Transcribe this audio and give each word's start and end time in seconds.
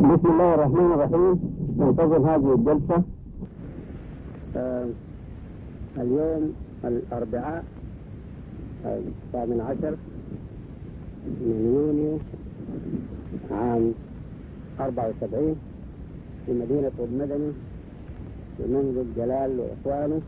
بسم 0.00 0.28
الله 0.32 0.54
الرحمن 0.54 0.92
الرحيم. 0.92 1.34
ننتظر 1.78 2.18
هذه 2.30 2.54
الجلسة. 2.54 3.02
آه 4.56 4.86
اليوم 5.96 6.52
الأربعاء 6.84 7.64
الثامن 8.84 9.60
عشر 9.60 9.96
من 11.40 11.66
يونيو 11.66 12.18
عام 13.50 13.92
74 14.80 15.56
في 16.46 16.52
مدينة 16.52 16.92
المدني 16.98 17.52
منزل 18.68 19.06
جلال 19.16 19.60
وإخوانه. 19.60 20.20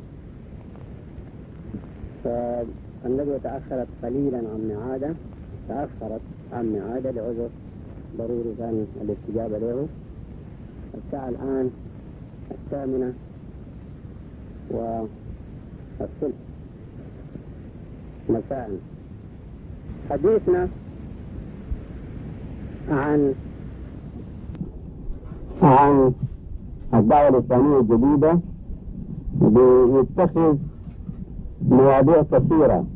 فالندوة 2.24 3.38
تأخرت 3.38 3.88
قليلا 4.02 4.38
عن 4.38 4.60
ميعاده 4.68 5.14
تأخرت 5.68 6.20
عن 6.52 6.72
ميعاده 6.72 7.10
لعذر 7.10 7.50
ضروري 8.18 8.54
كان 8.58 8.86
الاستجابة 9.00 9.58
له. 9.58 9.86
الساعة 10.94 11.28
الآن 11.28 11.70
الثامنة 12.50 13.14
والثلث 14.70 16.34
مساء. 18.28 18.70
حديثنا 20.10 20.68
عن 22.88 23.34
عن 25.62 26.12
الدعوة 26.94 27.28
الإسلامية 27.28 27.80
الجديدة 27.80 28.40
بيتخذ 29.40 30.56
مواضيع 31.68 32.22
كثيرة. 32.22 32.86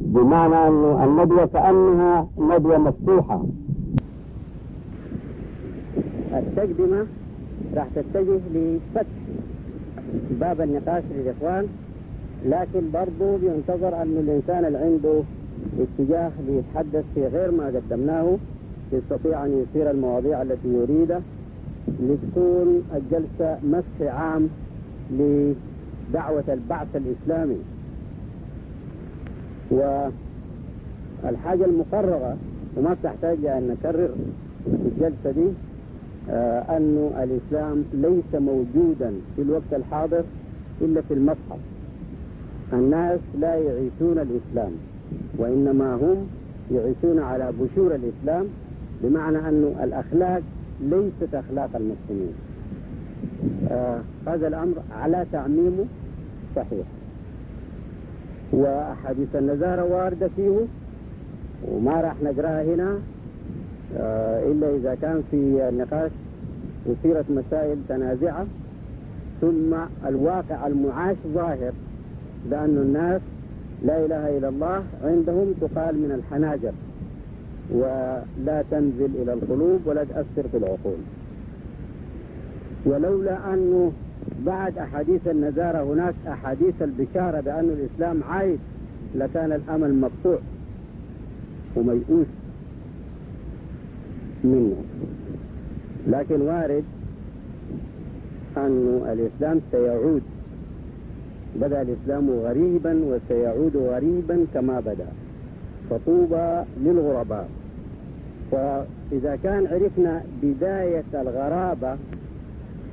بمعنى 0.00 0.54
أن 0.54 1.04
الندوة 1.04 1.46
كأنها 1.46 2.28
ندوة 2.38 2.78
مفتوحة. 2.78 3.44
التقدمة 6.34 7.06
راح 7.74 7.88
تتجه 7.94 8.40
لفتح 8.54 9.06
باب 10.40 10.60
النقاش 10.60 11.02
للإخوان 11.10 11.66
لكن 12.44 12.90
برضو 12.92 13.36
بينتظر 13.36 14.02
أن 14.02 14.16
الإنسان 14.16 14.64
اللي 14.64 14.78
عنده 14.78 15.22
اتجاه 15.78 16.32
ليتحدث 16.40 17.14
في 17.14 17.26
غير 17.26 17.50
ما 17.56 17.66
قدمناه 17.66 18.38
يستطيع 18.92 19.46
أن 19.46 19.52
يثير 19.62 19.90
المواضيع 19.90 20.42
التي 20.42 20.68
يريدها 20.68 21.22
لتكون 22.00 22.82
الجلسة 22.94 23.58
مسح 23.62 24.14
عام 24.14 24.48
لدعوة 25.10 26.44
البعث 26.52 26.96
الإسلامي. 26.96 27.56
والحاجة 29.72 31.64
المقررة 31.64 32.38
وما 32.76 32.96
تحتاج 33.02 33.44
أن 33.46 33.68
نكرر 33.68 34.14
في 34.64 34.70
الجلسة 34.88 35.30
دي 35.30 35.50
آه 36.30 36.76
أن 36.76 37.10
الإسلام 37.22 37.84
ليس 37.92 38.42
موجودا 38.42 39.14
في 39.36 39.42
الوقت 39.42 39.72
الحاضر 39.72 40.24
إلا 40.80 41.00
في 41.00 41.14
المصحف. 41.14 41.58
الناس 42.72 43.20
لا 43.38 43.54
يعيشون 43.54 44.18
الإسلام 44.18 44.72
وإنما 45.38 45.94
هم 45.94 46.22
يعيشون 46.70 47.18
على 47.18 47.52
بشور 47.60 47.94
الإسلام 47.94 48.46
بمعنى 49.02 49.38
أن 49.38 49.64
الأخلاق 49.84 50.42
ليست 50.80 51.34
أخلاق 51.34 51.70
المسلمين. 51.76 52.32
آه 53.70 54.00
هذا 54.26 54.48
الأمر 54.48 54.74
على 54.92 55.26
تعميمه 55.32 55.84
صحيح. 56.56 56.86
وأحاديث 58.52 59.36
النزارة 59.36 59.84
واردة 59.84 60.28
فيه. 60.36 60.66
وما 61.68 62.00
راح 62.00 62.22
نقرأها 62.22 62.62
هنا 62.74 62.98
آه 63.96 64.38
إلا 64.52 64.76
إذا 64.76 64.94
كان 64.94 65.22
في 65.30 65.68
النقاش 65.68 66.10
أثيرت 66.86 67.30
مسائل 67.30 67.78
تنازعة. 67.88 68.46
ثم 69.40 69.74
الواقع 70.06 70.66
المعاش 70.66 71.16
ظاهر 71.34 71.72
لأن 72.50 72.78
الناس 72.78 73.20
لا 73.82 74.04
إله 74.04 74.38
إلا 74.38 74.48
الله 74.48 74.84
عندهم 75.02 75.52
تقال 75.52 75.98
من 75.98 76.12
الحناجر 76.12 76.72
ولا 77.70 78.64
تنزل 78.70 79.10
إلى 79.22 79.32
القلوب 79.32 79.80
ولا 79.86 80.04
تأثر 80.04 80.48
في 80.48 80.56
العقول. 80.56 80.98
ولولا 82.86 83.54
أنه 83.54 83.92
بعد 84.46 84.78
أحاديث 84.78 85.28
النزارة 85.28 85.92
هناك 85.92 86.14
أحاديث 86.28 86.82
البشارة 86.82 87.40
بأن 87.40 87.64
الإسلام 87.70 88.22
عايش 88.24 88.60
لكان 89.14 89.52
الأمل 89.52 89.94
مقطوع 89.94 90.38
وميؤوس 91.76 92.26
منه. 94.44 94.76
لكن 96.06 96.42
وارد 96.42 96.84
أن 98.56 99.02
الإسلام 99.12 99.60
سيعود. 99.70 100.22
بدأ 101.56 101.82
الإسلام 101.82 102.30
غريبا 102.30 103.04
وسيعود 103.04 103.76
غريبا 103.76 104.46
كما 104.54 104.80
بدأ. 104.80 105.08
فطوبى 105.90 106.62
للغرباء. 106.80 107.48
فإذا 108.50 109.36
كان 109.42 109.66
عرفنا 109.66 110.22
بداية 110.42 111.04
الغرابة 111.14 111.96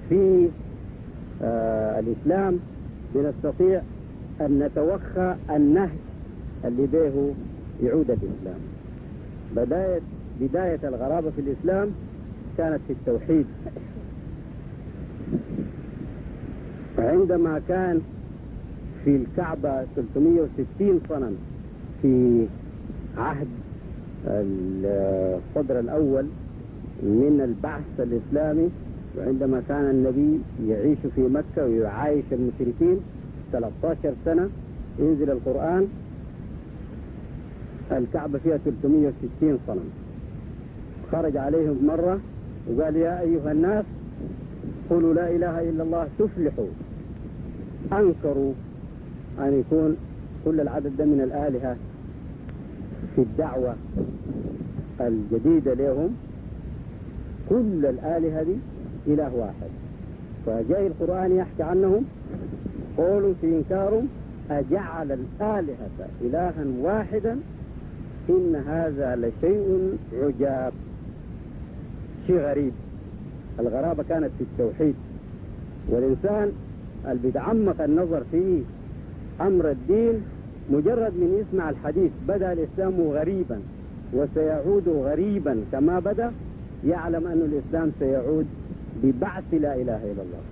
في 0.09 0.51
الإسلام 2.00 2.59
بنستطيع 3.16 3.81
أن 4.41 4.59
نتوخى 4.59 5.35
النهج 5.50 5.97
اللي 6.66 6.88
به 6.88 7.33
يعود 7.83 8.09
الإسلام. 8.11 8.59
بداية 9.55 10.01
بداية 10.41 10.79
الغرابة 10.88 11.29
في 11.29 11.41
الإسلام 11.41 11.91
كانت 12.57 12.81
في 12.88 12.94
التوحيد. 12.94 13.45
عندما 16.97 17.59
كان 17.67 18.01
في 19.03 19.16
الكعبة 19.16 19.85
360 19.95 20.97
صنم 21.09 21.35
في 22.01 22.47
عهد 23.17 23.47
الصدر 24.27 25.79
الأول 25.79 26.27
من 27.03 27.41
البعث 27.41 28.00
الإسلامي 28.00 28.69
وعندما 29.17 29.61
كان 29.67 29.89
النبي 29.89 30.43
يعيش 30.67 30.99
في 31.15 31.21
مكة 31.21 31.65
ويعايش 31.65 32.25
المشركين 32.31 32.99
13 33.51 34.13
سنة 34.25 34.49
ينزل 34.99 35.31
القرآن 35.31 35.87
الكعبة 37.91 38.39
فيها 38.39 38.57
360 38.57 39.59
صنم. 39.67 39.89
خرج 41.11 41.37
عليهم 41.37 41.85
مرة 41.85 42.21
وقال 42.69 42.95
يا 42.95 43.21
أيها 43.21 43.51
الناس 43.51 43.85
قولوا 44.89 45.13
لا 45.13 45.35
إله 45.35 45.69
إلا 45.69 45.83
الله 45.83 46.07
تفلحوا. 46.19 46.67
أنكروا 47.93 48.53
أن 49.39 49.59
يكون 49.59 49.97
كل 50.45 50.61
العدد 50.61 50.97
ده 50.97 51.05
من 51.05 51.21
الآلهة 51.21 51.77
في 53.15 53.21
الدعوة 53.21 53.75
الجديدة 55.01 55.73
لهم. 55.73 56.09
كل 57.49 57.85
الآلهة 57.85 58.43
دي 58.43 58.55
إله 59.09 59.35
واحد. 59.35 59.69
فجاء 60.45 60.87
القرآن 60.87 61.31
يحكي 61.31 61.63
عنهم 61.63 62.05
قولوا 62.97 63.33
في 63.41 63.47
إنكارهم 63.47 64.07
أجعل 64.51 65.11
الآلهة 65.11 66.07
إلها 66.21 66.65
واحدا؟ 66.81 67.39
إن 68.29 68.55
هذا 68.55 69.15
لشيء 69.15 69.97
عجاب. 70.13 70.73
شيء 72.27 72.39
غريب. 72.39 72.73
الغرابة 73.59 74.03
كانت 74.03 74.31
في 74.37 74.43
التوحيد. 74.43 74.95
والإنسان 75.89 76.51
اللي 77.05 77.21
بيتعمق 77.21 77.81
النظر 77.81 78.23
في 78.31 78.63
أمر 79.41 79.71
الدين 79.71 80.23
مجرد 80.69 81.13
من 81.13 81.33
يسمع 81.33 81.69
الحديث 81.69 82.11
بدأ 82.27 82.53
الإسلام 82.53 83.01
غريبا 83.01 83.61
وسيعود 84.13 84.89
غريبا 84.89 85.63
كما 85.71 85.99
بدأ 85.99 86.31
يعلم 86.85 87.27
أن 87.27 87.41
الإسلام 87.41 87.91
سيعود 88.00 88.45
ببعث 89.04 89.54
لا 89.54 89.75
إله 89.75 90.12
إلا 90.12 90.22
الله. 90.24 90.44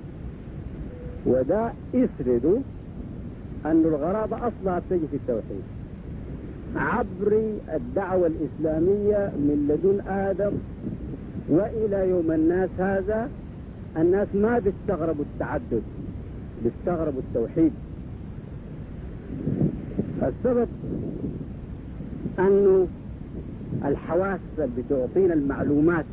وده 1.25 1.71
يسرد 1.93 2.61
أن 3.65 3.71
الغرابة 3.85 4.47
أصلها 4.47 4.79
بتجي 4.79 5.07
في 5.07 5.15
التوحيد. 5.15 5.63
عبر 6.75 7.57
الدعوة 7.75 8.27
الإسلامية 8.27 9.31
من 9.37 9.67
لدن 9.69 10.07
آدم 10.07 10.51
وإلى 11.49 12.09
يوم 12.09 12.31
الناس 12.31 12.69
هذا 12.79 13.29
الناس 13.97 14.27
ما 14.35 14.59
بيستغربوا 14.59 15.23
التعدد 15.33 15.83
بيستغربوا 16.63 17.21
التوحيد. 17.21 17.73
السبب 20.23 20.67
أنه 22.39 22.87
الحواس 23.85 24.39
اللي 24.59 24.81
بتعطينا 24.81 25.33
المعلومات 25.33 26.05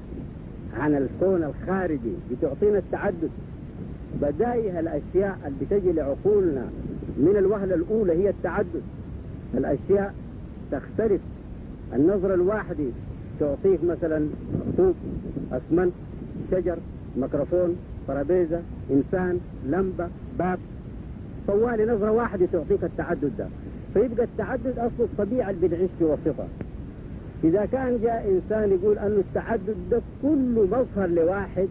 عن 0.75 0.95
الكون 0.97 1.43
الخارجي 1.45 2.13
بتعطينا 2.31 2.79
التعدد. 2.79 3.31
بدايها 4.23 4.81
الأشياء 4.81 5.39
اللي 5.47 5.59
بتجي 5.65 5.93
لعقولنا 5.93 6.67
من 7.19 7.37
الوهلة 7.37 7.75
الأولى 7.75 8.13
هي 8.13 8.29
التعدد. 8.31 8.83
الأشياء 9.55 10.15
تختلف. 10.73 11.21
النظرة 11.95 12.35
الواحدة 12.35 12.91
تعطيك 13.41 13.85
مثلا 13.85 14.29
طوب 14.77 14.95
أسمنت 15.53 15.93
شجر 16.51 16.79
ميكروفون 17.17 17.77
ترابيزة 18.09 18.63
إنسان 18.91 19.41
لمبة 19.67 20.09
باب. 20.39 20.59
طوالي 21.47 21.85
نظرة 21.87 22.11
واحدة 22.11 22.47
تعطيك 22.53 22.85
التعدد 22.85 23.37
ده. 23.39 23.47
فيبقى 23.95 24.25
التعدد 24.25 24.79
أصل 24.79 25.03
الطبيعة 25.03 25.51
اللي 25.51 25.69
بنعيش 25.69 25.91
في 25.99 26.05
وسطها. 26.05 26.49
إذا 27.45 27.65
كان 27.67 28.01
جاء 28.03 28.31
إنسان 28.35 28.73
يقول 28.73 28.99
أنه 28.99 29.17
التعدد 29.21 29.77
ده 29.91 30.03
كله 30.23 30.67
مظهر 30.67 31.09
لواحد 31.09 31.69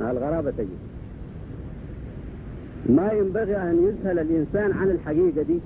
الغرابة 0.00 0.50
تجي. 0.50 0.76
ما 2.88 3.12
ينبغي 3.12 3.56
أن 3.56 3.82
يذهل 3.82 4.18
الإنسان 4.18 4.72
عن 4.72 4.90
الحقيقة 4.90 5.42
دي 5.42 5.60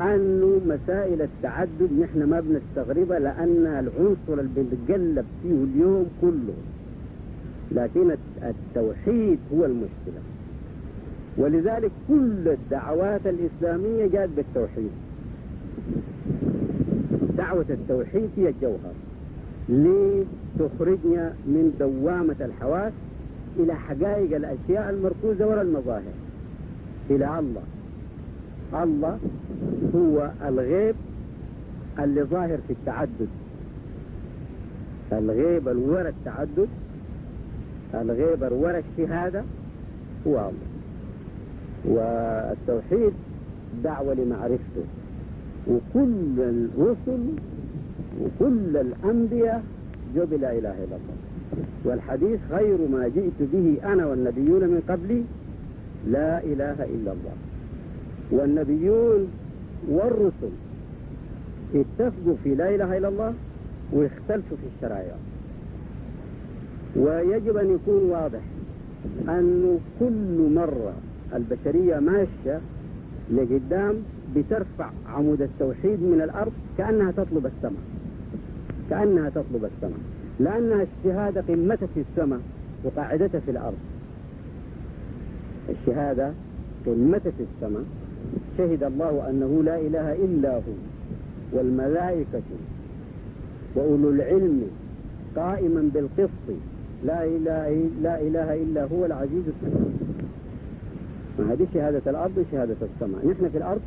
أنه 0.00 0.46
مسائل 0.66 1.22
التعدد 1.22 1.92
نحن 2.00 2.22
ما 2.22 2.40
بنستغربها 2.40 3.18
لانها 3.18 3.80
العنصر 3.80 4.40
اللي 4.40 4.50
بنتقلب 4.56 5.26
فيه 5.42 5.64
اليوم 5.64 6.06
كله. 6.20 6.54
لكن 7.72 8.16
التوحيد 8.42 9.38
هو 9.54 9.64
المشكلة. 9.64 10.20
ولذلك 11.38 11.92
كل 12.08 12.48
الدعوات 12.48 13.26
الإسلامية 13.26 14.06
جاءت 14.06 14.30
بالتوحيد. 14.30 14.90
دعوة 17.38 17.66
التوحيد 17.70 18.30
هي 18.36 18.48
الجوهر. 18.48 18.94
لتخرجنا 19.68 21.34
من 21.46 21.72
دوامة 21.80 22.36
الحواس 22.40 22.92
إلى 23.56 23.74
حقائق 23.74 24.36
الأشياء 24.36 24.90
المركوزة 24.90 25.46
وراء 25.46 25.62
المظاهر؟ 25.62 26.12
إلى 27.10 27.38
الله. 27.38 27.62
الله 28.74 29.18
هو 29.94 30.32
الغيب 30.48 30.94
اللي 31.98 32.22
ظاهر 32.22 32.56
في 32.56 32.72
التعدد. 32.72 33.28
الغيب 35.12 35.68
الورى 35.68 36.08
التعدد 36.08 36.68
الغيب 37.94 38.44
الورى 38.44 38.78
الشهادة 38.78 39.44
هو 40.26 40.36
الله. 40.36 40.68
والتوحيد 41.84 43.12
دعوة 43.84 44.14
لمعرفته. 44.14 44.84
وكل 45.68 46.40
الرسل 46.40 47.22
وكل 48.22 48.76
الأنبياء 48.76 49.62
جو 50.14 50.26
بلا 50.26 50.52
إله 50.52 50.84
إلا 50.84 50.96
الله. 50.96 51.16
والحديث 51.84 52.40
خير 52.50 52.88
ما 52.88 53.08
جئت 53.08 53.42
به 53.52 53.78
أنا 53.84 54.06
والنبيون 54.06 54.70
من 54.70 54.80
قبلي 54.88 55.24
لا 56.06 56.44
إله 56.44 56.84
إلا 56.84 57.12
الله. 57.12 57.34
والنبيون 58.30 59.28
والرسل 59.88 60.52
اتفقوا 61.74 62.36
في 62.44 62.54
لا 62.54 62.74
إله 62.74 62.98
إلا 62.98 63.08
الله 63.08 63.34
واختلفوا 63.92 64.56
في 64.56 64.66
الشرائع. 64.76 65.14
ويجب 66.96 67.56
أن 67.56 67.74
يكون 67.74 68.10
واضح 68.10 68.40
أنه 69.28 69.78
كل 70.00 70.54
مرة 70.54 70.94
البشرية 71.34 71.98
ماشية 71.98 72.60
لقدام 73.30 73.94
بترفع 74.36 74.90
عمود 75.06 75.42
التوحيد 75.42 76.02
من 76.02 76.22
الأرض 76.22 76.52
كأنها 76.78 77.12
تطلب 77.12 77.46
السماء. 77.46 77.82
كأنها 78.90 79.28
تطلب 79.28 79.64
السماء. 79.64 80.00
لأنها 80.40 80.82
الشهادة 80.82 81.40
قمتها 81.40 81.86
في 81.86 82.00
السماء 82.00 82.40
وقاعدتها 82.84 83.40
في 83.40 83.50
الأرض. 83.50 83.78
الشهادة 85.68 86.32
قمتها 86.86 87.30
في 87.30 87.42
السماء 87.42 87.82
شهد 88.58 88.82
الله 88.82 89.30
أنه 89.30 89.62
لا 89.62 89.80
إله 89.80 90.12
إلا 90.12 90.56
هو 90.56 90.72
والملائكة 91.52 92.42
وأولو 93.76 94.10
العلم 94.10 94.66
قائما 95.36 95.90
بالقسط. 95.94 96.58
لا 97.04 97.24
إله, 97.24 97.68
لا 98.02 98.20
إله 98.20 98.62
إلا 98.62 98.84
هو 98.84 99.06
العزيز 99.06 99.44
الحكيم. 99.48 99.98
هذه 101.38 101.68
شهادة 101.74 102.10
الأرض 102.10 102.38
وشهادة 102.38 102.76
السماء. 102.82 103.26
نحن 103.26 103.48
في 103.48 103.58
الأرض 103.58 103.80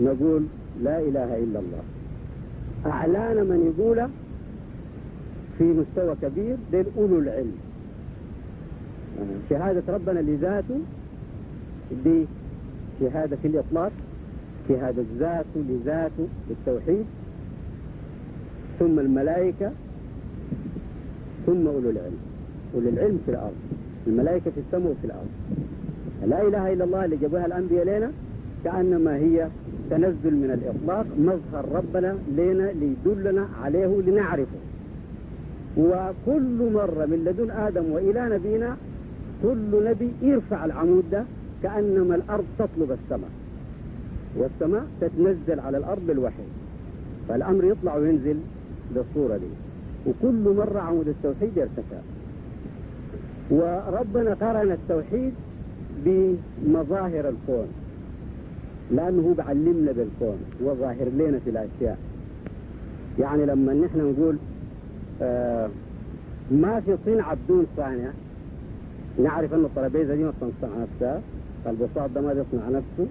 نقول 0.00 0.42
لا 0.82 0.98
إله 1.00 1.44
إلا 1.44 1.58
الله. 1.58 1.82
أعلان 2.86 3.46
من 3.46 3.60
يقول 3.66 4.06
في 5.58 5.64
مستوى 5.64 6.14
كبير 6.22 6.56
دين 6.72 6.84
أولو 6.96 7.18
العلم. 7.18 7.52
شهادة 9.50 9.82
ربنا 9.94 10.20
لذاته 10.20 10.80
دي 12.04 12.26
شهادة 13.00 13.36
في 13.36 13.48
الإطلاق 13.48 13.92
شهادة 14.68 15.04
ذاته 15.08 15.60
لذاته 15.60 16.28
بالتوحيد 16.48 17.06
ثم 18.78 18.98
الملائكة 18.98 19.72
ثم 21.46 21.66
أولو 21.66 21.90
العلم. 21.90 22.18
أولو 22.74 22.88
العلم 22.88 23.18
في 23.24 23.30
الأرض 23.30 23.56
الملائكة 24.06 24.50
في 24.50 24.60
السماء 24.60 24.92
وفي 24.92 25.04
الأرض. 25.04 25.28
لا 26.24 26.48
إله 26.48 26.72
إلا 26.72 26.84
الله 26.84 27.04
اللي 27.04 27.16
جابوها 27.16 27.46
الأنبياء 27.46 27.84
لنا 27.84 28.12
كأنما 28.64 29.16
هي 29.16 29.48
تنزل 29.90 30.36
من 30.36 30.50
الإطلاق 30.50 31.06
مظهر 31.18 31.72
ربنا 31.72 32.18
لنا 32.28 32.72
ليدلنا 32.72 33.48
عليه 33.62 34.00
لنعرفه. 34.02 34.58
وكل 35.76 36.72
مرة 36.72 37.06
من 37.06 37.24
لدن 37.24 37.50
آدم 37.50 37.92
وإلى 37.92 38.38
نبينا 38.38 38.76
كل 39.42 39.84
نبي 39.90 40.12
يرفع 40.22 40.64
العمود 40.64 41.04
ده 41.10 41.24
كأنما 41.62 42.14
الأرض 42.14 42.44
تطلب 42.58 42.92
السماء. 42.92 43.30
والسماء 44.36 44.86
تتنزل 45.00 45.60
على 45.60 45.78
الأرض 45.78 46.06
بالوحي. 46.06 46.42
فالأمر 47.28 47.64
يطلع 47.64 47.96
وينزل 47.96 48.36
بالصورة 48.94 49.36
دي. 49.36 49.50
وكل 50.06 50.54
مرة 50.56 50.80
عمود 50.80 51.08
التوحيد 51.08 51.56
يرتفع. 51.56 51.98
وربنا 53.50 54.34
قرن 54.34 54.72
التوحيد 54.72 55.34
بمظاهر 56.04 57.28
الكون. 57.28 57.66
لأنه 58.92 59.22
هو 59.28 59.34
بعلمنا 59.34 59.92
بالكون 59.92 60.38
وظاهر 60.62 61.08
لنا 61.08 61.38
في 61.38 61.50
الأشياء. 61.50 61.98
يعني 63.18 63.46
لما 63.46 63.74
نحن 63.74 63.98
نقول 63.98 64.38
آه 65.22 65.70
ما 66.50 66.80
في 66.80 66.96
صنعة 67.06 67.34
بدون 67.44 67.66
صانع 67.76 68.10
نعرف 69.18 69.54
أن 69.54 69.64
الطرابيزة 69.64 70.14
دي 70.14 70.24
ما 70.24 70.30
بتصنع 70.30 70.70
نفسها 70.82 71.20
البساط 71.66 72.10
ده 72.10 72.20
ما 72.20 72.32
بيصنع 72.34 72.68
نفسه 72.68 73.06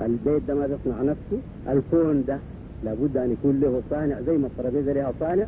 البيت 0.00 0.42
ده 0.48 0.54
ما 0.54 0.66
بيصنع 0.66 1.02
نفسه 1.02 1.38
الكون 1.68 2.24
ده 2.24 2.38
لابد 2.84 3.16
أن 3.16 3.30
يكون 3.32 3.60
له 3.60 3.82
صانع 3.90 4.20
زي 4.20 4.36
ما 4.38 4.46
الطرابيزة 4.46 4.92
لها 4.92 5.12
صانع 5.20 5.46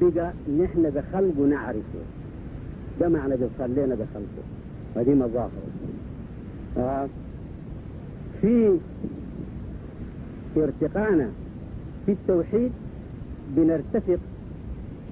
بقى 0.00 0.32
نحن 0.58 0.90
بخلقه 0.90 1.46
نعرفه. 1.46 1.98
ده 3.00 3.08
معنى 3.08 3.36
بيخلينا 3.36 3.94
بخلقه. 3.94 4.42
هذه 4.96 5.14
مظاهر. 5.14 5.50
آه 6.76 7.08
في 8.40 8.78
ارتقانا 10.56 11.30
في 12.06 12.12
التوحيد 12.12 12.72
بنرتفق 13.56 14.18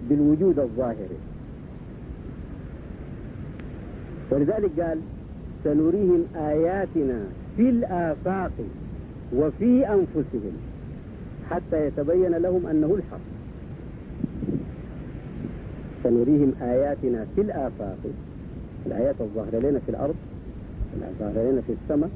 بالوجود 0.09 0.59
الظاهري 0.59 1.19
ولذلك 4.31 4.81
قال 4.81 5.01
سنريهم 5.65 6.25
آياتنا 6.37 7.25
في 7.57 7.69
الآفاق 7.71 8.53
وفي 9.35 9.89
أنفسهم 9.89 10.53
حتى 11.51 11.87
يتبين 11.87 12.31
لهم 12.33 12.67
أنه 12.67 12.95
الحق. 12.95 13.21
سنريهم 16.05 16.53
آياتنا 16.63 17.27
في 17.35 17.41
الآفاق. 17.41 17.99
الآيات 18.87 19.15
الظاهرة 19.21 19.59
لنا 19.59 19.79
في 19.79 19.89
الأرض 19.89 20.15
الظاهرة 20.97 21.51
لنا 21.53 21.61
في 21.61 21.73
السماء 21.83 22.11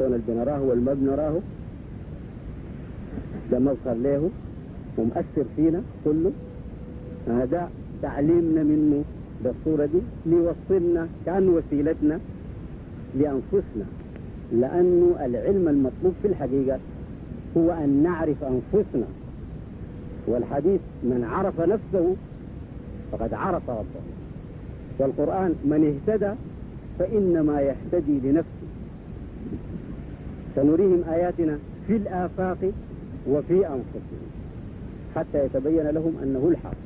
الكون 0.00 0.14
اللي 0.14 0.26
بنراه 0.28 0.62
والما 0.62 0.94
بنراه 0.94 1.40
ده 3.50 3.58
مظهر 3.58 3.96
له 3.96 4.30
ومؤثر 4.98 5.44
فينا 5.56 5.82
كله. 6.04 6.32
هذا 7.26 7.70
تعليمنا 8.02 8.62
منه 8.62 9.04
بالصورة 9.44 9.86
دي 9.86 10.00
ليوصلنا 10.26 11.08
كان 11.26 11.48
وسيلتنا 11.48 12.20
لأنفسنا. 13.14 13.86
لأنه 14.52 15.24
العلم 15.26 15.68
المطلوب 15.68 16.14
في 16.22 16.28
الحقيقة 16.28 16.80
هو 17.56 17.70
أن 17.70 18.02
نعرف 18.02 18.44
أنفسنا. 18.44 19.06
والحديث 20.28 20.80
من 21.02 21.24
عرف 21.24 21.60
نفسه 21.60 22.16
فقد 23.12 23.34
عرف 23.34 23.70
ربه. 23.70 24.02
والقرآن 24.98 25.54
من 25.64 25.84
اهتدى 25.84 26.32
فإنما 26.98 27.60
يهتدي 27.60 28.20
لنفسه. 28.20 28.66
سنريهم 30.56 31.04
آياتنا 31.04 31.58
في 31.86 31.96
الآفاق 31.96 32.72
وفي 33.28 33.54
أنفسهم. 33.54 34.26
حتى 35.14 35.44
يتبين 35.44 35.86
لهم 35.86 36.12
أنه 36.22 36.48
الحق. 36.48 36.76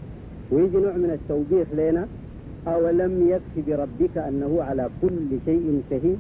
ويجي 0.53 0.77
نوع 0.77 0.97
من 0.97 1.11
التوبيخ 1.11 1.69
لنا 1.75 2.09
أولم 2.67 3.29
يكفي 3.29 3.71
بربك 3.71 4.19
أنه 4.19 4.63
على 4.63 4.91
كل 5.03 5.39
شيء 5.45 5.83
شهيد؟ 5.91 6.19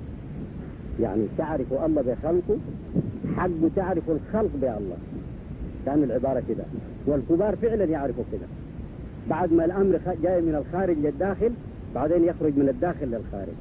يعني 1.01 1.27
تعرف 1.39 1.73
الله 1.73 2.03
بخلقه 2.03 2.59
حق 3.37 3.69
تعرف 3.77 4.11
الخلق 4.11 4.51
بالله. 4.61 4.97
كان 5.87 6.03
العبارة 6.03 6.43
كده. 6.49 6.65
والكبار 7.07 7.57
فعلا 7.57 7.85
يعرفوا 7.85 8.25
كده. 8.33 8.47
بعد 9.31 9.53
ما 9.53 9.65
الأمر 9.65 10.01
جاي 10.23 10.41
من 10.41 10.55
الخارج 10.55 10.99
للداخل 10.99 11.53
بعدين 11.95 12.25
يخرج 12.25 12.59
من 12.59 12.69
الداخل 12.69 13.07
للخارج. 13.07 13.55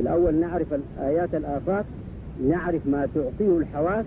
الأول 0.00 0.34
نعرف 0.34 0.74
آيات 0.98 1.34
الآفاق 1.34 1.86
نعرف 2.42 2.86
ما 2.86 3.06
تعطيه 3.14 3.58
الحواس 3.58 4.06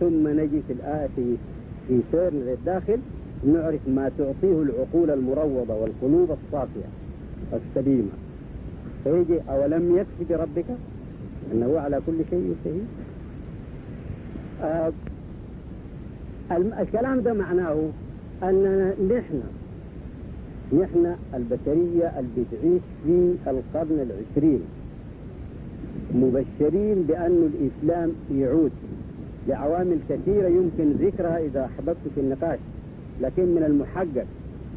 ثم 0.00 0.28
نجي 0.28 0.62
في 0.62 0.72
الآية 0.72 1.06
في 1.88 2.00
سيرنا 2.12 2.50
للداخل 2.50 2.98
نعرف 3.46 3.88
ما 3.88 4.08
تعطيه 4.18 4.62
العقول 4.62 5.10
المروضة 5.10 5.74
والقلوب 5.74 6.30
الصافية 6.30 6.88
السليمة. 7.52 8.10
فيجي 9.04 9.40
أولم 9.50 9.96
يكفي 9.96 10.34
بربك؟ 10.34 10.66
أنه 11.52 11.78
على 11.80 12.00
كل 12.06 12.24
شيء 12.30 12.54
شهيد 12.64 12.86
آه 14.62 14.92
الكلام 16.80 17.20
ده 17.20 17.32
معناه 17.32 17.88
أننا 18.42 18.94
نحن 19.18 19.42
نحن 20.72 21.16
البشرية 21.34 22.18
اللي 22.18 22.44
بتعيش 22.52 22.82
في 23.04 23.34
القرن 23.46 24.00
العشرين. 24.10 24.60
مبشرين 26.16 27.02
بأن 27.02 27.50
الإسلام 27.52 28.12
يعود 28.32 28.72
لعوامل 29.48 29.98
كثيرة 30.08 30.48
يمكن 30.48 30.88
ذكرها 30.88 31.36
إذا 31.38 31.64
أحببت 31.64 32.08
في 32.14 32.20
النقاش. 32.20 32.58
لكن 33.20 33.54
من 33.54 33.62
المحقق 33.62 34.26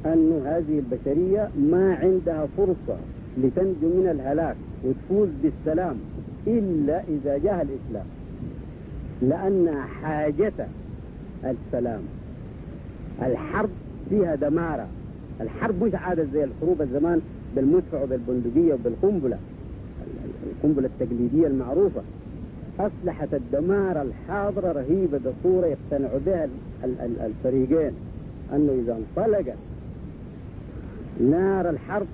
أن 0.05 0.31
هذه 0.47 0.79
البشرية 0.79 1.49
ما 1.57 1.95
عندها 1.95 2.45
فرصة 2.57 2.99
لتنجو 3.37 3.89
من 4.01 4.09
الهلاك 4.09 4.55
وتفوز 4.85 5.29
بالسلام 5.41 5.97
إلا 6.47 7.03
إذا 7.07 7.37
جاء 7.37 7.61
الإسلام. 7.61 8.05
لأن 9.21 9.81
حاجة 9.81 10.67
السلام 11.45 12.01
الحرب 13.21 13.69
فيها 14.09 14.35
دمارة 14.35 14.87
الحرب 15.41 15.83
مش 15.83 15.91
عادة 15.95 16.23
زي 16.23 16.43
الحروب 16.43 16.81
الزمان 16.81 17.21
بالمدفع 17.55 18.03
وبالبندقية 18.03 18.73
وبالقنبلة. 18.73 19.37
القنبلة 20.43 20.87
التقليدية 20.87 21.47
المعروفة. 21.47 22.01
أسلحة 22.79 23.27
الدمار 23.33 24.01
الحاضرة 24.01 24.71
رهيبة 24.71 25.17
بصورة 25.17 25.67
يقتنع 25.67 26.17
بها 26.25 26.49
الفريقين. 27.25 27.91
أنه 28.53 28.71
إذا 28.71 28.97
انطلقت 28.97 29.57
نار 31.19 31.69
الحرب 31.69 32.07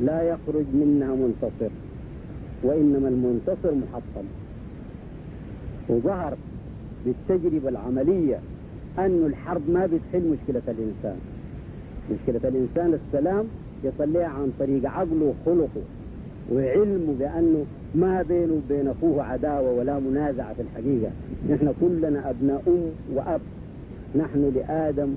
لا 0.00 0.22
يخرج 0.22 0.66
منها 0.74 1.14
منتصر 1.14 1.70
وإنما 2.64 3.08
المنتصر 3.08 3.74
محطم. 3.74 4.26
وظهر 5.88 6.36
بالتجربة 7.04 7.68
العملية 7.68 8.40
أن 8.98 9.26
الحرب 9.26 9.70
ما 9.70 9.86
بتحل 9.86 10.28
مشكلة 10.28 10.62
الإنسان. 10.68 11.16
مشكلة 12.10 12.48
الإنسان 12.48 12.94
السلام 12.94 13.46
يصليها 13.84 14.28
عن 14.28 14.52
طريق 14.58 14.90
عقله 14.90 15.24
وخلقه. 15.26 15.82
وعلمه 16.52 17.18
بأنه 17.18 17.64
ما 17.94 18.22
بينه 18.22 18.54
وبين 18.54 18.88
أخوه 18.88 19.22
عداوة 19.22 19.70
ولا 19.72 19.98
منازعة 19.98 20.54
في 20.54 20.62
الحقيقة. 20.62 21.10
نحن 21.50 21.74
كلنا 21.80 22.30
أبناء 22.30 22.62
أم 22.66 22.90
وأب. 23.16 23.40
نحن 24.16 24.52
لآدم 24.54 25.14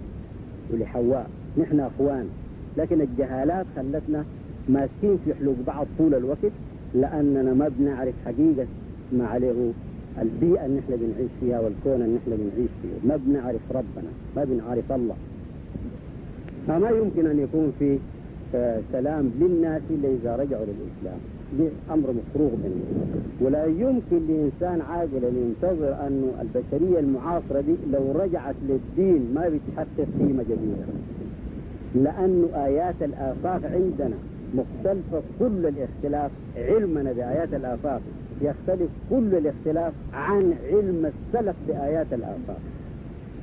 ولحواء. 0.73 1.29
نحن 1.57 1.79
أخوان. 1.79 2.27
لكن 2.77 3.01
الجهالات 3.01 3.65
خلتنا 3.75 4.25
ماسكين 4.69 5.17
في 5.25 5.33
حلوق 5.33 5.55
بعض 5.67 5.87
طول 5.97 6.15
الوقت 6.15 6.51
لأننا 6.93 7.53
ما 7.53 7.67
بنعرف 7.67 8.15
حقيقة 8.25 8.67
ما 9.11 9.27
عليه 9.27 9.71
البيئة 10.21 10.65
اللي 10.65 10.79
نحن 10.79 10.95
بنعيش 10.95 11.31
فيها 11.39 11.59
والكون 11.59 11.93
اللي 12.01 12.15
نحن 12.15 12.31
بنعيش 12.31 12.69
فيه. 12.81 13.07
ما 13.09 13.15
بنعرف 13.17 13.61
ربنا. 13.71 14.11
ما 14.35 14.43
بنعرف 14.43 14.91
الله. 14.91 15.15
فما 16.67 16.89
يمكن 16.89 17.27
أن 17.27 17.39
يكون 17.39 17.71
في 17.79 17.99
سلام 18.91 19.31
للناس 19.39 19.81
إذا 19.89 20.35
رجعوا 20.35 20.65
للإسلام. 20.65 21.19
دي 21.57 21.71
أمر 21.91 22.13
مفروغ 22.13 22.51
منه. 22.51 22.81
ولا 23.41 23.65
يمكن 23.65 24.27
لإنسان 24.27 24.81
عاقل 24.81 25.25
أن 25.25 25.35
ينتظر 25.35 25.93
أن 26.07 26.31
البشرية 26.41 26.99
المعاصرة 26.99 27.61
دي 27.61 27.75
لو 27.91 28.11
رجعت 28.11 28.55
للدين 28.63 29.33
ما 29.33 29.49
بتحقق 29.49 30.07
قيمة 30.19 30.43
جديدة. 30.43 30.85
لأن 31.95 32.43
آيات 32.55 33.03
الآفاق 33.03 33.65
عندنا 33.65 34.17
مختلفة 34.53 35.21
كل 35.39 35.65
الاختلاف. 35.67 36.31
علمنا 36.57 37.11
بآيات 37.13 37.53
الآفاق 37.53 38.01
يختلف 38.41 38.91
كل 39.09 39.35
الاختلاف 39.35 39.93
عن 40.13 40.53
علم 40.53 41.05
السلف 41.05 41.55
بآيات 41.67 42.13
الآفاق. 42.13 42.59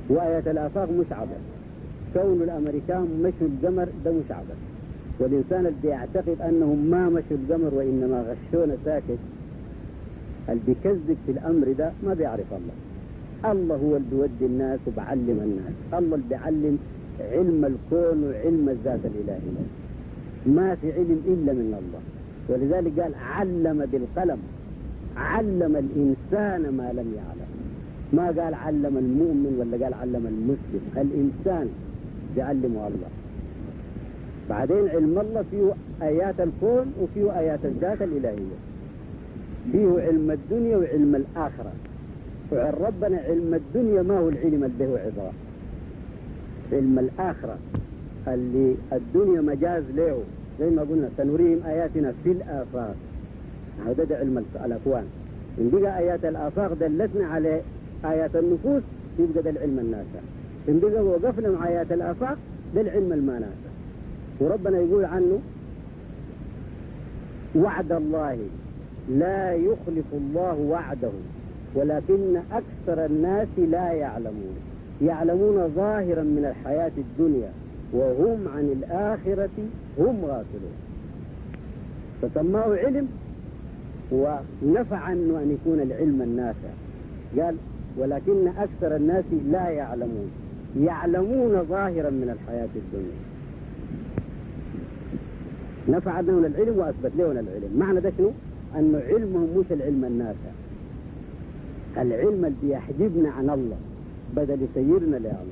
وآيات 0.09 0.47
الآفاق 0.47 0.91
مش 0.91 1.11
عبث. 1.11 1.41
كون 2.13 2.41
الأمريكان 2.41 3.21
مشوا 3.21 3.47
القمر 3.47 3.89
ده 4.05 4.11
مش 4.11 4.31
عبث. 4.31 4.57
والإنسان 5.19 5.65
اللي 5.65 5.79
بيعتقد 5.83 6.41
أنهم 6.41 6.89
ما 6.89 7.09
مشوا 7.09 7.37
القمر 7.37 7.75
وإنما 7.75 8.21
غشونا 8.21 8.77
ساكت 8.85 9.19
اللي 10.49 10.61
بيكذب 10.67 11.17
في 11.25 11.31
الأمر 11.31 11.71
ده 11.71 11.91
ما 12.03 12.13
بيعرف 12.13 12.53
الله. 12.53 12.73
الله 13.51 13.75
هو 13.75 13.95
اللي 13.97 14.09
بيودي 14.09 14.45
الناس 14.45 14.79
وبعلم 14.87 15.39
الناس. 15.39 15.75
الله 15.93 16.15
اللي 16.15 16.27
بيعلم 16.29 16.77
علم 17.19 17.65
الكون 17.65 18.23
وعلم 18.23 18.69
الذات 18.69 19.05
الإلهية 19.05 19.67
ما 20.45 20.75
في 20.75 20.91
علم 20.91 21.21
إلا 21.27 21.53
من 21.53 21.73
الله. 21.79 22.01
ولذلك 22.49 22.99
قال 22.99 23.15
علم 23.15 23.85
بالقلم. 23.85 24.39
علم 25.15 25.75
الإنسان 25.75 26.61
ما 26.77 26.91
لم 26.93 27.13
يعلم. 27.15 27.49
ما 28.13 28.27
قال 28.27 28.53
علم 28.53 28.97
المؤمن 28.97 29.55
ولا 29.59 29.83
قال 29.85 29.93
علم 29.93 30.27
المسلم. 30.27 30.81
الإنسان 30.97 31.69
بيعلمه 32.35 32.87
الله. 32.87 33.09
بعدين 34.49 34.87
علم 34.89 35.19
الله 35.19 35.43
فيه 35.43 35.73
آيات 36.01 36.39
الكون 36.39 36.93
وفيه 37.01 37.39
آيات 37.39 37.65
الذات 37.65 38.01
الإلهية. 38.01 38.55
فيه 39.71 39.87
علم 40.01 40.31
الدنيا 40.31 40.77
وعلم 40.77 41.15
الآخرة. 41.15 41.71
وعن 42.51 42.73
ربنا 42.73 43.17
علم 43.17 43.53
الدنيا 43.53 44.01
ما 44.01 44.19
هو 44.19 44.29
العلم 44.29 44.63
اللي 44.63 44.87
هو 44.87 44.95
عبرة. 44.95 45.31
علم 46.71 46.99
الآخرة 46.99 47.57
اللي 48.27 48.75
الدنيا 48.93 49.41
مجاز 49.41 49.83
له. 49.91 50.23
زي 50.59 50.75
ما 50.75 50.81
قلنا 50.81 51.09
سنريهم 51.17 51.63
آياتنا 51.63 52.11
في 52.11 52.31
الآفاق. 52.31 52.95
هذا 53.85 54.03
ده 54.03 54.17
علم 54.17 54.45
الأكوان. 54.65 55.05
إن 55.59 55.69
بقى 55.69 55.97
آيات 55.99 56.25
الآفاق 56.25 56.73
دلتنا 56.73 57.25
على 57.27 57.61
آيات 58.05 58.35
النفوس 58.35 58.83
يبقى 59.19 59.43
ده 59.43 59.49
العلم 59.49 59.79
النافع. 59.79 60.19
إن 60.69 60.79
بقى 60.79 61.01
وقفنا 61.05 61.49
مع 61.51 61.67
آيات 61.67 61.91
الآفاق 61.91 62.37
ده 62.75 62.81
العلم 62.81 63.13
المانافع 63.13 63.68
وربنا 64.41 64.79
يقول 64.79 65.05
عنه 65.05 65.39
وعد 67.55 67.91
الله 67.91 68.37
لا 69.09 69.51
يخلف 69.51 70.13
الله 70.13 70.59
وعده 70.59 71.11
ولكن 71.75 72.37
أكثر 72.37 73.05
الناس 73.05 73.59
لا 73.59 73.91
يعلمون. 73.91 74.55
يعلمون 75.01 75.67
ظاهرا 75.67 76.23
من 76.23 76.45
الحياة 76.45 76.91
الدنيا 76.97 77.51
وهم 77.93 78.47
عن 78.47 78.65
الآخرة 78.65 79.69
هم 79.97 80.25
غافلون. 80.25 80.75
فسماه 82.21 82.75
علم 82.75 83.07
ونفع 84.11 84.97
عنه 84.97 85.43
أن 85.43 85.51
يكون 85.51 85.79
العلم 85.79 86.21
النافع. 86.21 86.69
قال 87.37 87.57
ولكن 87.97 88.47
أكثر 88.57 88.95
الناس 88.95 89.25
لا 89.45 89.69
يعلمون. 89.69 90.31
يعلمون 90.77 91.63
ظاهرا 91.63 92.09
من 92.09 92.29
الحياة 92.29 92.69
الدنيا. 92.75 93.28
نفع 95.89 96.19
لهم 96.19 96.45
العلم 96.45 96.77
وأثبت 96.79 97.11
لهم 97.17 97.31
العلم 97.31 97.77
معنى 97.77 97.99
ده 97.99 98.11
شنو؟ 98.17 98.31
أنه 98.75 98.97
علمهم 98.99 99.57
مش 99.57 99.65
العلم 99.71 100.05
النافع. 100.05 100.49
العلم 101.97 102.45
اللي 102.45 102.55
بيحجبنا 102.63 103.29
عن 103.29 103.49
الله 103.49 103.77
بدل 104.35 104.61
يسيرنا 104.63 105.15
لله 105.17 105.43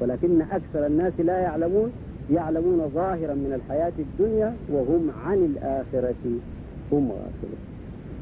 ولكن 0.00 0.42
أكثر 0.42 0.86
الناس 0.86 1.12
لا 1.20 1.38
يعلمون 1.38 1.90
يعلمون 2.30 2.88
ظاهرا 2.88 3.34
من 3.34 3.52
الحياة 3.52 3.92
الدنيا 3.98 4.56
وهم 4.72 5.10
عن 5.24 5.38
الآخرة 5.38 6.14
هم 6.92 7.12
غافلون. 7.12 7.58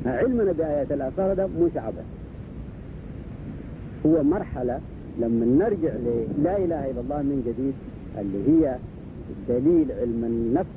علمنا 0.06 0.52
بآيات 0.52 0.92
الآخرة 0.92 1.35
ده 1.35 1.47
مش 1.47 1.76
عبث. 1.76 2.04
هو 4.06 4.23
مرحلة 4.23 4.80
لما 5.18 5.47
نرجع 5.47 5.92
للا 5.94 6.56
إله 6.58 6.90
إلا 6.90 7.00
الله 7.00 7.23
من 7.23 7.42
جديد 7.47 7.75
اللي 8.18 8.49
هي 8.66 8.78
دليل 9.49 9.92
علم 9.92 10.25
النفس. 10.25 10.76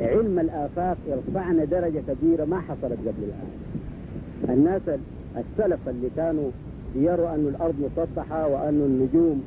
علم 0.00 0.38
الآفاق 0.38 0.96
يرفعنا 1.08 1.64
درجة 1.64 2.02
كبيرة 2.12 2.44
ما 2.44 2.60
حصلت 2.60 2.98
قبل 3.00 3.22
الآن. 3.24 3.48
الناس 4.58 4.82
السلف 5.36 5.88
اللي 5.88 6.10
كانوا 6.16 6.50
يروا 6.96 7.34
أن 7.34 7.48
الأرض 7.48 7.74
مسطحة 7.80 8.46
وأن 8.48 8.80
النجوم 8.80 9.42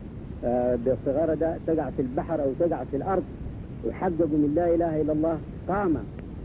بصغر 0.87 1.33
ده 1.33 1.57
تقع 1.67 1.89
في 1.89 2.01
البحر 2.01 2.43
أو 2.43 2.51
تقع 2.59 2.83
في 2.83 2.97
الأرض 2.97 3.23
وحققوا 3.87 4.27
من 4.37 4.51
لا 4.55 4.75
إله 4.75 5.01
إلا 5.01 5.13
الله 5.13 5.37
قامة 5.67 5.99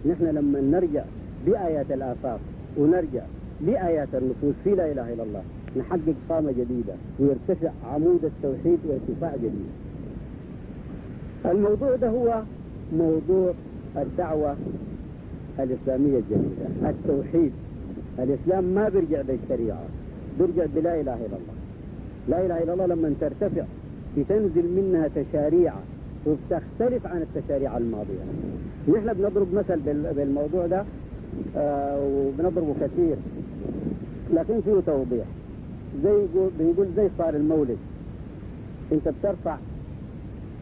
نحن 0.06 0.24
لما 0.24 0.60
نرجع 0.60 1.04
بآيات 1.46 1.90
الآفاق 1.90 2.40
ونرجع 2.78 3.22
بآيات 3.60 4.08
النفوس 4.14 4.54
في 4.64 4.70
لا 4.70 4.92
إله 4.92 5.12
إلا 5.12 5.22
الله 5.22 5.42
نحقق 5.76 6.14
قامة 6.28 6.52
جديدة 6.52 6.94
ويرتفع 7.20 7.70
عمود 7.84 8.24
التوحيد 8.24 8.78
وارتفاع 8.86 9.36
جديد. 9.36 9.68
الموضوع 11.46 11.96
ده 11.96 12.08
هو 12.08 12.42
موضوع 12.92 13.52
الدعوة 13.96 14.56
الإسلامية 15.58 16.18
الجديدة 16.18 16.90
التوحيد. 16.90 17.52
الإسلام 18.18 18.64
ما 18.64 18.88
بيرجع 18.88 19.22
بالشريعة 19.22 19.84
بيرجع 20.38 20.66
بلا 20.74 21.00
إله 21.00 21.14
إلا 21.14 21.26
الله. 21.26 21.54
لا 22.28 22.46
إله 22.46 22.62
إلا 22.62 22.72
الله 22.72 22.86
لما 22.86 23.14
ترتفع 23.20 23.64
بتنزل 24.16 24.66
منها 24.76 25.08
تشاريع 25.08 25.74
وبتختلف 26.26 27.06
عن 27.06 27.22
التشاريع 27.22 27.76
الماضية. 27.76 28.24
نحن 28.88 29.12
بنضرب 29.12 29.54
مثل 29.54 29.80
بالموضوع 30.14 30.66
ده 30.66 30.84
آه 31.56 32.06
وبنضربه 32.06 32.74
كثير. 32.74 33.16
لكن 34.34 34.60
فيه 34.60 34.80
توضيح. 34.86 35.26
زي 36.02 36.26
بيقول 36.58 36.88
زي 36.96 37.08
صار 37.18 37.36
المولد. 37.36 37.78
انت 38.92 39.08
بترفع 39.08 39.58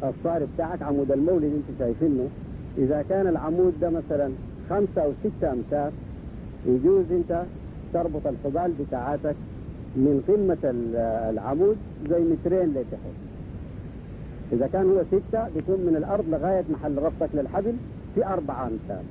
الصار 0.05 0.45
بتاعك 0.55 0.83
عمود 0.83 1.13
المولد 1.13 1.45
انت 1.45 1.79
شايفينه. 1.79 2.29
إذا 2.79 3.03
كان 3.09 3.27
العمود 3.27 3.75
ده 3.81 3.91
مثلا 3.91 4.31
خمسة 4.71 5.03
أو 5.03 5.13
ستة 5.25 5.53
أمتار 5.53 5.93
يجوز 6.67 7.05
أنت 7.13 7.43
تربط 7.93 8.27
الحبال 8.27 8.73
بتاعتك 8.81 9.37
من 9.97 10.23
قمة 10.29 10.59
العمود 11.31 11.77
زي 12.11 12.33
مترين 12.33 12.69
لتحت 12.75 13.11
إذا 14.53 14.67
كان 14.67 14.91
هو 14.91 15.03
ستة 15.05 15.49
بيكون 15.55 15.81
من 15.81 15.97
الأرض 15.97 16.25
لغاية 16.29 16.65
محل 16.71 16.99
ربطك 16.99 17.29
للحبل 17.35 17.75
في 18.15 18.27
أربعة 18.27 18.63
أمتار. 18.67 19.03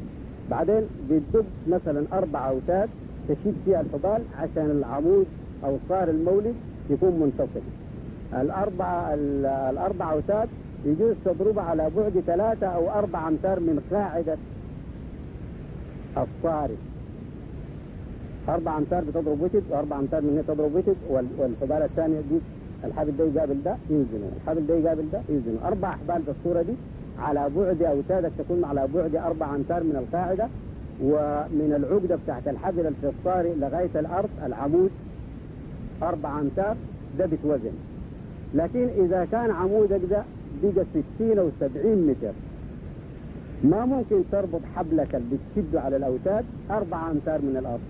بعدين 0.51 0.81
بتدق 1.09 1.45
مثلا 1.67 2.05
أربع 2.13 2.49
أوتاد 2.49 2.89
تشيد 3.27 3.55
فيها 3.65 3.81
الحبال 3.81 4.21
عشان 4.37 4.71
العمود 4.71 5.25
أو 5.63 5.77
صار 5.89 6.09
المولد 6.09 6.55
يكون 6.89 7.19
منتصف 7.19 7.61
الأربعة 8.33 9.13
الأربع 9.69 10.13
أوتاد 10.13 10.49
يجوز 10.85 11.15
تضربها 11.25 11.63
على 11.63 11.89
بعد 11.89 12.19
ثلاثة 12.19 12.67
أو 12.67 12.89
أربعة 12.89 13.27
أمتار 13.27 13.59
من 13.59 13.79
قاعدة 13.91 14.37
الصارف 16.17 16.79
أربع 18.49 18.77
أمتار 18.77 19.03
بتضرب 19.03 19.41
وتد 19.41 19.63
وأربع 19.69 19.99
أمتار 19.99 20.21
من 20.21 20.29
هنا 20.29 20.41
تضرب 20.41 20.75
وتد 20.75 20.97
والحبال 21.09 21.81
الثانية 21.83 22.21
دي 22.21 22.41
الحبل 22.83 23.17
ده 23.17 23.25
يقابل 23.25 23.63
ده 23.63 23.77
يوزنوا 23.89 24.29
الحبل 24.35 24.67
ده 24.67 24.75
يقابل 24.75 25.09
ده 25.11 25.21
يوزنوا 25.29 25.67
أربع 25.67 25.89
أحبال 25.89 26.21
بالصورة 26.21 26.61
دي 26.61 26.75
على 27.17 27.49
بعد 27.49 27.81
أوتادك 27.83 28.31
تكون 28.37 28.65
على 28.65 28.87
بعد 28.87 29.15
أربع 29.15 29.55
أمتار 29.55 29.83
من 29.83 29.95
القاعدة 29.95 30.49
ومن 31.03 31.73
العقدة 31.75 32.15
بتاعت 32.15 32.47
الحبل 32.47 32.87
الفصاري 32.87 33.55
لغاية 33.55 33.99
الأرض 33.99 34.29
العمود. 34.43 34.91
أربع 36.03 36.39
أمتار 36.39 36.77
ده 37.17 37.25
بتوزن. 37.25 37.71
لكن 38.53 38.87
إذا 38.87 39.25
كان 39.25 39.51
عمودك 39.51 40.01
ده 40.09 40.23
بقى 40.63 40.85
60 41.17 41.39
أو 41.39 41.49
70 41.59 42.07
متر. 42.07 42.33
ما 43.63 43.85
ممكن 43.85 44.21
تربط 44.31 44.61
حبلك 44.75 45.15
اللي 45.15 45.37
بتشده 45.55 45.81
على 45.81 45.95
الأوتاد 45.95 46.45
أربع 46.71 47.11
أمتار 47.11 47.41
من 47.41 47.57
الأرض. 47.57 47.81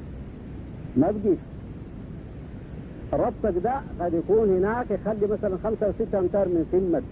ما 0.97 1.11
بقيش 1.11 1.39
ربطك 3.13 3.57
ده 3.63 3.81
قد 3.99 4.13
يكون 4.13 4.49
هناك 4.57 4.91
يخلي 4.91 5.27
مثلا 5.27 5.57
خمسة 5.57 5.85
أو 5.85 5.91
ستة 5.99 6.19
أمتار 6.19 6.47
من 6.47 6.65
قمة 6.73 7.03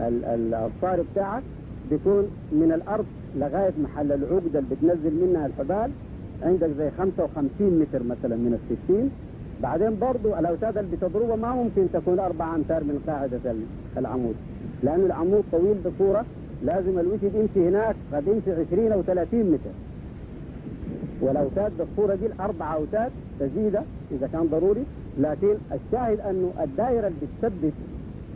الصار 0.00 1.02
بتاعك 1.12 1.42
بيكون 1.90 2.30
من 2.52 2.72
الأرض 2.72 3.06
لغاية 3.36 3.72
محل 3.82 4.12
العقدة 4.12 4.58
اللي 4.58 4.74
بتنزل 4.74 5.26
منها 5.26 5.46
الحبال. 5.46 5.90
عندك 6.42 6.70
زي 6.78 6.90
55 6.90 7.78
متر 7.78 8.02
مثلا 8.02 8.36
من 8.36 8.58
الستين. 8.70 9.10
بعدين 9.62 9.98
برضو 9.98 10.34
الأوتاد 10.34 10.78
اللي 10.78 10.96
بتضربها 10.96 11.36
ما 11.36 11.54
ممكن 11.54 11.86
تكون 11.92 12.18
أربعة 12.20 12.56
أمتار 12.56 12.84
من 12.84 12.98
قاعدة 13.06 13.54
العمود. 13.96 14.34
لأن 14.82 15.00
العمود 15.00 15.44
طويل 15.52 15.78
بصورة 15.80 16.24
لازم 16.62 16.98
الوتد 16.98 17.34
يمشي 17.34 17.68
هناك 17.68 17.96
قد 18.12 18.26
يمشي 18.26 18.52
20 18.52 18.92
أو 18.92 19.02
30 19.02 19.50
متر. 19.50 19.70
والأوتاد 21.22 21.72
بالصورة 21.78 22.14
دي 22.14 22.26
الأربع 22.26 22.74
أوتاد 22.74 23.12
تزيد 23.40 23.76
إذا 24.10 24.26
كان 24.32 24.46
ضروري. 24.46 24.84
لكن 25.18 25.56
الشاهد 25.72 26.20
أنه 26.20 26.52
الدائرة 26.62 27.06
اللي 27.06 27.18
بتثبت 27.22 27.72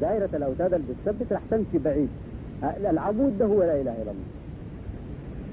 دائرة 0.01 0.37
الأوتاد 0.37 0.75
اللي 0.75 0.87
بتثبت 0.95 1.33
رح 1.33 1.43
تمشي 1.51 1.79
بعيد. 1.79 2.11
العمود 2.91 3.39
ده 3.39 3.47
هو 3.47 3.63
لا 3.63 3.81
إله 3.81 4.03
إلا 4.03 4.11
الله. 4.11 4.25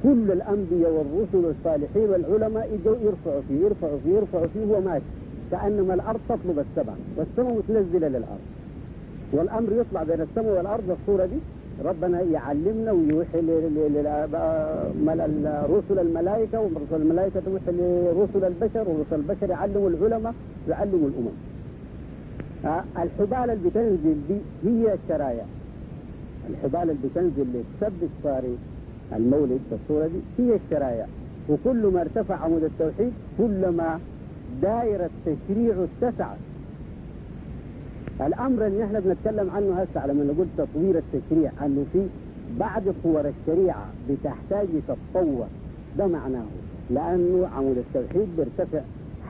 كل 0.04 0.32
الأنبياء 0.32 0.92
والرسل 0.92 1.46
والصالحين 1.46 2.10
والعلماء 2.10 2.74
يجوا 2.74 2.96
يرفعوا 2.98 3.42
فيه 3.42 3.60
يرفعوا 3.66 3.98
فيه 4.00 4.10
يرفعوا 4.16 4.48
فيه 4.48 4.66
وهو 4.66 4.82
ماشي. 4.82 5.06
كأنما 5.52 5.94
الأرض 5.94 6.20
تطلب 6.30 6.60
السبع 6.60 6.94
والسماء 7.18 7.54
متنزلة 7.58 8.08
للأرض. 8.08 8.40
والأمر 9.34 9.74
يطلع 9.74 10.04
بين 10.04 10.22
السماء 10.22 10.58
والأرض 10.58 10.84
بالصورة 10.88 11.26
دي 11.26 11.38
ربنا 11.86 12.22
يعلمنا 12.22 12.92
ويوحي 12.92 13.40
رسل 15.70 16.00
الملائكة 16.00 16.62
ورسل 16.62 17.02
الملائكة 17.02 17.40
توحي 17.40 17.72
لرسل 17.72 18.44
البشر 18.46 18.90
ورسل 18.90 19.16
البشر 19.16 19.50
يعلموا 19.50 19.90
العلماء 19.90 20.34
يعلموا 20.70 21.10
الأمم. 21.10 21.32
الحبال 23.04 23.50
اللي 23.52 23.70
بتنزل 23.70 24.18
دي 24.28 24.38
هي 24.64 24.94
الشرايع 24.94 25.46
الحبال 26.50 26.82
اللي 26.82 27.08
بتنزل 27.10 27.48
لتثبت 27.54 28.10
صاري 28.24 28.58
المولد 29.16 29.60
بالصورة 29.72 30.08
دي 30.08 30.20
هي 30.44 30.56
الشرايع 30.56 31.06
وكل 31.50 31.88
ما 31.94 32.02
ارتفع 32.02 32.36
عمود 32.36 32.64
التوحيد 32.64 33.14
كلما 33.38 34.00
دائرة 34.62 35.10
تشريع 35.26 35.86
اتسعت 36.02 36.38
الأمر 38.22 38.68
اللي 38.68 38.84
إحنا 38.84 39.00
بنتكلم 39.00 39.50
عنه 39.50 39.82
هسه 39.82 40.00
على 40.02 40.14
ما 40.14 40.24
نقول 40.24 40.48
تطوير 40.58 40.98
التشريع 40.98 41.52
أنه 41.66 41.86
في 41.94 42.08
بعض 42.60 42.84
صور 43.04 43.28
الشريعة 43.42 43.86
بتحتاج 44.10 44.68
تتطور. 44.88 45.48
ده 45.98 46.08
معناه. 46.08 46.46
لأنه 46.90 47.48
عمود 47.48 47.78
التوحيد 47.78 48.28
بيرتفع 48.38 48.82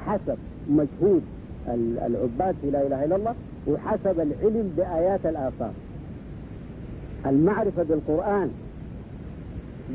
حسب 0.05 0.37
مجهود 0.69 1.21
العباد 1.67 2.55
في 2.55 2.69
لا 2.69 2.87
إله 2.87 3.05
إلا 3.05 3.15
الله 3.15 3.35
وحسب 3.67 4.19
العلم 4.19 4.73
بآيات 4.77 5.25
الافاق 5.25 5.73
المعرفة 7.25 7.83
بالقرآن 7.83 8.51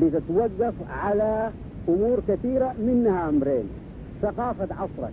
بتتوقف 0.02 0.74
على 0.90 1.50
أمور 1.88 2.20
كثيرة 2.28 2.74
منها 2.80 3.28
أمرين 3.28 3.64
ثقافة 4.22 4.68
عصرك 4.74 5.12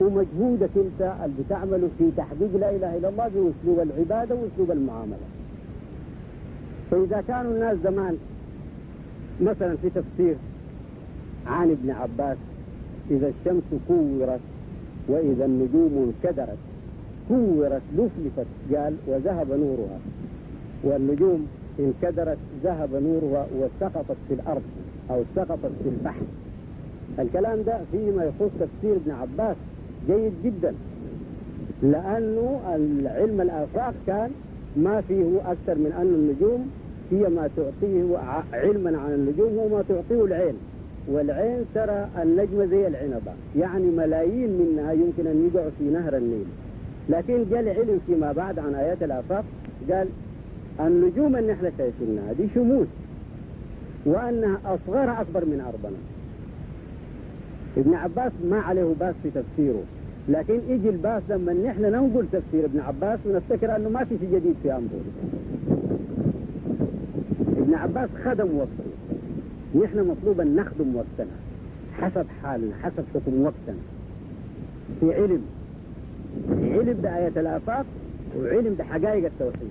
ومجهودك 0.00 0.70
انت 0.76 1.14
اللي 1.24 1.42
بتعمله 1.46 1.88
في 1.98 2.10
تحقيق 2.10 2.56
لا 2.56 2.70
اله 2.76 2.96
الا 2.96 3.08
الله 3.08 3.28
باسلوب 3.28 3.80
العبادة 3.80 4.34
واسلوب 4.34 4.70
المعاملة. 4.70 5.26
فإذا 6.90 7.20
كانوا 7.20 7.52
الناس 7.52 7.76
زمان 7.78 8.16
مثلا 9.40 9.76
في 9.76 9.90
تفسير 9.90 10.36
عن 11.46 11.70
ابن 11.70 11.90
عباس 11.90 12.36
إذا 13.10 13.28
الشمس 13.28 13.62
كورت 13.88 14.40
وإذا 15.08 15.44
النجوم 15.44 15.92
انكدرت 16.24 16.58
كورت 17.28 17.82
لفلفت 17.94 18.46
قال 18.76 18.96
وذهب 19.06 19.52
نورها 19.52 19.98
والنجوم 20.84 21.46
انكدرت 21.80 22.38
ذهب 22.64 22.94
نورها 22.94 23.46
وسقطت 23.58 24.16
في 24.28 24.34
الأرض 24.34 24.62
أو 25.10 25.24
سقطت 25.36 25.72
في 25.82 25.88
البحر 25.88 26.22
الكلام 27.18 27.62
ده 27.62 27.84
فيما 27.92 28.24
يخص 28.24 28.50
تفسير 28.60 28.96
ابن 28.96 29.10
عباس 29.10 29.56
جيد 30.06 30.32
جدا. 30.44 30.74
لأنه 31.82 32.74
العلم 32.74 33.40
الآفاق 33.40 33.94
كان 34.06 34.30
ما 34.76 35.00
فيه 35.00 35.52
أكثر 35.52 35.78
من 35.78 35.92
أن 35.92 36.14
النجوم 36.14 36.70
هي 37.10 37.28
ما 37.28 37.48
تعطيه 37.48 38.18
علما 38.52 38.98
عن 38.98 39.14
النجوم 39.14 39.58
هو 39.58 39.68
ما 39.68 39.82
تعطيه 39.82 40.24
العين. 40.24 40.54
والعين 41.08 41.64
ترى 41.74 42.08
النجمة 42.22 42.66
زي 42.66 42.86
العنبة. 42.86 43.32
يعني 43.56 43.90
ملايين 43.90 44.50
منها 44.60 44.92
يمكن 44.92 45.26
أن 45.26 45.46
يقعوا 45.46 45.70
في 45.70 45.84
نهر 45.84 46.16
النيل. 46.16 46.46
لكن 47.08 47.38
جاء 47.50 47.60
العلم 47.60 47.98
فيما 48.06 48.32
بعد 48.32 48.58
عن 48.58 48.74
آيات 48.74 49.02
الآفاق 49.02 49.44
قال 49.90 50.08
النجوم 50.80 51.36
اللي 51.36 51.52
إحنا 51.52 51.70
شايفينها 51.78 52.32
دي 52.32 52.48
شموس 52.54 52.88
وأنها 54.06 54.74
أصغرها 54.74 55.20
أكبر 55.20 55.44
من 55.44 55.60
أرضنا. 55.60 55.96
ابن 57.76 57.94
عباس 57.94 58.32
ما 58.44 58.60
عليه 58.60 58.94
باس 58.94 59.14
في 59.22 59.30
تفسيره. 59.30 59.82
لكن 60.28 60.60
يجي 60.68 60.88
الباس 60.88 61.22
لما 61.28 61.52
نحن 61.52 61.82
ننقل 61.82 62.26
تفسير 62.32 62.64
ابن 62.64 62.80
عباس 62.80 63.18
ونفتكر 63.26 63.76
أنه 63.76 63.88
ما 63.88 64.04
في 64.04 64.18
شيء 64.18 64.34
جديد 64.34 64.54
في 64.62 64.72
أمره. 64.72 65.00
ابن 67.56 67.74
عباس 67.74 68.10
خدم 68.24 68.56
وقته. 68.56 68.84
نحن 69.84 70.08
مطلوب 70.08 70.40
أن 70.40 70.56
نخدم 70.56 70.96
وقتنا. 70.96 71.36
حسب 71.92 72.26
حالنا 72.42 72.74
حسب 72.82 73.04
حكم 73.14 73.42
وقتنا. 73.42 73.82
في 75.00 75.14
علم. 75.14 75.42
علم 76.48 77.00
بآية 77.00 77.40
الآفاق 77.40 77.86
وعلم 78.38 78.74
بحقائق 78.74 79.24
التوحيد. 79.24 79.70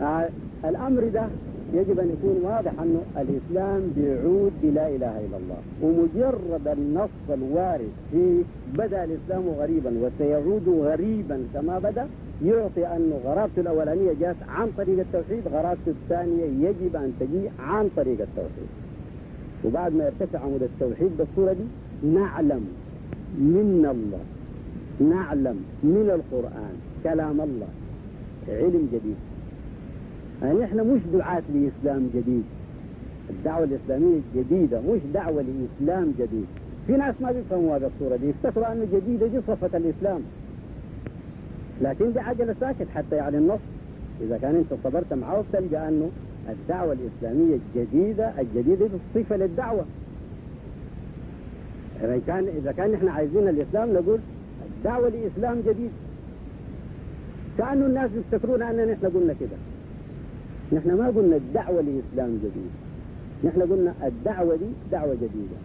آه 0.00 0.28
الأمر 0.64 1.08
ده 1.08 1.28
يجب 1.74 2.00
أن 2.00 2.08
يكون 2.10 2.36
واضح 2.44 2.80
أنه 2.82 3.00
الإسلام 3.16 3.92
بيعود 3.96 4.52
بلا 4.62 4.88
إله 4.88 5.18
إلا 5.26 5.36
الله 5.36 5.58
ومجرد 5.82 6.68
النص 6.68 7.10
الوارد 7.30 7.90
في 8.10 8.44
بدأ 8.72 9.04
الإسلام 9.04 9.48
غريبا 9.48 9.92
وسيعود 10.02 10.68
غريبا 10.68 11.44
كما 11.54 11.78
بدأ 11.78 12.08
يعطي 12.44 12.86
أنه 12.86 13.16
غرابته 13.24 13.60
الأولانية 13.60 14.12
جاءت 14.12 14.42
عن 14.48 14.68
طريق 14.78 14.98
التوحيد 14.98 15.48
غرابته 15.48 15.90
الثانية 15.90 16.44
يجب 16.68 16.96
أن 16.96 17.12
تجي 17.20 17.50
عن 17.58 17.88
طريق 17.96 18.20
التوحيد. 18.20 18.68
وبعد 19.64 19.94
ما 19.94 20.04
يرتفع 20.04 20.38
عمود 20.38 20.62
التوحيد 20.62 21.10
بالصورة 21.18 21.52
دي 21.52 21.64
نعلم 22.08 22.64
من 23.38 23.86
الله 23.90 24.20
نعلم 25.10 25.56
من 25.82 26.10
القرآن 26.10 26.74
كلام 27.04 27.40
الله 27.40 27.68
علم 28.48 28.88
جديد. 28.92 29.16
يعني 30.42 30.64
إحنا 30.64 30.82
مش 30.82 31.00
دعاة 31.12 31.42
لإسلام 31.54 32.10
جديد. 32.14 32.44
الدعوة 33.30 33.64
الإسلامية 33.64 34.20
جديدة 34.34 34.80
مش 34.80 35.00
دعوة 35.14 35.42
لإسلام 35.42 36.14
جديد. 36.18 36.46
في 36.86 36.92
ناس 36.92 37.14
ما 37.20 37.32
بيفهموا 37.32 37.76
هذا 37.76 37.86
الصورة 37.86 38.16
دي 38.16 38.28
يفتكروا 38.28 38.72
أنه 38.72 38.84
جديدة 38.92 39.26
دي 39.26 39.40
صفة 39.40 39.76
الإسلام. 39.76 40.22
لكن 41.80 42.12
دي 42.12 42.20
عجلة 42.20 42.52
ساكت 42.52 42.88
حتى 42.94 43.16
يعني 43.16 43.38
النص. 43.38 43.60
إذا 44.20 44.38
كان 44.38 44.56
أنت 44.56 44.74
صبرت 44.84 45.12
معه 45.12 45.44
تلقى 45.52 45.88
أنه 45.88 46.10
الدعوة 46.48 46.92
الإسلامية 46.92 47.58
الجديدة 47.76 48.40
الجديدة 48.40 48.86
دي 48.86 48.98
صفة 49.14 49.36
للدعوة. 49.36 49.84
إذا 52.00 52.20
كان 52.26 52.48
إذا 52.48 52.72
كان 52.72 52.94
إحنا 52.94 53.12
عايزين 53.12 53.48
الإسلام 53.48 53.92
نقول 53.92 54.18
الدعوة 54.76 55.08
لإسلام 55.08 55.60
جديد. 55.60 55.90
كأنه 57.58 57.86
الناس 57.86 58.10
يفتكرون 58.14 58.62
أننا 58.62 58.84
نحن 58.92 59.06
قلنا 59.06 59.32
كده. 59.32 59.56
نحن 60.72 60.94
ما 60.98 61.08
قلنا 61.08 61.36
الدعوة 61.36 61.80
لإسلام 61.80 62.36
جديد. 62.36 62.70
نحن 63.44 63.62
قلنا 63.62 63.94
الدعوة 64.06 64.56
دي 64.56 64.66
دعوة 64.92 65.14
جديدة. 65.14 65.58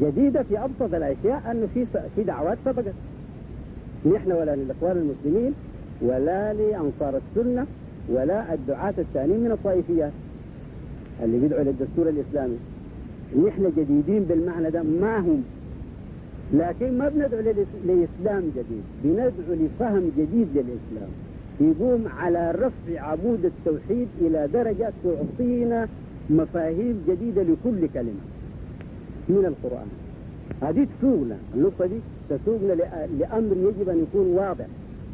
جديدة 0.00 0.42
في 0.42 0.58
أبسط 0.58 0.94
الأشياء 0.94 1.50
أنه 1.52 1.66
في 1.74 1.86
في 2.16 2.22
دعوات 2.24 2.58
سبقت. 2.64 2.94
نحن 4.06 4.32
ولا 4.32 4.56
للإخوان 4.56 4.96
المسلمين 4.96 5.52
ولا 6.02 6.52
لأنصار 6.52 7.16
السنة 7.16 7.66
ولا 8.08 8.54
الدعاة 8.54 8.94
الثانيين 8.98 9.40
من 9.40 9.52
الطائفيات 9.52 10.12
اللي 11.22 11.38
بيدعوا 11.38 11.62
للدستور 11.64 12.08
الإسلامي. 12.08 12.56
نحن 13.46 13.72
جديدين 13.76 14.24
بالمعنى 14.24 14.70
ده 14.70 14.82
ما 14.82 15.18
هم. 15.18 15.44
لكن 16.54 16.98
ما 16.98 17.08
بندعو 17.08 17.40
لإسلام 17.84 18.42
جديد. 18.56 18.84
بندعو 19.04 19.30
لفهم 19.48 20.10
جديد 20.18 20.48
للإسلام. 20.54 21.10
يقوم 21.62 22.08
على 22.08 22.50
رفع 22.50 23.00
عمود 23.00 23.44
التوحيد 23.44 24.08
إلى 24.20 24.48
درجة 24.52 24.92
تعطينا 25.04 25.88
مفاهيم 26.30 27.04
جديدة 27.08 27.42
لكل 27.42 27.88
كلمة 27.88 28.20
من 29.28 29.46
القرآن. 29.46 29.86
هذه 30.62 30.84
تسوقنا 30.84 31.36
النقطة 31.54 31.86
دي 31.86 32.00
تسوقنا 32.30 32.72
لأمر 33.18 33.56
يجب 33.56 33.88
أن 33.88 34.02
يكون 34.02 34.26
واضح. 34.26 34.66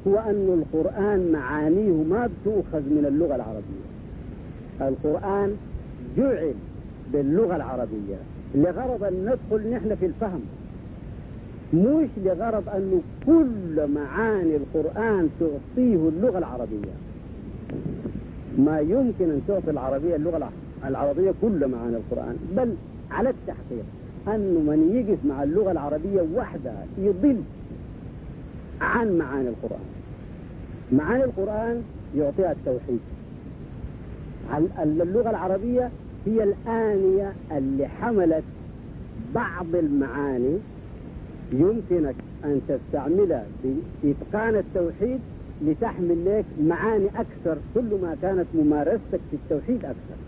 هو 0.07 0.17
أن 0.17 0.63
القرآن 0.63 1.33
معانيه 1.33 2.03
ما 2.03 2.27
بتؤخذ 2.27 2.81
من 2.81 3.05
اللغة 3.09 3.35
العربية. 3.35 3.89
القرآن 4.81 5.57
جعل 6.17 6.55
باللغة 7.13 7.57
العربية. 7.57 8.17
لغرض 8.55 9.05
أن 9.05 9.25
ندخل 9.25 9.71
نحن 9.71 9.95
في 9.95 10.07
الفهم. 10.07 10.43
مش 11.75 12.09
لغرض 12.17 12.69
أنه 12.69 13.01
كل 13.27 13.87
معاني 13.95 14.57
القرآن 14.57 15.29
تعطيه 15.41 16.09
اللغة 16.09 16.39
العربية. 16.39 16.93
ما 18.59 18.81
يمكن 18.81 19.31
أن 19.31 19.41
تعطي 19.49 19.71
العربية 19.71 20.17
اللغة 20.17 20.51
العربية 20.85 21.35
كل 21.43 21.71
معاني 21.71 21.97
القرآن 21.97 22.37
بل 22.57 22.75
على 23.11 23.31
التحقيق 23.31 23.85
أنه 24.29 24.61
من 24.61 24.83
يقف 24.97 25.25
مع 25.25 25.43
اللغة 25.43 25.71
العربية 25.73 26.23
وحدها 26.35 26.87
يضل 26.99 27.41
عن 28.81 29.19
معاني 29.19 29.49
القرآن. 29.49 29.85
معاني 30.93 31.25
القرآن 31.25 31.83
يعطيها 32.17 32.53
التوحيد. 32.53 33.01
اللغة 34.83 35.31
العربية 35.31 35.91
هي 36.27 36.43
الآنية 36.43 37.33
اللي 37.57 37.87
حملت 37.89 38.45
بعض 39.35 39.75
المعاني 39.75 40.59
يمكنك 41.53 42.15
أن 42.45 42.61
تستعملها 42.69 43.47
بإتقان 44.03 44.57
التوحيد 44.57 45.21
لتحمل 45.65 46.25
لك 46.39 46.45
معاني 46.63 47.07
أكثر 47.09 47.59
كل 47.75 48.01
ما 48.03 48.17
كانت 48.23 48.47
ممارستك 48.55 49.21
في 49.31 49.37
التوحيد 49.37 49.85
أكثر. 49.85 50.19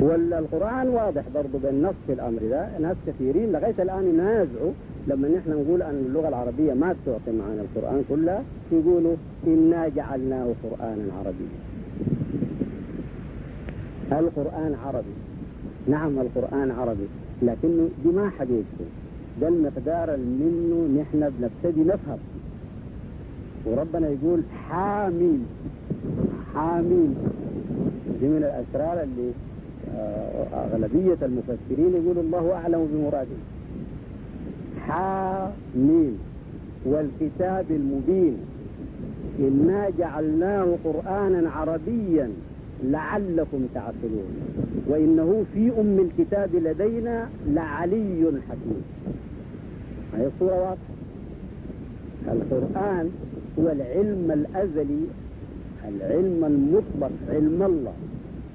والقرآن 0.00 0.88
واضح 0.88 1.22
برضه 1.34 1.58
بالنص 1.62 1.94
في 2.06 2.12
الأمر 2.12 2.38
ده 2.50 2.78
ناس 2.78 2.96
كثيرين 3.06 3.52
لغاية 3.52 3.82
الآن 3.82 4.04
ينازعوا 4.08 4.72
لما 5.08 5.28
نحن 5.28 5.50
نقول 5.50 5.82
أن 5.82 5.94
اللغة 6.06 6.28
العربية 6.28 6.72
ما 6.74 6.92
بتعطي 7.02 7.38
معنا 7.38 7.62
القرآن 7.62 8.04
كلها 8.08 8.42
يقولوا 8.72 9.16
إنا 9.46 9.88
جعلناه 9.88 10.54
قرآنا 10.62 11.12
عربيا. 11.18 11.58
القرآن 14.12 14.74
عربي. 14.74 15.14
نعم 15.88 16.18
القرآن 16.18 16.70
عربي. 16.70 17.08
لكنه 17.42 17.88
دي 18.02 18.08
ما 18.08 18.30
حقيقته 18.30 18.84
ده 19.40 19.48
المقدار 19.48 20.14
اللي 20.14 20.44
منه 20.44 21.00
نحن 21.02 21.30
بنبتدي 21.38 21.84
نفهم. 21.84 22.18
وربنا 23.66 24.08
يقول 24.08 24.42
حامين. 24.68 25.46
حامين. 26.54 27.14
دي 28.20 28.28
من 28.28 28.36
الأسرار 28.36 29.02
اللي 29.02 29.30
أغلبية 30.54 31.18
المفسرين 31.22 32.02
يقولوا 32.04 32.22
الله 32.22 32.52
أعلم 32.52 32.88
بمراده 32.92 33.36
حامين. 34.80 36.18
والكتاب 36.86 37.66
المبين. 37.70 38.36
إنا 39.40 39.90
جعلناه 39.98 40.76
قرآنا 40.84 41.50
عربيا. 41.50 42.30
لعلكم 42.82 43.66
تعقلون. 43.74 44.32
وإنه 44.88 45.44
في 45.54 45.80
أم 45.80 45.98
الكتاب 45.98 46.54
لدينا 46.54 47.28
لعلي 47.46 48.32
حكيم. 48.48 48.82
هذه 50.12 50.26
الصورة 50.34 50.54
واضحة. 50.60 50.92
القرآن 52.28 53.10
هو 53.58 53.68
العلم 53.68 54.32
الأزلي 54.32 55.06
العلم 55.88 56.44
المطلق 56.44 57.12
علم 57.28 57.62
الله. 57.62 57.92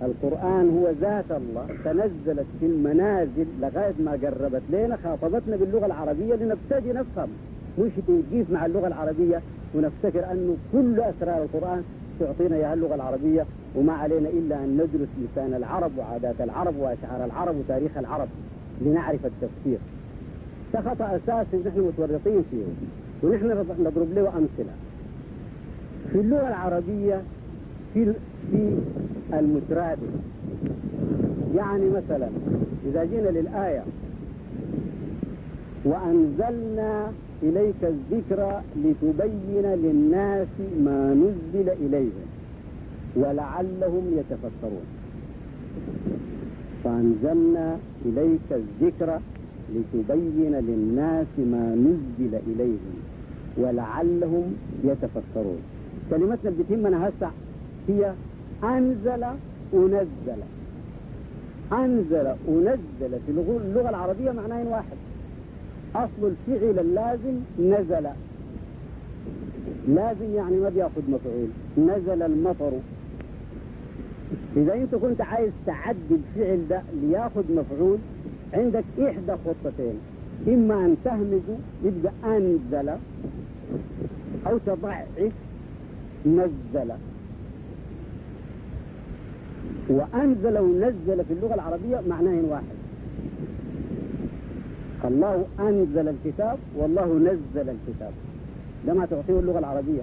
القرآن 0.02 0.70
هو 0.70 0.90
ذات 0.90 1.32
الله 1.32 1.68
تنزلت 1.84 2.46
في 2.60 2.66
المنازل 2.66 3.46
لغاية 3.62 3.94
ما 4.00 4.12
قربت 4.12 4.62
لنا 4.70 4.98
خاطبتنا 5.04 5.58
باللغة 5.58 5.86
العربية 5.86 6.36
لنبتدي 6.36 6.94
نفهم. 6.94 7.30
مش 7.80 7.92
تجيف 8.08 8.52
مع 8.52 8.66
اللغة 8.66 8.88
العربية 8.88 9.42
ونفتكر 9.76 10.32
أنه 10.32 10.56
كل 10.72 11.00
أسرار 11.02 11.44
القرآن 11.44 11.84
تعطينا 12.20 12.56
إياها 12.56 12.74
اللغة 12.74 12.96
العربية 12.96 13.46
وما 13.76 13.94
علينا 13.94 14.30
إلا 14.30 14.64
أن 14.64 14.74
ندرس 14.74 15.10
لسان 15.22 15.54
العرب 15.54 15.98
وعادات 15.98 16.42
العرب 16.42 16.76
وأشعار 16.78 17.26
العرب 17.26 17.56
وتاريخ 17.56 17.98
العرب 17.98 18.28
لنعرف 18.82 19.26
التفسير. 19.26 19.80
ده 20.74 20.82
خطأ 20.82 21.16
أساسي 21.16 21.58
نحن 21.58 21.80
متورطين 21.80 22.44
فيه 22.52 22.64
ونحن 23.24 23.48
نضرب 23.80 24.14
له 24.14 24.38
أمثلة. 24.38 24.74
في 26.12 26.20
اللغة 26.20 26.48
العربية 26.48 27.22
في 27.94 28.14
في 28.52 28.78
المترادف. 29.34 30.10
يعني 31.56 31.90
مثلا 31.90 32.30
إذا 32.86 33.04
جينا 33.04 33.30
للآية 33.30 33.84
وأنزلنا 35.86 37.12
إليك 37.44 37.84
الذكر 37.84 38.62
لتبين 38.76 39.66
للناس 39.66 40.48
ما 40.80 41.14
نزل 41.14 41.70
إليهم 41.70 42.28
ولعلهم 43.16 44.04
يتفكرون. 44.18 44.86
فأنزلنا 46.84 47.78
إليك 48.06 48.52
الذكر 48.52 49.20
لتبين 49.76 50.56
للناس 50.56 51.28
ما 51.38 51.76
نزل 51.76 52.36
إليهم 52.36 52.96
ولعلهم 53.58 54.56
يتفكرون. 54.84 55.60
كلمتنا 56.10 56.50
اللي 56.50 56.64
بتهمنا 56.64 57.10
هسه 57.10 57.32
هي 57.88 58.14
أنزل 58.64 59.26
ونزل 59.74 60.42
أنزل 61.74 62.36
ونزل 62.48 63.20
في 63.26 63.32
اللغة 63.32 63.90
العربية 63.90 64.32
معناه 64.32 64.70
واحد. 64.70 64.98
أصل 66.04 66.34
الفعل 66.50 66.80
اللازم 66.80 67.40
نزل. 67.60 68.08
لازم 69.88 70.34
يعني 70.36 70.58
ما 70.58 70.70
بيأخذ 70.70 71.02
مفعول. 71.12 71.48
نزل 71.78 72.22
المطر. 72.22 72.72
إذا 74.58 74.74
أنت 74.74 74.96
كنت 74.96 75.22
عايز 75.22 75.52
تعدي 75.66 75.98
الفعل 76.12 76.68
ده 76.68 76.82
ليأخذ 77.02 77.54
مفعول 77.56 77.98
عندك 78.54 78.84
إحدى 79.00 79.32
خطتين. 79.46 80.00
إما 80.48 80.86
أن 80.86 80.96
تهمزه 81.06 81.58
يبقى 81.84 82.38
أنزل 82.38 82.90
أو 84.48 84.58
تضعف 84.58 85.32
نزل. 86.26 86.92
وأنزل 89.90 90.58
ونزل 90.58 91.24
في 91.24 91.34
اللغة 91.34 91.54
العربية 91.54 92.02
معناه 92.10 92.42
واحد. 92.50 92.77
الله 95.06 95.46
أنزل 95.60 96.08
الكتاب 96.10 96.58
والله 96.78 97.20
نزل 97.20 97.70
الكتاب. 97.70 98.12
ده 98.88 98.94
ما 98.94 99.06
تعطيه 99.06 99.40
اللغة 99.40 99.60
العربية. 99.60 100.02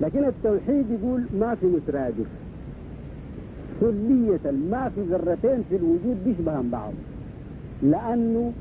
لكن 0.00 0.24
التوحيد 0.24 0.90
يقول 0.90 1.24
ما 1.40 1.54
في 1.54 1.66
مترادف. 1.66 2.26
كلية 3.80 4.50
ما 4.70 4.88
في 4.94 5.00
ذرتين 5.00 5.62
في 5.68 5.76
الوجود 5.76 6.24
بيشبهن 6.24 6.70
بعض. 6.70 6.92
لأنه 7.82 8.52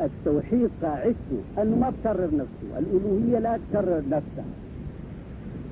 التوحيد 0.00 0.70
قاعدته 0.82 1.40
أنه 1.58 1.76
ما 1.76 1.92
تكرر 2.00 2.30
نفسه. 2.34 2.78
الألوهية 2.78 3.38
لا 3.38 3.58
تكرر 3.70 4.02
نفسها. 4.10 4.44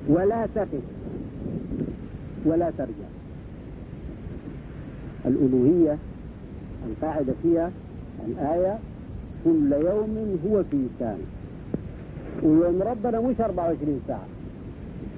ولا 0.09 0.47
تقف. 0.55 0.83
ولا 2.45 2.71
ترجع. 2.77 3.09
الألوهية 5.25 5.97
القاعدة 6.89 7.33
فيها 7.43 7.71
الآية 8.27 8.79
كل 9.47 9.73
يوم 9.73 10.39
هو 10.47 10.63
في 10.63 10.87
شان 10.99 11.17
ويوم 12.43 12.81
ربنا 12.81 13.19
مش 13.19 13.41
24 13.41 13.97
ساعة. 14.07 14.27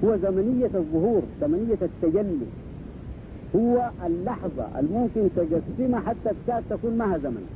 هو 0.04 0.16
زمنية 0.16 0.70
الظهور 0.74 1.22
زمنية 1.40 1.78
التجلي. 1.82 2.46
هو 3.56 3.90
اللحظة 4.06 4.78
الممكن 4.80 5.28
تقسمها 5.36 6.00
حتى 6.00 6.30
تكاد 6.46 6.62
تكون 6.70 6.98
معها 6.98 7.18
زمن. 7.18 7.46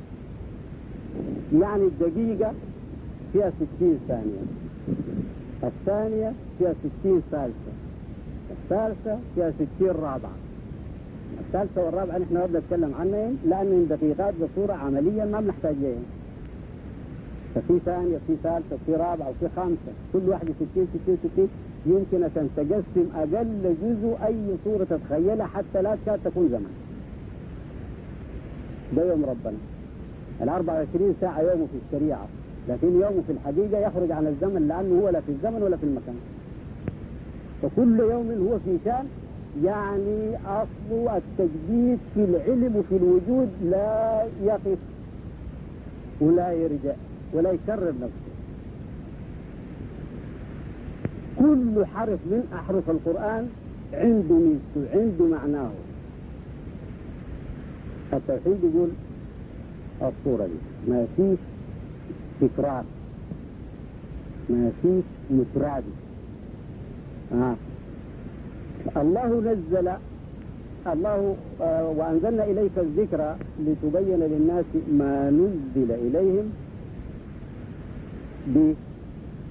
يعني 1.53 1.83
الدقيقة 1.83 2.51
فيها 3.33 3.51
ستين 3.59 3.99
ثانية. 4.07 4.41
الثانية 5.63 6.33
فيها 6.57 6.73
ستين 6.73 7.21
ثالثة. 7.31 7.71
الثالثة 8.51 9.19
فيها 9.35 9.51
ستين 9.51 9.87
رابعة. 9.87 10.35
الثالثة 11.39 11.85
والرابعة 11.85 12.17
نحن 12.17 12.33
ما 12.33 12.45
بنتكلم 12.45 12.93
عنهم 12.93 13.37
لأنهم 13.45 13.85
دقيقات 13.85 14.33
بصورة 14.41 14.73
عمليا 14.73 15.25
ما 15.25 15.39
بنحتاج 15.41 15.75
لهم 15.77 16.03
ففي 17.55 17.79
ثانية 17.85 18.17
في 18.27 18.35
ثالثة 18.43 18.77
في 18.85 18.91
رابعة 18.91 19.29
وفي 19.29 19.47
خامسة. 19.55 19.91
كل 20.13 20.29
واحدة 20.29 20.53
ستين 20.53 20.87
ستين 20.93 21.17
ستين. 21.25 21.49
يمكن 21.85 22.23
أن 22.23 22.49
تقسم 22.55 23.07
أقل 23.15 23.75
جزء 23.83 24.25
أي 24.25 24.55
صورة 24.63 24.83
تتخيلها 24.83 25.45
حتى 25.45 25.81
لا 25.81 25.95
تكاد 25.95 26.19
تكون 26.25 26.49
زمن. 26.49 26.71
ده 28.95 29.05
يوم 29.11 29.25
ربنا. 29.25 29.57
ال 30.41 30.49
24 30.49 31.15
ساعة 31.21 31.39
يومه 31.41 31.65
في 31.65 31.95
الشريعة. 31.95 32.27
لكن 32.69 32.87
يومه 32.87 33.21
في 33.27 33.31
الحقيقة 33.31 33.77
يخرج 33.77 34.11
عن 34.11 34.27
الزمن 34.27 34.67
لأنه 34.67 35.01
هو 35.01 35.09
لا 35.09 35.21
في 35.21 35.31
الزمن 35.31 35.63
ولا 35.63 35.77
في 35.77 35.83
المكان. 35.83 36.15
فكل 37.61 37.99
يوم 37.99 38.31
هو 38.31 38.59
في 38.59 38.77
شان 38.85 39.05
يعني 39.63 40.37
أصل 40.45 41.07
التجديد 41.07 41.99
في 42.13 42.23
العلم 42.23 42.75
وفي 42.75 42.95
الوجود 42.97 43.49
لا 43.63 44.27
يقف 44.43 44.77
ولا 46.21 46.51
يرجع. 46.51 46.95
ولا 47.33 47.51
يكرر 47.51 47.89
نفسه. 47.89 48.35
كل 51.39 51.85
حرف 51.85 52.19
من 52.31 52.43
أحرف 52.53 52.89
القرآن 52.89 53.47
عنده 53.93 54.35
ميزته 54.35 54.99
عنده 54.99 55.25
معناه. 55.25 55.71
التوحيد 58.13 58.63
يقول 58.63 58.89
الصورة 60.01 60.45
دي 60.47 60.91
ما 60.91 61.07
فيش 61.17 61.39
تكرار. 62.41 62.83
ما 64.49 64.71
فيش 64.81 65.03
مترادف 65.31 65.93
آه. 67.33 67.55
الله 68.97 69.27
نزل 69.41 69.91
الله 70.87 71.35
آه 71.61 71.89
وأنزلنا 71.89 72.43
إليك 72.43 72.71
الذكر 72.77 73.35
لتبين 73.59 74.19
للناس 74.19 74.65
ما 74.91 75.29
نزل 75.29 75.91
إليهم 75.91 76.49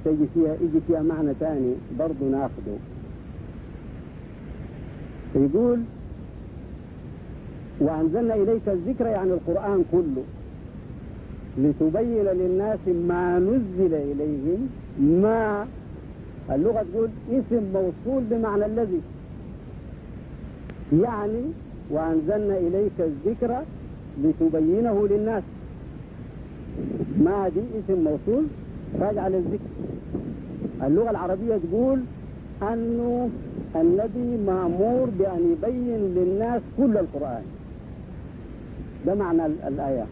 تجي 0.05 0.27
فيها 0.35 0.55
يجي 0.55 0.81
فيها 0.87 1.03
معنى 1.03 1.35
ثاني 1.35 1.75
برضه 1.99 2.27
ناخده. 2.31 2.77
يقول 5.35 5.81
وأنزلنا 7.81 8.35
إليك 8.35 8.69
الذكر 8.69 9.07
يعني 9.07 9.33
القرآن 9.33 9.85
كله 9.93 10.25
لتبين 11.59 12.25
للناس 12.25 12.79
ما 12.89 13.39
نزل 13.39 13.95
إليهم 13.95 14.69
ما 14.99 15.67
اللغة 16.51 16.87
تقول 16.93 17.11
اسم 17.31 17.63
موصول 17.73 18.23
بمعنى 18.31 18.67
الذي. 18.67 19.01
يعني 20.93 21.43
وأنزلنا 21.91 22.59
إليك 22.59 23.01
الذكر 23.01 23.65
لتبينه 24.23 25.09
للناس. 25.09 25.43
ما 27.19 27.49
دي 27.49 27.61
اسم 27.61 28.05
موصول. 28.05 28.47
راجع 29.01 29.29
للذكر. 29.29 29.65
اللغة 30.83 31.11
العربية 31.11 31.57
تقول 31.57 32.01
أنه 32.63 33.31
النبي 33.77 34.37
مأمور 34.47 35.11
بأن 35.11 35.53
يبين 35.53 36.01
للناس 36.01 36.63
كل 36.77 36.99
القرآن. 36.99 37.43
ده 39.07 39.15
معنى 39.15 39.47
الآية. 39.47 40.07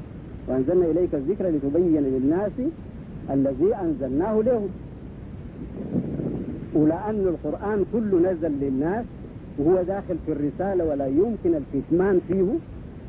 وأنزلنا 0.48 0.86
إليك 0.90 1.14
الذكر 1.14 1.48
لتبين 1.48 2.02
للناس 2.02 2.62
الذي 3.30 3.74
أنزلناه 3.74 4.42
لهم. 4.42 4.68
ولأن 6.74 7.28
القرآن 7.28 7.84
كله 7.92 8.32
نزل 8.32 8.60
للناس 8.60 9.04
وهو 9.58 9.82
داخل 9.82 10.18
في 10.26 10.32
الرسالة 10.32 10.84
ولا 10.84 11.06
يمكن 11.06 11.54
الكتمان 11.54 12.20
فيه. 12.28 12.58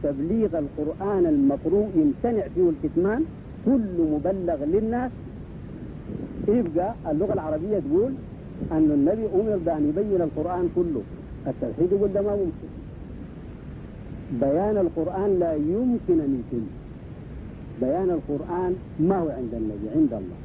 تبليغ 0.03 0.59
القرآن 0.59 1.25
المقروء 1.25 1.89
يمتنع 1.95 2.47
فيه 2.47 2.69
الكتمان. 2.69 3.25
كل 3.65 4.12
مبلغ 4.12 4.63
للناس. 4.63 5.12
يبقى 6.47 6.93
اللغة 7.12 7.34
العربية 7.34 7.79
تقول 7.79 8.13
أن 8.71 8.91
النبي 8.91 9.25
أمر 9.25 9.58
بأن 9.58 9.89
يبين 9.89 10.21
القرآن 10.21 10.69
كله. 10.75 11.01
التوحيد 11.47 11.91
يقول 11.91 12.13
ده 12.13 12.21
ما 12.21 12.36
ممكن. 12.36 12.69
بيان 14.39 14.77
القرآن 14.77 15.39
لا 15.39 15.53
يمكن 15.53 16.21
أن 16.21 16.39
يتم 16.39 16.65
بيان 17.82 18.10
القرآن 18.10 18.75
ما 18.99 19.17
هو 19.19 19.29
عند 19.29 19.53
النبي 19.53 19.89
عند 19.95 20.13
الله. 20.13 20.38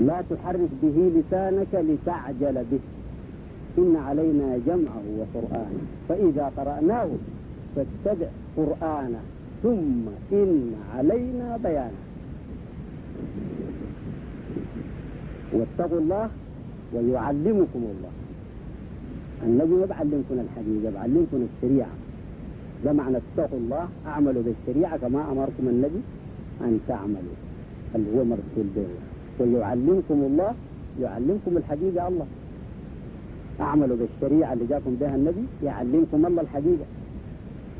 لا 0.00 0.22
تحرك 0.30 0.70
به 0.82 1.12
لسانك 1.20 1.74
لتعجل 1.74 2.64
به. 2.70 2.80
إن 3.78 3.96
علينا 3.96 4.58
جمعه 4.66 5.02
وقرآنه. 5.18 5.80
فإذا 6.08 6.52
قرأناه 6.56 7.08
فاتبع 7.76 8.28
قرآنه. 8.56 9.20
ثم 9.62 10.08
إن 10.32 10.72
علينا 10.94 11.56
بيانه. 11.56 12.09
واتقوا 15.52 16.00
الله 16.00 16.30
ويعلمكم 16.94 17.82
الله. 17.92 18.10
النبي 19.42 19.74
ما 19.74 19.86
بعلمكم 19.86 20.34
الحديث 20.34 20.94
بعلمكم 20.94 21.46
الشريعة. 21.54 21.90
ده 22.84 22.92
معنى 22.92 23.16
اتقوا 23.16 23.58
الله 23.58 23.88
أعملوا 24.06 24.42
بالشريعة 24.42 24.96
كما 24.96 25.32
أمركم 25.32 25.68
النبي 25.68 26.02
أن 26.60 26.80
تعملوا. 26.88 27.36
اللي 27.94 28.18
هو 28.18 28.24
مرسول 28.24 28.66
به. 28.76 28.86
ويعلمكم 29.40 30.14
الله 30.14 30.54
يعلمكم 30.98 31.56
الحقيقة 31.56 32.08
الله. 32.08 32.26
أعملوا 33.60 33.96
بالشريعة 33.96 34.52
اللي 34.52 34.66
جاكم 34.66 34.94
بها 34.94 35.14
النبي 35.14 35.44
يعلمكم 35.62 36.26
الله 36.26 36.42
الحقيقة 36.42 36.86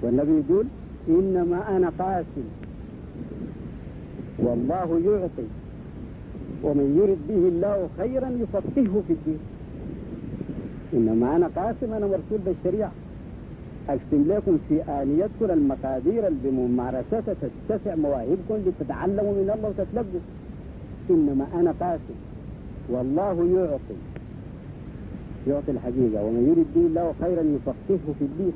والنبي 0.02 0.32
يقول 0.40 0.66
إنما 1.08 1.76
أنا 1.76 1.90
قاسم. 1.98 2.44
والله 4.38 5.00
يعطي. 5.00 5.46
ومن 6.62 6.96
يرد 7.00 7.18
به 7.28 7.48
الله 7.48 7.88
خيرا 7.96 8.28
يفقهه 8.28 9.00
في 9.00 9.12
الدين. 9.12 9.38
إنما 10.94 11.36
أنا 11.36 11.50
قاسم 11.56 11.92
أنا 11.92 12.06
مرسول 12.06 12.38
بالشريعة. 12.38 12.92
أقسم 13.88 14.24
لكم 14.28 14.58
في 14.68 14.82
آن 14.82 15.18
يذكر 15.18 15.52
المقادير 15.52 16.32
بممارستها 16.44 17.34
تتسع 17.68 17.94
مواهبكم 17.94 18.54
لتتعلموا 18.66 19.32
من 19.32 19.50
الله 19.50 19.68
وتتلقوا 19.68 20.20
إنما 21.10 21.46
أنا 21.54 21.74
قاسم. 21.80 22.14
والله 22.90 23.36
يعطي. 23.58 23.98
يعطي 25.46 25.70
الحقيقة. 25.70 26.24
ومن 26.24 26.42
يرد 26.48 26.66
به 26.74 26.86
الله 26.86 27.14
خيرا 27.20 27.42
يفقهه 27.42 28.12
في 28.18 28.24
الدين. 28.24 28.52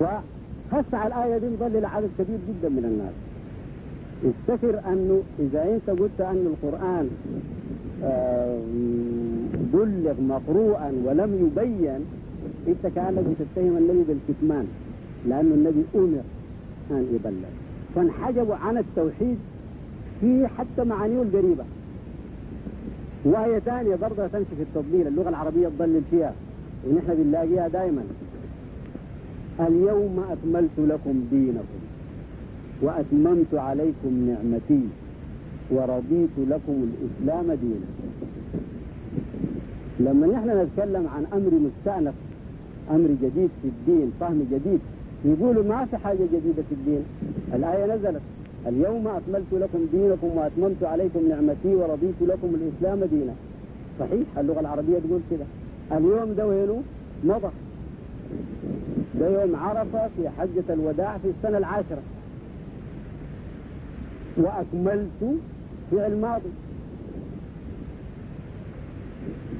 وخص 0.00 0.94
على 0.94 1.14
الآية 1.14 1.38
دي 1.38 1.48
مضلل 1.48 1.84
عدد 1.84 2.10
كبير 2.18 2.38
جدا 2.48 2.68
من 2.68 2.84
الناس. 2.84 3.25
افتكر 4.24 4.80
أنه 4.92 5.22
إذا 5.38 5.74
أنت 5.74 5.90
قلت 6.00 6.20
أن 6.20 6.46
القرآن 6.46 7.08
بلغ 9.72 10.20
مقروءا 10.20 10.92
ولم 11.04 11.34
يبين 11.34 12.00
أنت 12.68 12.86
كأنك 12.94 13.24
بتتهم 13.24 13.76
النبي 13.76 14.04
بالكتمان 14.04 14.68
لأنه 15.26 15.54
النبي 15.54 15.84
أمر 15.94 16.22
أن 16.90 17.06
يبلغ. 17.14 17.48
فانحجبوا 17.94 18.54
عن 18.54 18.78
التوحيد 18.78 19.38
في 20.20 20.46
حتى 20.46 20.84
معانيه 20.84 21.22
القريبة. 21.22 21.64
وهي 23.24 23.60
ثانية 23.60 23.96
برضه 23.96 24.26
تمشي 24.26 24.56
في 24.56 24.62
التضليل 24.62 25.06
اللغة 25.06 25.28
العربية 25.28 25.68
تضلل 25.68 26.02
فيها 26.10 26.32
ونحن 26.88 27.14
بنلاقيها 27.14 27.68
دائما 27.68 28.04
اليوم 29.60 30.24
أكملت 30.30 30.78
لكم 30.78 31.22
دينكم. 31.30 31.85
وأتممت 32.82 33.54
عليكم 33.54 34.26
نعمتي 34.28 34.88
ورضيت 35.70 36.30
لكم 36.38 36.88
الإسلام 36.88 37.52
دينا. 37.52 37.86
لما 40.00 40.26
نحن 40.26 40.58
نتكلم 40.58 41.08
عن 41.08 41.26
أمر 41.26 41.50
مستأنف 41.54 42.14
أمر 42.90 43.08
جديد 43.22 43.50
في 43.50 43.68
الدين 43.68 44.12
فهم 44.20 44.46
جديد 44.52 44.80
يقولوا 45.24 45.64
ما 45.64 45.84
في 45.84 45.96
حاجة 45.96 46.24
جديدة 46.24 46.62
في 46.62 46.72
الدين. 46.72 47.04
الآية 47.54 47.94
نزلت 47.94 48.22
اليوم 48.66 49.08
أكملت 49.08 49.52
لكم 49.52 49.86
دينكم 49.92 50.26
وأتممت 50.26 50.82
عليكم 50.82 51.28
نعمتي 51.28 51.74
ورضيت 51.74 52.22
لكم 52.22 52.54
الإسلام 52.54 53.04
دينا. 53.04 53.34
صحيح 53.98 54.38
اللغة 54.38 54.60
العربية 54.60 54.98
تقول 54.98 55.20
كده. 55.30 55.44
اليوم 55.92 56.32
ده 56.32 56.46
وينه؟ 56.46 56.82
مضى. 57.24 57.50
ده 59.14 59.42
يوم 59.42 59.56
عرفة 59.56 60.08
في 60.08 60.28
حجة 60.28 60.64
الوداع 60.70 61.18
في 61.18 61.28
السنة 61.28 61.58
العاشرة. 61.58 62.02
وأكملت 64.38 65.38
فعل 65.90 66.20
ماضي. 66.20 66.50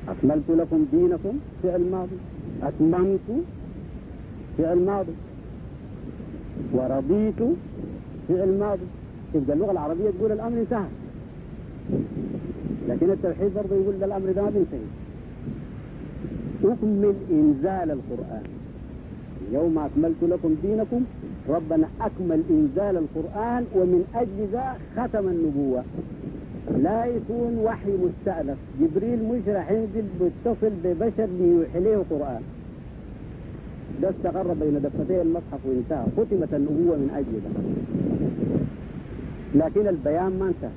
أكملت 0.09 0.51
لكم 0.51 0.87
دينكم 0.93 1.39
فعل 1.63 1.91
ماضي. 1.91 2.17
أتممت 2.63 3.45
فعل 4.59 4.85
ماضي. 4.85 5.13
ورضيت 6.73 7.41
فعل 8.29 8.59
ماضي. 8.59 8.87
تبقى 9.35 9.57
اللغة 9.57 9.73
العربية 9.73 10.11
تقول 10.11 10.33
الأمر 10.33 10.61
انتهى 10.61 10.89
لكن 12.89 13.11
التوحيد 13.11 13.55
برضه 13.55 13.75
يقول 13.77 13.99
ده 13.99 14.07
الأمر 14.07 14.33
ده 14.33 14.43
ما 14.43 14.51
بينتهي. 14.51 14.81
أكمل 16.65 17.17
إنزال 17.31 17.91
القرآن. 17.91 18.43
اليوم 19.49 19.79
أكملت 19.79 20.23
لكم 20.23 20.57
دينكم 20.63 21.05
ربنا 21.49 21.89
أكمل 22.01 22.43
إنزال 22.51 22.97
القرآن 22.97 23.67
ومن 23.75 24.05
أجل 24.15 24.49
ذا 24.53 24.77
ختم 24.97 25.29
النبوة. 25.29 25.85
لا 26.77 27.05
يكون 27.05 27.59
وحي 27.59 27.97
مستأنف. 27.97 28.59
جبريل 28.81 29.25
مش 29.25 29.49
راح 29.49 29.71
ينزل 29.71 30.05
بيتصل 30.21 30.73
ببشر 30.85 31.27
ليوحي 31.27 31.81
له 31.81 32.05
قرآن. 32.11 32.43
ده 34.03 34.11
استقر 34.11 34.55
بين 34.55 34.83
دفتي 34.83 35.23
المصحف 35.23 35.61
وانتهى. 35.67 36.11
ختمت 36.17 36.55
النبوة 36.55 36.97
من 36.97 37.11
أجل 37.15 37.41
ذا. 37.45 37.53
لكن 39.55 39.89
البيان 39.89 40.39
ما 40.39 40.47
انتهى. 40.49 40.71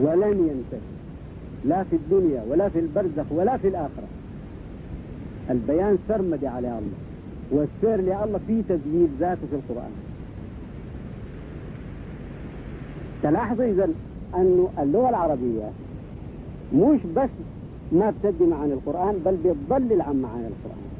ولن 0.00 0.38
ينتهي. 0.38 0.88
لا 1.64 1.84
في 1.84 1.96
الدنيا 1.96 2.44
ولا 2.50 2.68
في 2.68 2.78
البرزخ 2.78 3.32
ولا 3.32 3.56
في 3.56 3.68
الآخرة. 3.68 4.08
البيان 5.50 5.98
سرمدي 6.08 6.46
على 6.46 6.68
الله. 6.68 7.03
والسير 7.54 8.00
لله 8.00 8.40
في 8.46 8.62
تسجيل 8.62 9.08
ذاته 9.20 9.46
في 9.46 9.56
القرآن. 9.56 9.90
تلاحظ 13.22 13.60
إذا 13.60 13.88
أن 14.34 14.66
اللغة 14.78 15.08
العربية 15.08 15.70
مش 16.74 17.00
بس 17.16 17.30
ما 17.92 18.10
بتدي 18.10 18.46
معاني 18.46 18.72
القرآن 18.72 19.18
بل 19.24 19.36
بتضلل 19.36 20.02
عن 20.02 20.22
معاني 20.22 20.46
القرآن. 20.46 20.90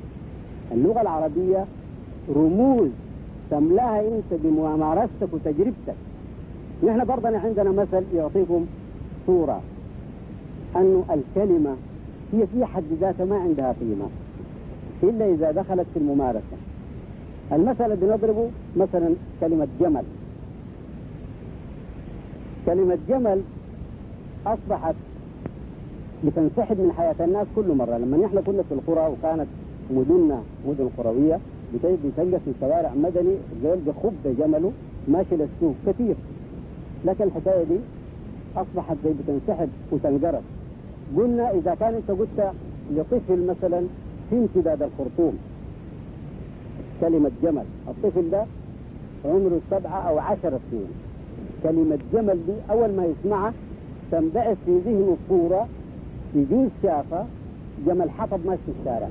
اللغة 0.72 1.00
العربية 1.00 1.66
رموز 2.36 2.90
تملاها 3.50 4.00
أنت 4.00 4.40
بممارستك 4.44 5.28
وتجربتك. 5.32 5.96
نحن 6.84 7.04
برضه 7.04 7.38
عندنا 7.38 7.70
مثل 7.70 8.04
يعطيكم 8.14 8.66
صورة. 9.26 9.60
أنه 10.76 11.04
الكلمة 11.10 11.76
هي 12.32 12.46
في 12.46 12.64
حد 12.64 12.84
ذاتها 13.00 13.24
ما 13.24 13.36
عندها 13.36 13.72
قيمة. 13.72 14.08
إلا 15.08 15.34
إذا 15.34 15.50
دخلت 15.50 15.86
في 15.92 15.98
الممارسة. 15.98 16.56
المثل 17.52 17.84
اللي 17.84 17.96
بنضربه 17.96 18.50
مثلا 18.76 19.14
كلمة 19.40 19.68
جمل. 19.80 20.04
كلمة 22.66 22.98
جمل 23.08 23.42
أصبحت 24.46 24.94
بتنسحب 26.24 26.80
من 26.80 26.92
حياة 26.92 27.16
الناس 27.20 27.46
كل 27.56 27.76
مرة. 27.76 27.98
لما 27.98 28.16
نحن 28.16 28.40
كنا 28.40 28.62
في 28.62 28.74
القرى 28.74 29.12
وكانت 29.12 29.46
مدننا 29.90 30.42
مدن 30.68 30.88
قروية 30.98 31.40
بتلقى 31.74 32.40
في 32.40 32.52
شوارع 32.60 32.94
مدني 32.94 33.34
زول 33.62 33.78
بخب 33.86 34.36
جمله 34.38 34.72
ماشي 35.08 35.36
للسوق 35.36 35.74
كثير. 35.86 36.16
لكن 37.04 37.24
الحكاية 37.24 37.64
دي 37.64 37.78
أصبحت 38.56 38.96
زي 39.04 39.12
بتنسحب 39.12 39.68
وتنقرض 39.92 40.42
قلنا 41.16 41.50
إذا 41.50 41.74
كان 41.74 41.94
أنت 41.94 42.10
قلت 42.10 42.52
لطفل 42.92 43.46
مثلا 43.46 43.82
في 44.30 44.37
امتداد 44.37 44.82
الخرطوم. 44.82 45.38
كلمة 47.00 47.30
جمل. 47.42 47.66
الطفل 47.88 48.30
ده 48.30 48.46
عمره 49.24 49.60
سبعة 49.70 50.08
أو 50.08 50.18
عشر 50.18 50.58
سنين. 50.70 50.88
كلمة 51.62 51.98
جمل 52.12 52.46
دي 52.46 52.52
أول 52.70 52.96
ما 52.96 53.04
يسمعها 53.04 53.52
تنبعث 54.12 54.58
في 54.66 54.78
ذهنه 54.78 55.16
صورة 55.28 55.68
يجوز 56.34 56.70
شافة 56.82 57.26
جمل 57.87 58.10
حطب 58.10 58.46
ماشي 58.46 58.62
في 58.66 58.72
الشارع. 58.80 59.08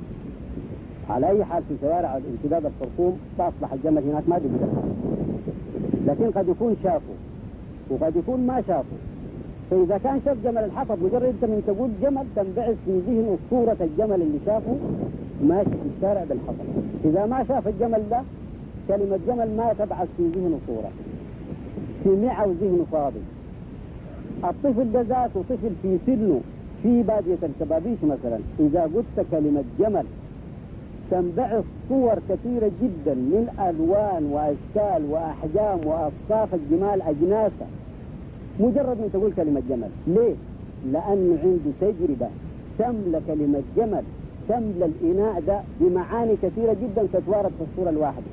على 1.10 1.30
أي 1.30 1.46
حال 1.46 1.64
في 1.64 1.76
شوارع 1.82 2.18
امتداد 2.18 2.66
الخرطوم 2.66 3.18
تصبح 3.38 3.74
الجمل 3.74 4.04
هناك 4.04 4.30
ما 4.30 4.38
بيقدر. 4.38 4.84
لكن 6.06 6.32
قد 6.32 6.48
يكون 6.48 6.76
شافه 6.84 7.14
وقد 7.90 8.16
يكون 8.16 8.48
ما 8.48 8.62
شافه. 8.62 8.98
فإذا 9.74 9.98
كان 9.98 10.22
شاف 10.26 10.38
جمل 10.44 10.58
الحطب 10.64 11.04
مجرد 11.04 11.24
أنت 11.24 11.46
من 11.46 11.64
تقول 11.68 11.92
جمل 12.02 12.26
تنبعث 12.36 12.76
في 12.86 13.00
ذهنه 13.08 13.38
صورة 13.50 13.78
الجمل 13.82 14.22
اللي 14.22 14.40
شافه 14.46 14.76
ماشي 15.44 15.70
في 15.70 15.96
الشارع 15.96 16.24
بالحطب. 16.24 16.66
إذا 17.06 17.26
ما 17.26 17.44
شاف 17.48 17.68
الجمل 17.68 18.04
ده 18.10 18.22
كلمة 18.88 19.20
جمل 19.28 19.58
ما 19.58 19.74
تبعث 19.74 20.08
في 20.18 20.28
ذهنه 20.28 20.60
صورة. 20.68 20.90
سمعه 22.04 22.48
وذهنه 22.48 22.86
فاضي. 22.92 23.22
الطفل 24.44 24.92
ده 24.92 25.02
ذاته 25.02 25.44
طفل 25.50 25.72
في 25.82 25.98
سنه 26.06 26.42
في 26.84 27.04
بادية 27.04 27.38
الكبابيش 27.44 28.04
مثلا. 28.04 28.40
إذا 28.60 28.82
قلت 28.82 29.26
كلمة 29.32 29.64
جمل 29.80 30.06
تنبعث 31.12 31.64
صور 31.90 32.16
كثيرة 32.30 32.72
جدا 32.82 33.14
من 33.14 33.48
ألوان 33.70 34.26
وأشكال 34.32 35.12
وأحجام 35.12 35.80
وأصفاف 35.88 36.54
الجمال 36.54 37.02
أجناسها 37.02 37.68
مجرد 38.60 38.98
من 38.98 39.10
تقول 39.14 39.34
كلمة 39.34 39.62
جمل. 39.70 39.90
ليه؟ 40.08 40.36
لأنه 40.92 41.40
عنده 41.44 41.72
تجربة 41.82 42.30
تملى 42.78 43.22
كلمة 43.28 43.62
جمل 43.78 44.04
تملى 44.48 44.86
الإناء 44.86 45.42
ده 45.42 45.62
بمعاني 45.80 46.36
كثيرة 46.36 46.74
جدا 46.74 47.06
تتوارد 47.06 47.52
في 47.52 47.64
الصورة 47.72 47.90
الواحدة. 47.90 48.26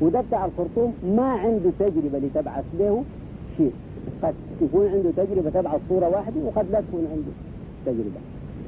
وده 0.00 0.20
بتاع 0.20 0.44
الخرطوم 0.44 0.92
ما 1.16 1.28
عنده 1.28 1.70
تجربة 1.78 2.18
لتبعث 2.18 2.64
له 2.78 3.04
شيء. 3.56 3.72
قد 4.22 4.34
يكون 4.62 4.86
عنده 4.86 5.10
تجربة 5.16 5.50
تبعث 5.50 5.80
صورة 5.88 6.08
واحدة 6.08 6.40
وقد 6.44 6.70
لا 6.70 6.80
تكون 6.80 7.06
عنده 7.12 7.32
تجربة. 7.86 8.20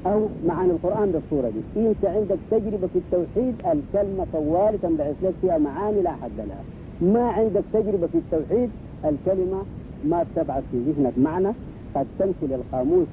أو 0.07 0.29
معاني 0.45 0.71
القرآن 0.71 1.11
بالصورة 1.11 1.51
دي. 1.51 1.89
أنت 1.89 2.05
عندك 2.05 2.39
تجربة 2.51 2.87
في 2.87 2.99
التوحيد 2.99 3.55
الكلمة 3.67 4.27
طوال 4.33 4.81
تنبعث 4.83 5.17
لك 5.23 5.35
فيها 5.41 5.59
معاني 5.59 6.03
لا 6.03 6.11
حد 6.11 6.31
لها. 6.39 6.65
ما 7.01 7.29
عندك 7.29 7.65
تجربة 7.73 8.07
في 8.07 8.15
التوحيد 8.19 8.71
الكلمة 9.05 9.63
ما 10.05 10.25
تبعث 10.37 10.63
في 10.73 10.79
ذهنك 10.79 11.13
معنى 11.19 11.53
قد 11.95 12.07
تمشي 12.19 12.47
للقاموس 12.55 13.07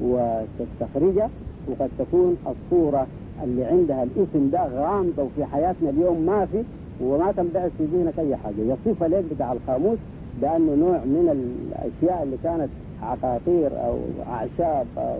وتستخرجه 0.00 1.28
وقد 1.68 1.90
تكون 1.98 2.36
الصورة 2.46 3.06
اللي 3.42 3.64
عندها 3.64 4.02
الاسم 4.02 4.50
ده 4.50 4.64
غامضة 4.64 5.22
وفي 5.22 5.44
حياتنا 5.44 5.90
اليوم 5.90 6.26
ما 6.26 6.46
في 6.46 6.62
وما 7.00 7.32
تنبعث 7.32 7.70
في 7.78 7.84
ذهنك 7.84 8.18
أي 8.18 8.36
حاجة. 8.36 8.54
يصف 8.60 9.02
لك 9.02 9.24
بتاع 9.34 9.52
القاموس 9.52 9.98
بأنه 10.42 10.74
نوع 10.74 11.04
من 11.04 11.28
الأشياء 11.28 12.22
اللي 12.22 12.36
كانت 12.44 12.68
عقاقير 13.02 13.86
أو 13.86 13.98
أعشاب 14.28 14.86
أو 14.98 15.16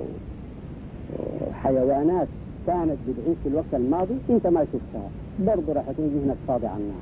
حيوانات 1.52 2.28
كانت 2.66 2.96
بتعيش 3.08 3.36
في 3.42 3.48
الوقت 3.48 3.74
الماضي 3.74 4.14
أنت 4.30 4.46
ما 4.46 4.64
شفتها. 4.64 5.08
برضه 5.46 5.72
راح 5.72 5.88
يكون 5.88 6.06
ذهنك 6.06 6.36
فاضي 6.48 6.66
عنها. 6.66 7.00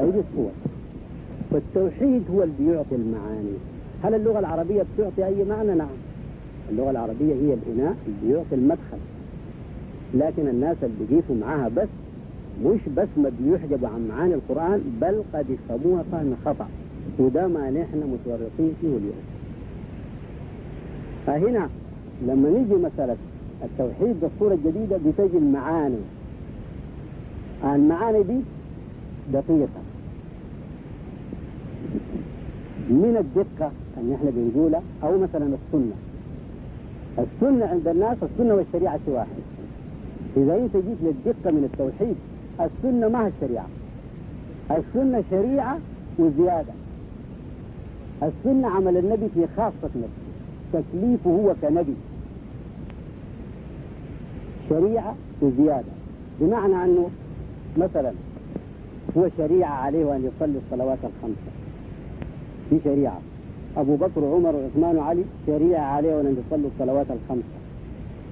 هذه 0.00 0.18
الصور. 0.20 0.50
فالتوحيد 1.56 2.30
هو 2.30 2.42
اللي 2.42 2.54
بيعطي 2.58 2.94
المعاني. 2.94 3.52
هل 4.02 4.14
اللغة 4.14 4.38
العربية 4.38 4.82
بتعطي 4.82 5.26
أي 5.26 5.44
معنى؟ 5.44 5.74
نعم. 5.74 5.96
اللغة 6.70 6.90
العربية 6.90 7.34
هي 7.34 7.54
الإناء 7.54 7.96
اللي 8.06 8.18
بيعطي 8.22 8.54
المدخل. 8.54 8.98
لكن 10.14 10.48
الناس 10.48 10.76
اللي 10.82 10.94
بيقيسوا 11.10 11.34
معاها 11.36 11.68
بس 11.68 11.88
مش 12.64 12.80
بس 12.96 13.08
ما 13.16 13.32
بيحجبوا 13.40 13.88
عن 13.88 14.08
معاني 14.08 14.34
القرآن 14.34 14.82
بل 15.00 15.24
قد 15.34 15.50
يفهموها 15.50 16.02
فهم 16.12 16.36
خطأ. 16.44 16.68
وده 17.18 17.46
ما 17.46 17.70
نحن 17.70 17.98
متورطين 17.98 18.72
فيه 18.80 18.88
اليوم. 18.96 19.22
فهنا 21.26 21.68
لما 22.22 22.48
نيجي 22.48 22.74
مسألة 22.74 23.16
التوحيد 23.64 24.20
بالصورة 24.20 24.54
الجديدة 24.54 24.96
بتجي 24.96 25.38
المعاني. 25.38 25.98
المعاني 27.64 28.22
دي 28.22 28.40
دقيقة. 29.32 29.85
من 32.90 33.16
الدقة 33.16 33.72
أن 33.98 34.12
إحنا 34.12 34.30
بنقولها 34.30 34.82
أو 35.02 35.18
مثلا 35.18 35.46
السنة. 35.46 35.94
السنة 37.18 37.66
عند 37.66 37.88
الناس 37.88 38.18
السنة 38.22 38.54
والشريعة 38.54 39.00
واحد. 39.06 39.42
إذا 40.36 40.56
أنت 40.56 40.76
جيت 40.76 40.98
للدقة 41.02 41.50
من 41.50 41.64
التوحيد 41.72 42.16
السنة 42.60 43.08
ما 43.08 43.24
هي 43.24 43.28
الشريعة. 43.28 43.68
السنة 44.70 45.24
شريعة 45.30 45.78
وزيادة. 46.18 46.72
السنة 48.22 48.68
عمل 48.68 48.96
النبي 48.96 49.28
في 49.34 49.46
خاصة 49.56 49.90
نفسه. 49.96 50.26
تكليفه 50.72 51.30
هو 51.30 51.54
كنبي. 51.62 51.94
شريعة 54.68 55.14
وزيادة. 55.42 55.92
بمعنى 56.40 56.84
أنه 56.84 57.10
مثلا 57.76 58.12
هو 59.16 59.28
شريعة 59.36 59.74
عليه 59.74 60.16
أن 60.16 60.24
يصلي 60.24 60.58
الصلوات 60.58 60.98
الخمسة. 61.04 61.65
في 62.70 62.80
شريعة. 62.84 63.20
أبو 63.76 63.96
بكر 63.96 64.24
وعمر 64.24 64.54
وعثمان 64.56 64.96
وعلي 64.96 65.24
شريعة 65.46 65.84
عليه 65.84 66.20
أن 66.20 66.36
يصلوا 66.46 66.70
الصلوات 66.74 67.06
الخمسة. 67.10 67.56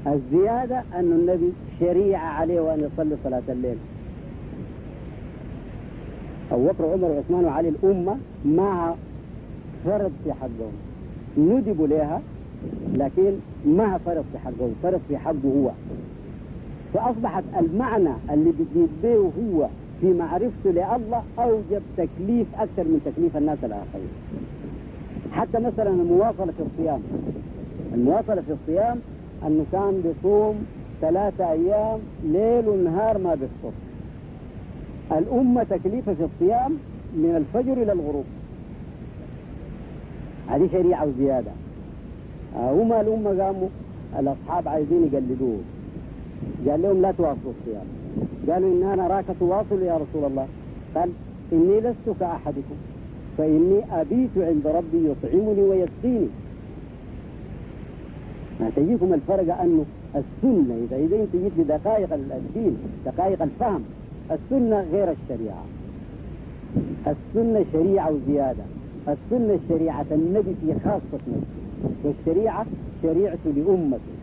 الزيادة 0.06 0.82
أن 0.94 1.12
النبي 1.12 1.52
شريعة 1.80 2.26
عليه 2.26 2.74
أن 2.74 2.80
يصلي 2.80 3.16
صلاة 3.24 3.42
الليل. 3.48 3.76
أبو 6.52 6.66
بكر 6.68 6.84
وعمر 6.84 7.10
وعثمان 7.10 7.44
وعلي 7.44 7.68
الأمة 7.68 8.16
معها 8.44 8.96
فرض 9.84 10.12
في 10.24 10.32
حقهم. 10.32 10.72
ندبوا 11.38 11.86
لها 11.86 12.22
لكن 12.94 13.34
ما 13.64 13.98
فرض 13.98 14.24
في 14.32 14.38
حقه 14.38 14.72
فرض 14.82 15.00
في 15.08 15.18
حقه 15.18 15.52
هو. 15.56 15.70
فأصبحت 16.94 17.44
المعنى 17.58 18.14
اللي 18.30 18.52
به 19.02 19.16
هو 19.16 19.68
في 20.00 20.12
معرفته 20.12 20.70
لله 20.70 21.22
أوجب 21.38 21.82
تكليف 21.96 22.46
أكثر 22.54 22.84
من 22.84 23.00
تكليف 23.04 23.36
الناس 23.36 23.58
الآخرين. 23.64 24.08
حتى 25.32 25.60
مثلا 25.60 25.90
المواصلة 25.90 26.52
في 26.52 26.62
الصيام. 26.62 27.00
المواصلة 27.94 28.42
في 28.42 28.52
الصيام 28.52 28.98
أنه 29.46 29.64
كان 29.72 30.00
بيصوم 30.00 30.66
ثلاثة 31.00 31.50
أيام 31.52 32.00
ليل 32.24 32.68
ونهار 32.68 33.18
ما 33.18 33.34
بيفطر. 33.34 33.72
الأمة 35.12 35.62
تكليفها 35.62 36.14
في 36.14 36.24
الصيام 36.24 36.76
من 37.16 37.36
الفجر 37.36 37.82
إلى 37.82 37.92
الغروب. 37.92 38.24
هذه 40.48 40.68
شريعة 40.72 41.06
وزيادة. 41.06 41.52
هما 42.56 43.00
الأمة 43.00 43.42
قاموا 43.44 43.68
الأصحاب 44.18 44.68
عايزين 44.68 45.04
يقلدوه. 45.04 45.58
قال 46.68 46.82
لهم 46.82 47.00
لا 47.02 47.12
تواصلوا 47.12 47.52
الصيام. 47.60 47.86
قالوا 48.48 48.72
إن 48.72 48.98
نراك 48.98 49.24
تواصل 49.40 49.82
يا 49.82 49.96
رسول 49.96 50.24
الله. 50.24 50.46
قال 50.94 51.10
إني 51.52 51.80
لست 51.80 52.10
كأحدكم 52.20 52.76
فإني 53.38 54.00
أبيت 54.00 54.30
عند 54.36 54.66
ربي 54.66 55.10
يطعمني 55.10 55.62
ويسقيني. 55.62 56.28
تجيكم 58.76 59.14
الفرق 59.14 59.60
أنه 59.60 59.84
السنة 60.16 60.74
إذا 60.84 60.96
إذا 60.96 61.16
أنت 61.16 61.36
جيت 61.36 61.52
بدقائق 61.58 62.12
الدين 62.14 62.76
دقائق 63.06 63.42
الفهم 63.42 63.82
السنة 64.30 64.80
غير 64.92 65.10
الشريعة. 65.10 65.64
السنة 67.06 67.64
شريعة 67.72 68.12
وزيادة. 68.12 68.64
السنة 69.08 69.58
شريعة 69.68 70.06
النبي 70.12 70.54
في 70.60 70.74
خاصة 70.80 71.02
نفسه 71.12 71.36
والشريعة 72.04 72.66
شريعته 73.02 73.50
لأمته. 73.56 74.14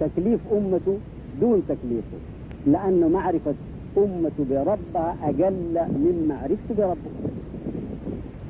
تكليف 0.00 0.40
أمته 0.52 0.98
دون 1.40 1.62
تكليفه. 1.68 2.18
لأنه 2.66 3.08
معرفة 3.08 3.54
أمته 3.98 4.44
بربها 4.50 5.16
أقل 5.22 5.74
من 5.92 6.24
معرفته 6.28 6.74
بربه 6.74 7.10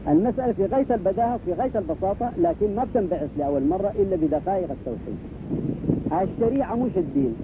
المسألة 0.08 0.52
في 0.52 0.64
غاية 0.66 0.94
البداهة 0.94 1.36
في 1.44 1.52
غاية 1.52 1.78
البساطة 1.78 2.32
لكن 2.38 2.74
ما 2.76 2.84
بتنبعث 2.84 3.30
لأول 3.38 3.66
مرة 3.68 3.92
إلا 3.98 4.16
بدقائق 4.16 4.68
التوحيد. 4.70 5.18
الشريعة 6.22 6.74
مش 6.74 6.98
الدين. 6.98 7.34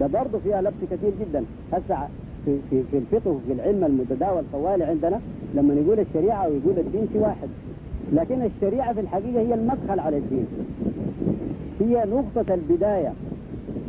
ده 0.00 0.06
برضه 0.06 0.38
فيها 0.38 0.62
لبس 0.62 0.84
كثير 0.84 1.12
جدا. 1.20 1.44
هسه 1.72 2.08
في, 2.44 2.58
في, 2.70 2.82
في 2.82 2.98
الفقه 2.98 3.30
وفي 3.30 3.52
العلم 3.52 3.84
المتداول 3.84 4.44
طوالي 4.52 4.84
عندنا 4.84 5.20
لما 5.54 5.74
نقول 5.74 6.00
الشريعة 6.00 6.48
ويقول 6.48 6.78
الدين 6.78 7.06
في 7.12 7.18
واحد. 7.18 7.48
لكن 8.12 8.42
الشريعة 8.42 8.92
في 8.94 9.00
الحقيقة 9.00 9.40
هي 9.40 9.54
المدخل 9.54 10.00
على 10.00 10.16
الدين. 10.16 10.46
هي 11.80 12.04
نقطة 12.04 12.54
البداية. 12.54 13.12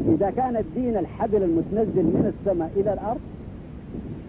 إذا 0.08 0.30
كان 0.30 0.58
الدين 0.58 0.97
الحبل 0.97 1.43
المتنزل 1.43 2.04
من 2.04 2.34
السماء 2.39 2.72
إلى 2.76 2.93
الأرض 2.93 3.20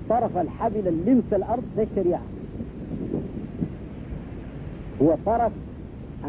طرف 0.09 0.37
الحبل 0.37 0.89
اللمس 0.89 1.33
الأرض 1.33 1.63
ده 1.77 1.83
الشريعة 1.83 2.23
هو 5.03 5.17
طرف 5.27 5.53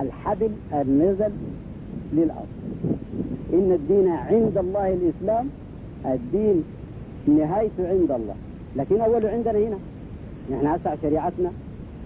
الحبل 0.01 0.51
النزل 0.73 1.33
للأرض. 2.13 2.47
إن 3.53 3.71
الدين 3.71 4.07
عند 4.07 4.57
الله 4.57 4.93
الإسلام 4.93 5.49
الدين 6.05 6.63
نهايته 7.27 7.87
عند 7.89 8.11
الله. 8.11 8.35
لكن 8.75 9.01
أوله 9.01 9.29
عندنا 9.29 9.59
هنا. 9.59 9.77
نحن 10.51 10.67
هسه 10.67 10.95
شريعتنا 11.01 11.51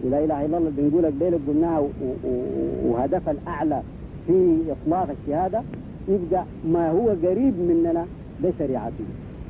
ولا 0.04 0.24
إله 0.24 0.46
إلا 0.46 0.58
الله 0.58 0.70
بنقول 0.70 1.06
قبل 1.06 1.40
قلناها 1.48 1.88
وهدفها 2.86 3.32
الأعلى 3.34 3.82
في 4.28 4.58
إطلاق 4.72 5.10
الشهادة. 5.10 5.64
يبقى 6.08 6.43
ما 6.66 6.89
هو 6.91 7.10
قريب 7.10 7.60
مننا 7.60 8.05
ده 8.43 8.51
شريعتنا 8.60 9.08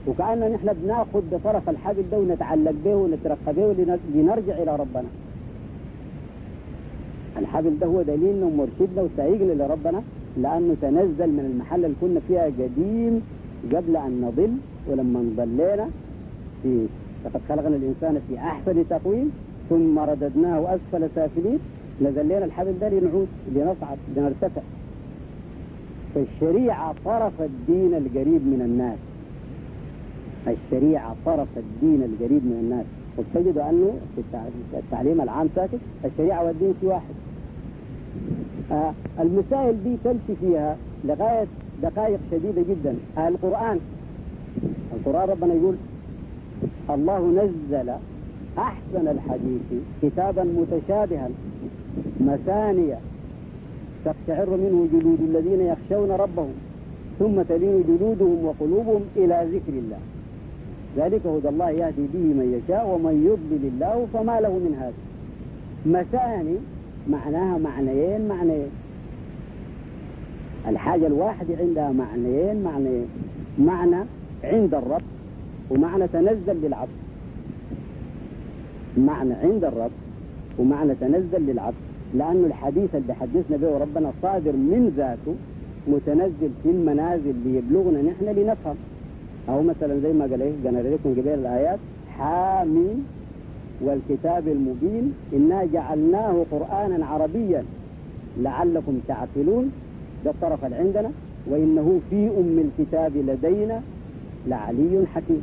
وكأننا 0.08 0.50
نحن 0.50 0.74
بنأخذ 0.74 1.30
بطرف 1.32 1.70
الحبل 1.70 2.04
ده 2.12 2.18
ونتعلق 2.20 2.72
به 2.86 2.96
ونترقى 2.96 3.54
به 3.54 3.74
لنرجع 4.16 4.54
إلى 4.64 4.76
ربنا. 4.76 5.10
الحبل 7.38 7.80
ده 7.80 7.88
هو 7.88 8.02
دليلنا 8.02 8.46
ومرشدنا 8.46 9.02
وسايقنا 9.02 9.54
لربنا 9.64 10.02
لأنه 10.38 10.76
تنزل 10.82 11.30
من 11.30 11.46
المحل 11.52 11.86
اللي 11.86 11.96
كنا 12.02 12.20
فيها 12.28 12.46
قديم 12.46 13.22
قبل 13.74 13.98
أن 13.98 14.22
نضل 14.22 14.54
ولما 14.90 15.20
انضلينا 15.20 15.90
في 16.64 16.88
لقد 17.26 17.42
خلقنا 17.50 17.76
الإنسان 17.76 18.20
في 18.20 18.38
أحسن 18.38 18.88
تقويم 18.90 19.32
ثم 19.70 20.00
رددناه 20.00 20.76
أسفل 20.76 21.10
سافلين 21.16 21.60
نزلنا 22.02 22.46
الحبل 22.46 22.80
ده 22.80 22.90
لنعود 22.90 23.28
لنصعد 23.56 23.98
لنرتفع. 24.16 24.62
فالشريعة 26.18 26.96
طرف 27.06 27.42
الدين 27.42 27.94
القريب 27.94 28.48
من 28.48 28.62
الناس. 28.62 29.00
الشريعة 30.48 31.16
طرف 31.26 31.58
الدين 31.58 32.04
القريب 32.04 32.46
من 32.46 32.58
الناس. 32.62 32.86
وتجد 33.18 33.58
أنه 33.58 33.94
في 34.16 34.22
التعليم 34.78 35.22
العام 35.22 35.48
ساكت 35.48 35.80
الشريعة 36.06 36.46
والدين 36.46 36.74
في 36.82 36.86
واحد. 36.88 37.16
آه 38.72 38.94
المسائل 39.20 39.84
دي 39.84 39.98
تمشي 40.04 40.36
فيها 40.36 40.78
لغاية 41.06 41.48
دقائق 41.84 42.20
شديدة 42.32 42.62
جدا. 42.62 42.96
آه 43.18 43.28
القرآن. 43.28 43.80
القرآن 44.94 45.30
ربنا 45.30 45.54
يقول 45.54 45.76
الله 46.90 47.44
نزل 47.44 47.90
أحسن 48.58 49.08
الحديث 49.08 49.84
كتابا 50.02 50.44
متشابها 50.44 51.30
مثانية 52.22 53.00
تقشعر 54.08 54.50
منه 54.50 54.88
جلود 54.94 55.20
الذين 55.20 55.60
يخشون 55.60 56.12
ربهم 56.12 56.54
ثم 57.20 57.42
تلين 57.42 57.84
جلودهم 57.88 58.46
وقلوبهم 58.46 59.02
إلى 59.16 59.48
ذكر 59.52 59.74
الله. 59.74 60.00
ذلك 60.98 61.26
هدى 61.26 61.50
الله 61.50 61.70
يهدي 61.70 62.08
به 62.14 62.26
من 62.40 62.48
يشاء 62.54 62.88
ومن 62.88 63.16
يضلل 63.28 63.64
الله 63.72 64.06
فما 64.06 64.40
له 64.40 64.54
من 64.66 64.74
هذا 64.76 65.00
مثاني 65.86 66.58
معناها 67.10 67.58
معنيين 67.58 68.28
معنيين. 68.28 68.72
الحاجة 70.68 71.08
الواحدة 71.08 71.56
عندها 71.60 71.92
معنيين 71.92 72.64
معنيين. 72.64 73.08
معنى 73.60 74.06
عند 74.44 74.74
الرب 74.74 75.08
ومعنى 75.70 76.08
تنزل 76.08 76.62
للعبد. 76.62 76.98
معنى 78.98 79.34
عند 79.34 79.64
الرب 79.64 79.92
ومعنى 80.60 80.96
تنزل 80.96 81.42
للعبد. 81.42 81.87
لأنه 82.18 82.46
الحديث 82.46 82.96
اللي 82.96 83.08
بحدثنا 83.08 83.58
به 83.58 83.78
ربنا 83.78 84.12
صادر 84.22 84.52
من 84.56 84.90
ذاته 84.90 85.36
متنزل 85.88 86.52
في 86.64 86.70
المنازل 86.70 87.36
ليبلغنا 87.46 88.02
نحن 88.02 88.26
لنفهم. 88.26 88.76
أو 89.50 89.62
مثلا 89.62 90.00
زي 90.00 90.14
ما 90.14 90.26
قال 90.26 90.42
إيه 90.42 90.54
قلنا 90.64 90.80
لكم 90.80 91.12
قبل 91.12 91.28
الآيات 91.30 91.80
حامين 92.10 93.04
والكتاب 93.82 94.48
المبين 94.48 95.14
إنا 95.34 95.66
جعلناه 95.66 96.46
قرآنا 96.52 97.06
عربيا. 97.06 97.64
لعلكم 98.38 99.00
تعقلون 99.08 99.72
ده 100.26 100.32
الطرف 100.32 100.66
اللي 100.66 100.76
عندنا 100.76 101.12
وإنه 101.50 102.00
في 102.10 102.28
أم 102.40 102.60
الكتاب 102.60 103.18
لدينا 103.18 103.82
لعلي 104.48 105.08
حكيم. 105.08 105.42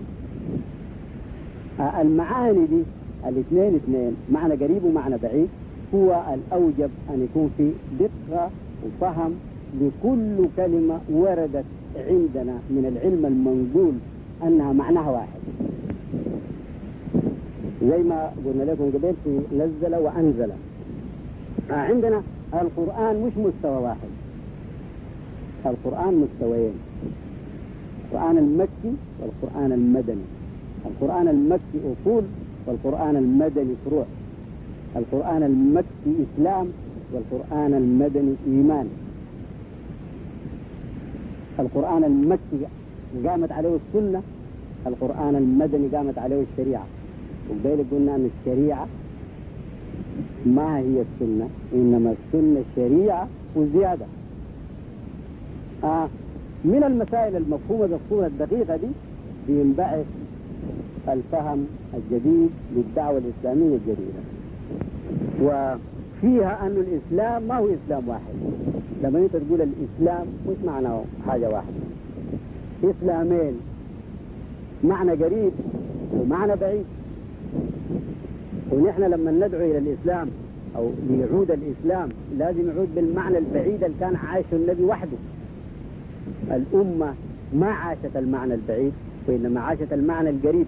المعاني 2.01 2.66
دي 2.66 2.83
الاثنين 3.27 3.75
اثنين 3.75 4.16
معنى 4.33 4.55
قريب 4.55 4.85
ومعنى 4.85 5.16
بعيد. 5.18 5.49
هو 5.95 6.25
الأوجب 6.35 6.91
أن 7.11 7.25
يكون 7.25 7.51
في 7.57 7.73
دقة 8.01 8.51
وفهم 8.87 9.35
لكل 9.81 10.49
كلمة 10.57 11.01
وردت 11.11 11.67
عندنا 11.97 12.59
من 12.71 12.87
العلم 12.87 13.27
المنقول 13.27 13.95
أنها 14.43 14.73
معناها 14.73 15.11
واحد. 15.11 15.41
زي 17.83 18.03
ما 18.03 18.33
قلنا 18.47 18.63
لكم 18.65 18.91
قبل 18.91 19.15
في 19.25 19.41
نزل 19.57 19.95
وأنزل. 19.97 20.53
عندنا 21.71 22.23
القرآن 22.55 23.23
مش 23.23 23.33
مستوى 23.37 23.77
واحد. 23.83 24.09
القرآن 25.67 26.15
مستويين. 26.21 26.75
القرآن 28.05 28.39
المكي 28.39 28.93
والقرآن 29.21 29.73
المدني. 29.73 30.25
القرآن 30.87 31.29
المكي 31.29 31.79
أصول 31.93 32.25
والقرآن 32.67 33.17
المدني 33.17 33.75
فروع. 33.75 34.07
القرآن 34.97 35.43
المكي 35.43 36.27
إسلام 36.27 36.69
والقرآن 37.13 37.75
المدني 37.75 38.35
إيمان. 38.47 38.89
القرآن 41.61 42.05
المكي 42.05 42.67
قامت 43.27 43.53
عليه 43.53 43.77
السنة 43.77 44.23
القرآن 44.87 45.37
المدني 45.37 45.89
قامت 45.89 46.19
عليه 46.19 46.43
الشريعة. 46.53 46.87
وبذلك 47.51 47.87
قلنا 47.91 48.15
أن 48.15 48.31
الشريعة 48.41 48.87
ما 50.47 50.79
هي 50.79 51.01
السنة 51.03 51.49
إنما 51.75 52.15
السنة 52.17 52.65
شريعة 52.77 53.29
وزيادة. 53.57 54.07
آه 55.85 56.09
من 56.65 56.85
المسائل 56.85 57.37
المفهومة 57.37 57.87
بالصورة 57.87 58.27
الدقيقة 58.27 58.77
دي 58.77 58.89
بينبعث 59.49 60.07
الفهم 61.09 61.67
الجديد 61.95 62.51
للدعوة 62.77 63.19
الإسلامية 63.19 63.77
الجديدة. 63.77 64.34
وفيها 65.41 66.67
أن 66.67 66.71
الإسلام 66.71 67.43
ما 67.43 67.59
هو 67.59 67.69
إسلام 67.85 68.09
واحد. 68.09 68.35
لما 69.03 69.19
أنت 69.19 69.37
تقول 69.37 69.61
الإسلام 69.63 70.27
مش 70.49 70.57
معناه 70.65 71.05
حاجة 71.27 71.49
واحدة؟ 71.49 71.77
إسلامين. 72.85 73.55
معنى 74.85 75.11
قريب 75.11 75.53
ومعنى 76.15 76.57
بعيد. 76.57 76.85
ونحن 78.73 79.03
لما 79.03 79.31
ندعو 79.31 79.61
إلى 79.61 79.79
الإسلام 79.79 80.29
أو 80.77 80.91
ليعود 81.09 81.51
الإسلام 81.51 82.09
لازم 82.39 82.71
يعود 82.71 82.95
بالمعنى 82.95 83.39
البعيد 83.39 83.85
اللي 83.85 83.97
كان 84.01 84.17
عايشه 84.17 84.47
النبي 84.53 84.85
وحده. 84.85 85.17
الأمة 86.51 87.15
ما 87.53 87.67
عاشت 87.67 88.17
المعنى 88.17 88.55
البعيد 88.55 88.93
وإنما 89.29 89.61
عاشت 89.61 89.93
المعنى 89.93 90.31
القريب. 90.31 90.67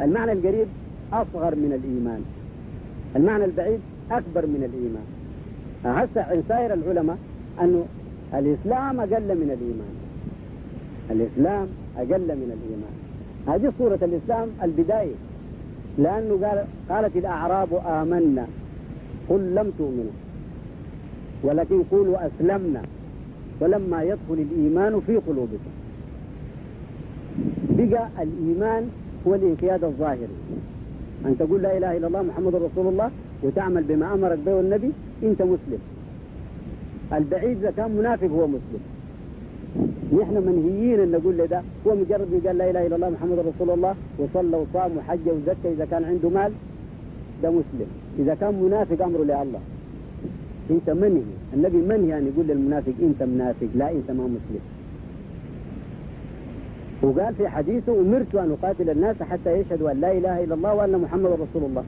المعنى 0.00 0.32
القريب 0.32 0.66
أصغر 1.12 1.54
من 1.54 1.72
الإيمان. 1.72 2.20
المعنى 3.16 3.44
البعيد 3.44 3.80
أكبر 4.10 4.46
من 4.46 4.64
الإيمان. 4.64 5.04
هسه 5.84 6.22
عن 6.22 6.42
سائر 6.48 6.74
العلماء 6.74 7.18
أنه 7.60 7.84
الإسلام 8.34 9.00
أقل 9.00 9.38
من 9.38 9.50
الإيمان. 9.50 9.94
الإسلام 11.10 11.68
أقل 11.96 12.36
من 12.36 12.52
الإيمان. 12.52 12.94
هذه 13.48 13.72
صورة 13.78 13.98
الإسلام 14.02 14.48
البداية. 14.62 15.14
لأنه 15.98 16.46
قال 16.46 16.66
قالت 16.88 17.16
الأعراب 17.16 17.74
آمنا. 17.86 18.46
قل 19.28 19.54
لم 19.54 19.70
تؤمنوا. 19.78 20.12
ولكن 21.42 21.82
قولوا 21.82 22.26
أسلمنا. 22.26 22.82
ولما 23.60 24.02
يدخل 24.02 24.18
الإيمان 24.30 25.00
في 25.00 25.16
قلوبكم. 25.16 25.72
بقى 27.70 28.08
الإيمان 28.22 28.90
هو 29.26 29.34
الانقياد 29.34 29.84
الظاهري. 29.84 30.28
أن 31.26 31.38
تقول 31.38 31.62
لا 31.62 31.76
إله 31.78 31.96
إلا 31.96 32.06
الله 32.06 32.22
محمد 32.22 32.54
رسول 32.54 32.86
الله 32.86 33.10
وتعمل 33.42 33.84
بما 33.84 34.14
أمرك 34.14 34.38
به 34.38 34.60
النبي 34.60 34.92
أنت 35.22 35.42
مسلم. 35.42 35.78
البعيد 37.12 37.58
إذا 37.58 37.70
كان 37.70 37.90
منافق 37.96 38.26
هو 38.26 38.46
مسلم. 38.46 38.82
نحن 40.20 40.34
منهيين 40.48 41.00
أن 41.00 41.10
نقول 41.10 41.36
له 41.38 41.46
ده. 41.46 41.62
هو 41.86 41.94
مجرد 41.94 42.46
قال 42.46 42.56
لا 42.56 42.70
إله 42.70 42.86
إلا 42.86 42.96
الله 42.96 43.10
محمد 43.10 43.38
رسول 43.38 43.70
الله 43.70 43.94
وصلى 44.18 44.56
وصام 44.56 44.96
وحج 44.96 45.28
وزكى 45.28 45.68
إذا 45.72 45.84
كان 45.84 46.04
عنده 46.04 46.28
مال 46.28 46.52
ده 47.42 47.50
مسلم. 47.50 47.88
إذا 48.18 48.34
كان 48.34 48.62
منافق 48.62 49.02
أمره 49.02 49.24
لله. 49.24 49.60
أنت 50.70 50.90
منهي. 50.90 51.22
النبي 51.54 51.76
منهي 51.76 52.18
أن 52.18 52.26
يقول 52.26 52.46
للمنافق 52.46 52.94
أنت 53.02 53.22
منافق 53.22 53.68
لا 53.74 53.90
أنت 53.90 54.10
ما 54.10 54.24
مسلم. 54.26 54.62
وقال 57.04 57.34
في 57.34 57.48
حديثه 57.48 58.00
أمرت 58.00 58.34
أن 58.34 58.50
أقاتل 58.50 58.90
الناس 58.90 59.22
حتى 59.22 59.52
يشهدوا 59.52 59.90
أن 59.90 60.00
لا 60.00 60.12
إله 60.12 60.44
إلا 60.44 60.54
الله 60.54 60.74
وأن 60.74 60.98
محمد 60.98 61.26
رسول 61.26 61.64
الله. 61.64 61.84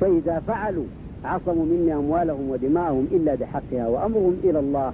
فإذا 0.00 0.40
فعلوا 0.40 0.84
عصموا 1.24 1.64
مني 1.64 1.94
أموالهم 1.94 2.50
ودماءهم 2.50 3.06
إلا 3.12 3.34
بحقها 3.34 3.88
وأمرهم 3.88 4.36
إلى 4.44 4.58
الله. 4.58 4.92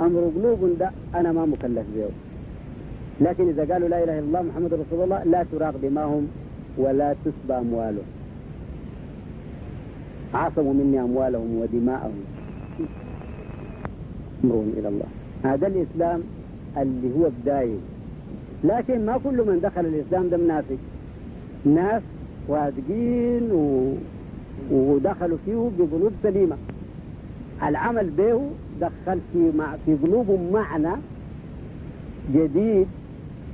أمر 0.00 0.32
قلوب 0.36 0.78
ده 0.78 0.90
أنا 1.14 1.32
ما 1.32 1.46
مكلف 1.46 1.86
به. 1.96 2.10
لكن 3.20 3.48
إذا 3.48 3.72
قالوا 3.72 3.88
لا 3.88 4.04
إله 4.04 4.18
إلا 4.18 4.28
الله 4.28 4.42
محمد 4.42 4.74
رسول 4.74 5.04
الله 5.04 5.24
لا 5.24 5.42
تراق 5.42 5.74
دماهم 5.82 6.28
ولا 6.78 7.14
تسبى 7.24 7.54
أموالهم. 7.54 8.04
عصموا 10.34 10.74
مني 10.74 11.00
أموالهم 11.00 11.56
ودماءهم. 11.56 12.20
أمرهم 14.44 14.72
إلى 14.76 14.88
الله. 14.88 15.06
هذا 15.44 15.66
الإسلام 15.66 16.22
اللي 16.78 17.14
هو 17.16 17.30
بداية. 17.42 17.78
لكن 18.64 19.06
ما 19.06 19.18
كل 19.18 19.46
من 19.46 19.60
دخل 19.62 19.80
الإسلام 19.86 20.28
ده 20.28 20.36
منافق. 20.36 20.76
ناس 21.64 22.02
واثقين 22.48 23.52
و... 23.52 23.92
ودخلوا 24.70 25.38
فيه 25.44 25.70
بقلوب 25.78 26.12
سليمة. 26.22 26.56
العمل 27.62 28.10
به 28.10 28.50
دخل 28.80 29.20
في 29.32 29.52
مع 29.58 29.76
في 29.76 29.94
قلوبهم 29.94 30.52
معنى 30.52 30.96
جديد 32.34 32.86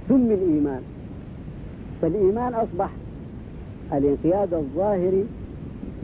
ثم 0.08 0.30
الإيمان. 0.30 0.82
فالإيمان 2.02 2.54
أصبح 2.54 2.90
الانقياد 3.92 4.54
الظاهري 4.54 5.24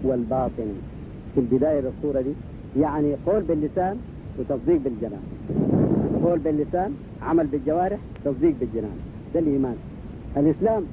والباطني 0.04 0.74
في 1.34 1.40
البداية 1.40 1.80
للصورة 1.80 2.20
دي 2.20 2.32
يعني 2.80 3.16
قول 3.26 3.42
باللسان 3.42 3.96
وتصديق 4.38 4.80
بالجنان. 4.84 5.22
قول 6.24 6.38
باللسان 6.38 6.92
عمل 7.22 7.46
بالجوارح 7.46 7.98
تصديق 8.24 8.54
بالجنان 8.60 8.96
ده 9.34 9.40
الإيمان. 9.40 9.76
الإسلام 10.36 10.84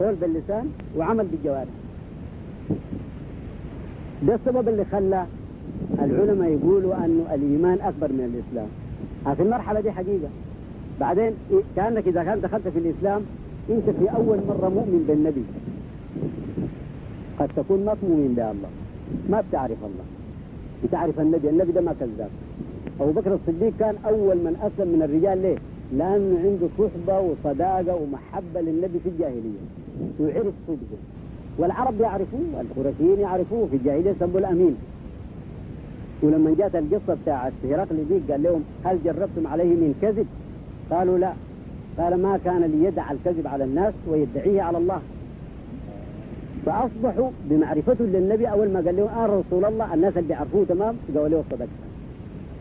قول 0.00 0.14
باللسان 0.14 0.70
وعمل 0.96 1.26
بالجوارح. 1.26 1.74
ده 4.22 4.34
السبب 4.34 4.68
اللي 4.68 4.84
خلى 4.84 5.26
العلماء 5.98 6.50
يقولوا 6.50 7.04
أنه 7.04 7.34
الإيمان 7.34 7.80
أكبر 7.80 8.12
من 8.12 8.24
الإسلام. 8.24 8.68
في 9.36 9.42
المرحلة 9.42 9.80
دي 9.80 9.92
حقيقة. 9.92 10.28
بعدين 11.00 11.32
كأنك 11.76 12.08
إذا 12.08 12.24
كان 12.24 12.40
دخلت 12.40 12.68
في 12.68 12.78
الإسلام 12.78 13.22
أنت 13.70 13.90
في 13.90 14.10
أول 14.16 14.38
مرة 14.48 14.68
مؤمن 14.68 15.04
بالنبي. 15.08 15.44
قد 17.38 17.50
تكون 17.56 17.84
ما 17.84 17.96
مؤمن 18.02 18.28
بالله. 18.28 18.54
ما 19.28 19.40
بتعرف 19.40 19.78
الله. 19.84 20.04
بتعرف 20.84 21.20
النبي. 21.20 21.50
النبي 21.50 21.72
ده 21.72 21.80
ما 21.80 21.92
كذاب. 21.92 22.30
أبو 23.02 23.12
بكر 23.12 23.34
الصديق 23.34 23.72
كان 23.78 23.94
أول 24.06 24.36
من 24.36 24.56
أسلم 24.56 24.88
من 24.92 25.02
الرجال 25.02 25.42
ليه؟ 25.42 25.56
لأنه 25.92 26.38
عنده 26.38 26.68
صحبة 26.78 27.20
وصداقة 27.20 27.94
ومحبة 27.94 28.60
للنبي 28.60 28.98
في 28.98 29.08
الجاهلية. 29.08 29.60
وعرف 30.20 30.54
صدقه 30.68 30.98
والعرب 31.58 32.00
يعرفوه 32.00 32.60
القرشيين 32.60 33.18
يعرفوه 33.18 33.66
في 33.66 33.76
الجاهلية 33.76 34.12
سموا 34.20 34.38
الأمين. 34.40 34.76
ولما 36.22 36.54
جاءت 36.54 36.74
القصة 36.74 37.14
بتاعت 37.14 37.52
هرقل 37.64 38.04
دي 38.08 38.32
قال 38.32 38.42
لهم 38.42 38.62
هل 38.84 38.98
جربتم 39.04 39.46
عليه 39.46 39.74
من 39.74 39.94
كذب؟ 40.02 40.26
قالوا 40.90 41.18
لا. 41.18 41.32
قال 41.98 42.22
ما 42.22 42.38
كان 42.38 42.62
ليدع 42.62 43.10
الكذب 43.12 43.46
على 43.46 43.64
الناس 43.64 43.94
ويدعيه 44.08 44.62
على 44.62 44.78
الله. 44.78 45.02
فأصبحوا 46.66 47.30
بمعرفته 47.50 48.04
للنبي 48.04 48.46
أول 48.46 48.72
ما 48.72 48.80
قال 48.80 48.96
لهم 48.96 49.08
آه 49.08 49.26
رسول 49.26 49.64
الله 49.64 49.94
الناس 49.94 50.16
اللي 50.16 50.28
بيعرفوه 50.28 50.64
تمام؟ 50.64 50.96
قالوا 51.08 51.28
له 51.28 51.40
صدقت 51.42 51.68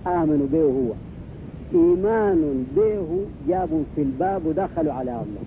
آمنوا 0.08 0.48
به 0.52 0.64
هو 0.64 0.94
إيمان 1.74 2.66
به 2.76 3.26
جابوا 3.48 3.84
في 3.96 4.02
الباب 4.02 4.46
ودخلوا 4.46 4.94
على 4.94 5.12
الله. 5.12 5.44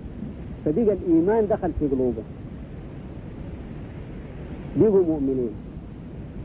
فبقى 0.65 0.93
الإيمان 0.93 1.47
دخل 1.47 1.71
في 1.79 1.87
قلوبهم 1.87 2.23
بقوا 4.77 5.03
مؤمنين. 5.03 5.49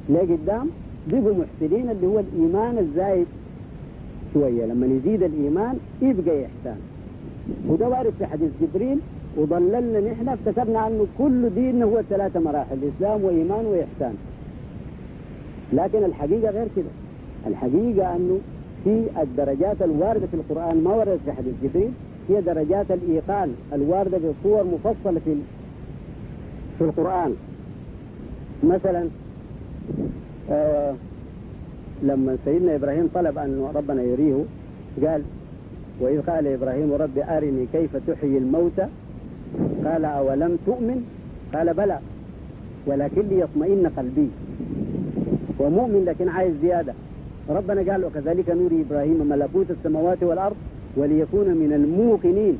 ليه 0.08 0.20
قدام؟ 0.20 0.70
بقوا 1.08 1.34
محسنين 1.34 1.90
اللي 1.90 2.06
هو 2.06 2.18
الإيمان 2.18 2.78
الزايد 2.78 3.26
شوية. 4.34 4.66
لما 4.66 4.86
يزيد 4.86 5.22
الإيمان 5.22 5.76
يبقى 6.02 6.46
إحسان. 6.46 6.78
وده 7.68 7.88
وارد 7.88 8.12
في 8.18 8.26
حديث 8.26 8.52
جبريل 8.62 8.98
وضللنا 9.36 10.12
نحن 10.12 10.28
افتكرنا 10.28 10.86
أنه 10.86 11.06
كل 11.18 11.50
دين 11.50 11.82
هو 11.82 12.02
ثلاثة 12.02 12.40
مراحل 12.40 12.84
إسلام 12.84 13.24
وإيمان 13.24 13.66
وإحسان. 13.66 14.14
لكن 15.72 16.04
الحقيقة 16.04 16.50
غير 16.50 16.68
كده. 16.76 16.90
الحقيقة 17.46 18.16
أنه 18.16 18.38
في 18.84 19.22
الدرجات 19.22 19.82
الواردة 19.82 20.26
في 20.26 20.34
القرآن 20.34 20.84
ما 20.84 20.96
وردت 20.96 21.20
في 21.24 21.32
حديث 21.32 21.54
جبريل 21.62 21.92
هي 22.28 22.40
درجات 22.40 22.90
الإيقان 22.90 23.56
الواردة 23.72 24.18
بصور 24.18 24.64
مفصلة 24.64 25.20
في 25.20 25.36
في 26.78 26.84
القرآن. 26.84 27.34
مثلا 28.62 29.08
آه 30.50 30.94
لما 32.02 32.36
سيدنا 32.36 32.74
إبراهيم 32.76 33.08
طلب 33.08 33.38
أن 33.38 33.70
ربنا 33.74 34.02
يريه 34.02 34.44
قال 35.06 35.22
وإذ 36.00 36.20
قال 36.22 36.46
إبراهيم 36.46 36.92
رب 36.92 37.18
أرني 37.18 37.66
كيف 37.72 37.96
تحيي 37.96 38.38
الموتى؟ 38.38 38.88
قال 39.84 40.04
أولم 40.04 40.56
تؤمن؟ 40.56 41.04
قال 41.54 41.74
بلى 41.74 41.98
ولكن 42.86 43.20
ليطمئن 43.28 43.86
قلبي. 43.86 44.30
ومؤمن 45.60 46.04
لكن 46.04 46.28
عايز 46.28 46.56
زيادة. 46.56 46.94
ربنا 47.50 47.92
قال 47.92 48.04
وكذلك 48.04 48.50
نوري 48.50 48.80
إبراهيم 48.80 49.28
ملكوت 49.28 49.70
السماوات 49.70 50.22
والأرض 50.22 50.56
وليكون 50.96 51.56
من 51.56 51.72
الموقنين. 51.72 52.58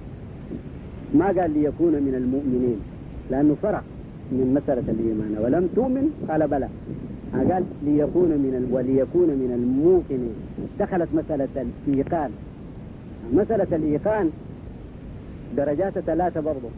ما 1.14 1.26
قال 1.26 1.50
ليكون 1.50 1.92
من 1.92 2.14
المؤمنين؟ 2.14 2.80
لأنه 3.30 3.54
فرق 3.62 3.84
من 4.32 4.54
مسألة 4.54 4.92
الإيمان. 4.92 5.38
ولم 5.38 5.66
تؤمن؟ 5.66 6.08
قال 6.28 6.48
بلى. 6.48 6.68
قال 7.32 7.64
ليكون 7.82 8.28
من. 8.28 8.68
وليكون 8.72 9.28
من 9.28 9.52
الموقنين. 9.52 10.34
دخلت 10.80 11.08
مسألة 11.14 11.48
الإيقان. 11.88 12.30
مسألة 13.32 13.76
الإيقان 13.76 14.30
درجات 15.56 15.98
ثلاثة 15.98 16.40
برضه 16.40 16.70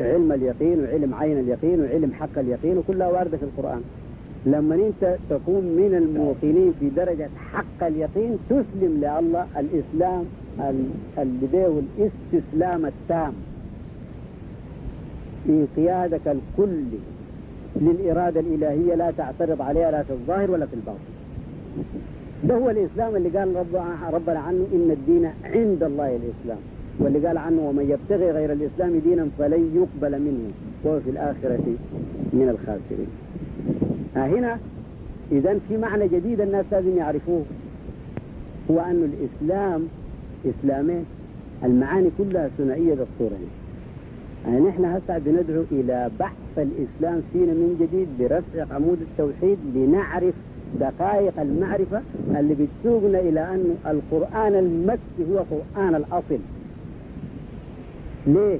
علم 0.00 0.32
اليقين 0.32 0.80
وعلم 0.80 1.14
عين 1.14 1.38
اليقين 1.38 1.80
وعلم 1.80 2.12
حق 2.12 2.38
اليقين 2.38 2.78
وكلها 2.78 3.08
واردة 3.08 3.36
في 3.36 3.42
القرآن. 3.42 3.82
لما 4.46 4.74
انت 4.74 5.16
تكون 5.30 5.64
من 5.64 5.94
الموقنين 5.94 6.72
في 6.80 6.90
درجة 6.90 7.30
حق 7.36 7.84
اليقين 7.84 8.38
تسلم 8.50 8.64
لله 8.82 9.46
الإسلام 9.58 10.24
اللي 11.18 11.46
به 11.52 11.82
الاستسلام 11.82 12.86
التام. 12.86 13.34
انقيادك 15.48 16.28
الكلي 16.28 16.98
للإرادة 17.76 18.40
الإلهية 18.40 18.94
لا 18.94 19.10
تعترض 19.10 19.62
عليها 19.62 19.90
لا 19.90 20.02
في 20.02 20.12
الظاهر 20.12 20.50
ولا 20.50 20.66
في 20.66 20.74
الباطن. 20.74 20.98
ده 22.44 22.54
هو 22.54 22.70
الإسلام 22.70 23.16
اللي 23.16 23.28
قال 23.38 23.56
رب 23.56 23.76
ربنا 24.12 24.40
عنه 24.40 24.66
إن 24.74 24.90
الدين 24.90 25.30
عند 25.44 25.82
الله 25.82 26.16
الإسلام. 26.16 26.58
واللي 27.00 27.26
قال 27.26 27.38
عنه 27.38 27.62
ومن 27.68 27.90
يبتغي 27.90 28.30
غير 28.30 28.52
الإسلام 28.52 28.98
دينا 28.98 29.28
فلن 29.38 29.70
يقبل 29.76 30.22
منه. 30.22 30.50
وهو 30.84 31.00
في 31.00 31.10
الآخرة 31.10 31.64
من 32.32 32.48
الخاسرين. 32.48 33.08
هنا؟ 34.16 34.58
إذا 35.32 35.58
في 35.68 35.76
معنى 35.76 36.08
جديد 36.08 36.40
الناس 36.40 36.64
لازم 36.72 36.96
يعرفوه. 36.98 37.42
هو 38.70 38.80
أن 38.80 39.12
الإسلام 39.12 39.88
إسلامين 40.46 41.04
المعاني 41.64 42.10
كلها 42.18 42.50
ثنائية 42.58 42.94
بالصورة 42.94 43.38
يعني 44.46 44.60
نحن 44.60 44.84
هسه 44.84 45.18
بندعو 45.18 45.64
إلى 45.72 46.10
بحث 46.20 46.58
الإسلام 46.58 47.22
فينا 47.32 47.52
من 47.52 47.76
جديد 47.80 48.08
برفع 48.18 48.74
عمود 48.74 48.98
التوحيد 49.00 49.58
لنعرف 49.74 50.34
دقائق 50.80 51.40
المعرفة 51.40 52.02
اللي 52.36 52.54
بتسوقنا 52.54 53.20
إلى 53.20 53.40
أن 53.40 53.76
القرآن 53.86 54.54
المكي 54.54 55.32
هو 55.32 55.38
قرآن 55.38 55.94
الأصل. 55.94 56.38
ليه؟ 58.26 58.58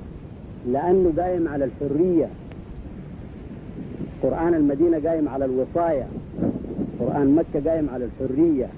لأنه 0.69 1.13
قايم 1.19 1.49
على 1.49 1.65
الحرية. 1.65 2.29
قرآن 4.23 4.55
المدينة 4.55 5.09
قايم 5.09 5.29
على 5.29 5.45
الوصاية 5.45 6.09
قرآن 7.01 7.35
مكة 7.35 7.70
قايم 7.70 7.91
على 7.91 8.05
الحرية. 8.05 8.68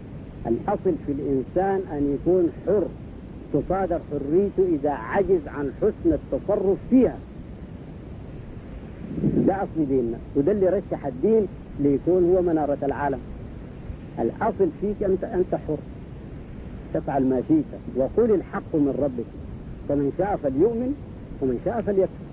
الأصل 0.47 0.99
في 1.07 1.12
الإنسان 1.12 1.80
أن 1.92 2.14
يكون 2.14 2.53
حر. 2.66 2.88
تصادر 3.53 4.01
حريته 4.11 4.74
إذا 4.74 4.90
عجز 4.90 5.49
عن 5.49 5.72
حسن 5.80 6.12
التصرف 6.12 6.78
فيها. 6.90 7.18
ده 9.47 9.62
أصل 9.62 9.86
ديننا. 9.88 10.18
وده 10.36 10.53
اللي 10.53 10.66
رشح 10.66 11.07
الدين 11.07 11.47
ليكون 11.80 12.34
هو 12.34 12.42
منارة 12.42 12.78
العالم. 12.84 13.20
الأصل 14.18 14.68
فيك 14.80 15.03
أنت 15.03 15.24
أنت 15.24 15.55
حر. 15.55 15.78
تفعل 16.95 17.26
ما 17.26 17.42
شئت. 17.49 17.64
وقل 17.97 18.34
الحق 18.34 18.76
من 18.76 18.95
ربك. 18.99 19.24
فمن 19.88 20.12
شاء 20.18 20.36
فليؤمن 20.36 20.95
ومن 21.42 21.61
شاء 21.64 21.82
فليكفر. 21.82 22.24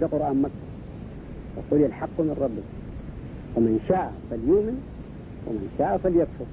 ده 0.00 0.06
قرآن 0.06 0.42
مكة. 0.42 0.63
وقل 1.56 1.84
الحق 1.84 2.20
من 2.20 2.30
ربك. 2.30 2.64
ومن 3.56 3.80
شاء 3.88 4.12
فليؤمن 4.30 4.76
ومن 5.46 5.68
شاء 5.78 5.98
فليكفر. 5.98 6.46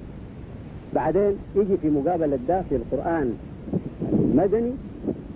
بعدين 0.93 1.37
يجي 1.55 1.77
في 1.77 1.89
مقابلة 1.89 2.39
ده 2.47 2.61
في 2.61 2.75
القرآن 2.75 3.33
المدني 4.13 4.75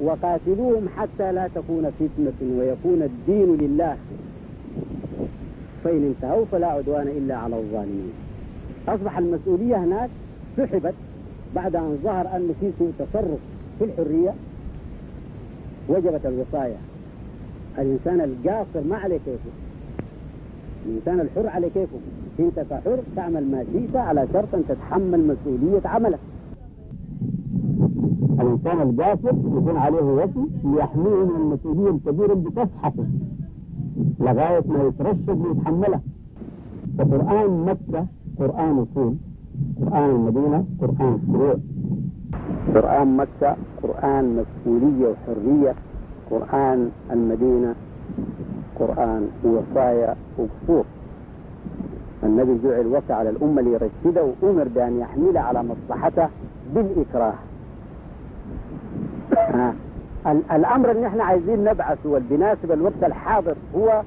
وقاتلوهم 0.01 0.89
حتى 0.89 1.31
لا 1.31 1.47
تكون 1.55 1.91
فتنة 1.91 2.57
ويكون 2.57 3.03
الدين 3.03 3.55
لله. 3.55 3.97
فإن 5.83 6.03
انتهوا 6.05 6.45
فلا 6.45 6.67
عدوان 6.67 7.07
إلا 7.07 7.35
على 7.35 7.59
الظالمين. 7.59 8.13
أصبح 8.87 9.17
المسؤولية 9.17 9.77
هناك 9.77 10.09
سحبت 10.57 10.93
بعد 11.55 11.75
أن 11.75 11.97
ظهر 12.03 12.35
أن 12.35 12.53
في 12.59 12.71
سوء 12.79 12.91
تصرف 12.99 13.43
في 13.79 13.83
الحرية. 13.85 14.33
وجبت 15.89 16.25
الوصاية 16.25 16.77
الإنسان 17.79 18.21
القاصر 18.21 18.87
ما 18.89 18.95
عليه 18.95 19.17
كيفه. 19.25 19.49
الإنسان 20.85 21.19
الحر 21.19 21.47
عليه 21.47 21.67
كيفه. 21.67 21.97
أنت 22.39 22.59
كحر 22.59 22.99
تعمل 23.15 23.51
ما 23.51 23.63
شئت 23.73 23.95
على 23.95 24.27
شرط 24.33 24.55
أن 24.55 24.63
تتحمل 24.69 25.27
مسؤولية 25.27 25.81
عملك. 25.85 26.19
الإنسان 28.39 28.81
القاصر 28.81 29.27
يكون 29.29 29.77
عليه 29.77 30.01
وصي 30.01 30.45
ليحميه 30.63 31.25
من 31.25 31.35
المسؤولية 31.35 31.89
الكبيرة 31.89 32.33
اللي 32.33 32.49
بتسحقه 32.49 33.05
لغاية 34.19 34.63
ما 34.67 34.83
يترشد 34.83 35.29
ويتحملها 35.45 36.01
فقرآن 36.97 37.65
مكة 37.65 38.05
قرآن 38.39 38.79
أصول 38.79 39.15
قرآن 39.81 40.09
المدينة 40.09 40.65
قرآن 40.81 41.17
فروع 41.27 41.55
قرآن 42.75 43.17
مكة 43.17 43.55
قرآن 43.83 44.35
مسؤولية 44.35 45.07
وحرية. 45.07 45.75
قرآن 46.31 46.91
المدينة 47.11 47.75
قرآن 48.79 49.29
وصايا 49.43 50.15
وقصور 50.37 50.85
النبي 52.23 52.59
جعل 52.63 52.87
وصى 52.87 53.13
على 53.13 53.29
الأمة 53.29 53.61
ليرشده 53.61 54.27
وأمر 54.41 54.67
بأن 54.75 54.99
يحملها 54.99 55.41
على 55.41 55.63
مصلحته 55.63 56.27
بالإكراه. 56.75 57.33
الأمر 60.51 60.91
اللي 60.91 61.07
إحنا 61.07 61.23
عايزين 61.23 61.63
نبعثه 61.63 62.09
والبناسب 62.09 62.71
الوقت 62.71 63.03
الحاضر 63.03 63.55
هو 63.75 64.01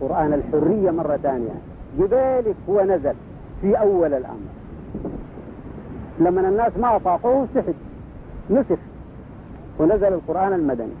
قرآن 0.00 0.32
الحرية 0.32 0.90
مرة 0.90 1.16
ثانية. 1.16 1.54
لذلك 1.98 2.56
هو 2.68 2.82
نزل 2.82 3.14
في 3.60 3.74
أول 3.74 4.14
الأمر. 4.14 4.50
لما 6.20 6.48
الناس 6.48 6.72
ما 6.80 6.96
أطاقوه 6.96 7.46
سحب 7.54 7.74
نسخ. 8.50 8.78
ونزل 9.78 10.12
القرآن 10.12 10.52
المدني. 10.52 10.94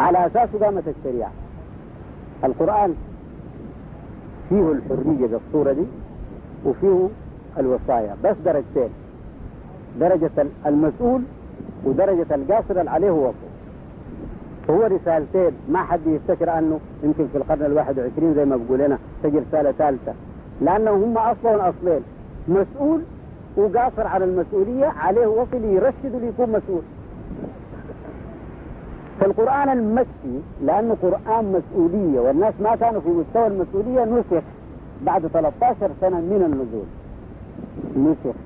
على 0.00 0.26
أساسه 0.26 0.64
قامت 0.64 0.82
الشريعة. 0.88 1.30
القرآن 2.44 2.94
فيه 4.48 4.72
الحرية 4.72 5.26
بالصورة 5.26 5.72
دي 5.72 5.84
وفيه 6.64 7.08
الوصايا 7.58 8.16
بس 8.24 8.36
درجتين. 8.44 8.88
درجة 10.00 10.30
المسؤول 10.66 11.22
ودرجة 11.84 12.34
القاصر 12.34 12.80
اللي 12.80 12.90
عليه 12.90 13.10
وصف 13.10 13.34
هو. 14.70 14.82
رسالتين 14.86 15.52
ما 15.68 15.78
حد 15.78 16.00
يفتكر 16.06 16.58
أنه 16.58 16.80
يمكن 17.02 17.26
في 17.32 17.38
القرن 17.38 17.62
الواحد 17.62 17.98
وعشرين 17.98 18.34
زي 18.34 18.44
ما 18.44 18.56
بقول 18.56 18.78
لنا 18.78 18.98
تجي 19.22 19.38
رسالة 19.38 19.72
ثالثة. 19.72 20.12
لأنه 20.60 20.90
هم 20.90 21.18
أصلا 21.18 21.68
أصلين 21.68 22.00
مسؤول 22.48 23.00
وقاصر 23.56 24.06
على 24.06 24.24
المسؤولية 24.24 24.86
عليه 24.86 25.26
وصل 25.26 25.64
يرشد 25.64 26.16
ليكون 26.22 26.48
مسؤول. 26.48 26.82
فالقرآن 29.20 29.68
المكي 29.68 30.40
لأنه 30.64 30.96
قرآن 31.02 31.52
مسؤولية 31.52 32.20
والناس 32.20 32.54
ما 32.60 32.76
كانوا 32.76 33.00
في 33.00 33.08
مستوى 33.08 33.46
المسؤولية 33.46 34.04
نسخ 34.04 34.44
بعد 35.06 35.26
13 35.26 35.90
سنة 36.00 36.20
من 36.20 36.42
النزول. 36.46 36.86
نسخ. 37.96 38.36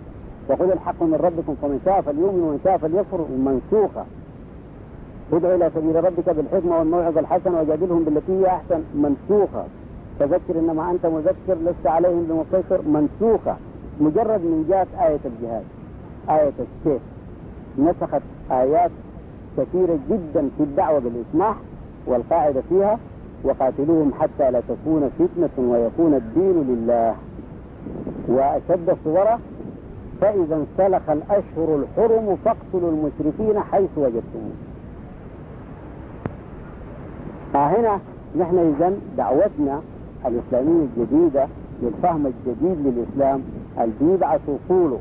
وخذ 0.50 0.70
الحق 0.70 1.02
من 1.02 1.14
ربكم 1.14 1.54
فمن 1.62 1.80
شاء 1.84 2.00
فليؤمن 2.00 2.42
ومن 2.42 2.60
شاء 2.64 2.78
فليكفر 2.78 3.26
منسوخة. 3.46 4.04
ادعو 5.32 5.54
إلى 5.54 5.70
سبيل 5.74 6.04
ربك 6.04 6.28
بالحكمة 6.30 6.78
والموعظة 6.78 7.20
الحسنة 7.20 7.60
وجادلهم 7.60 8.04
بالتي 8.04 8.32
هي 8.32 8.46
أحسن 8.46 8.80
منسوخة. 8.94 9.64
فذكر 10.18 10.58
إنما 10.58 10.90
أنت 10.90 11.06
مذكر 11.06 11.54
لست 11.64 11.86
عليهم 11.86 12.24
بمسيطر 12.28 12.80
منسوخة. 12.82 13.56
مجرد 14.00 14.40
من 14.40 14.66
جات 14.68 14.86
آية 15.00 15.20
الجهاد 15.24 15.64
آية 16.30 16.52
السيف 16.60 17.02
نسخت 17.78 18.22
آيات 18.50 18.90
كثيرة 19.56 19.98
جدا 20.10 20.48
في 20.56 20.62
الدعوة 20.62 20.98
بالإسماح 21.00 21.56
والقاعدة 22.06 22.62
فيها 22.68 22.98
وقاتلوهم 23.44 24.12
حتى 24.20 24.50
لا 24.50 24.60
تكون 24.68 25.10
فتنة 25.18 25.70
ويكون 25.70 26.14
الدين 26.14 26.62
لله. 26.68 27.14
وأشد 28.28 28.96
صورة 29.04 29.38
فإذا 30.20 30.56
انسلخ 30.56 31.10
الأشهر 31.10 31.76
الحرم 31.82 32.36
فاقتلوا 32.44 32.90
المشركين 32.90 33.60
حيث 33.60 33.88
وجدتموه 33.96 34.52
فهنا 37.52 37.98
نحن 38.38 38.58
إذا 38.58 38.92
دعوتنا 39.16 39.80
الإسلامية 40.26 40.86
الجديدة 40.96 41.46
للفهم 41.82 42.26
الجديد 42.26 42.86
للإسلام 42.86 43.42
اللي 43.80 43.92
بيبعث 44.00 44.40
وصوله 44.48 44.98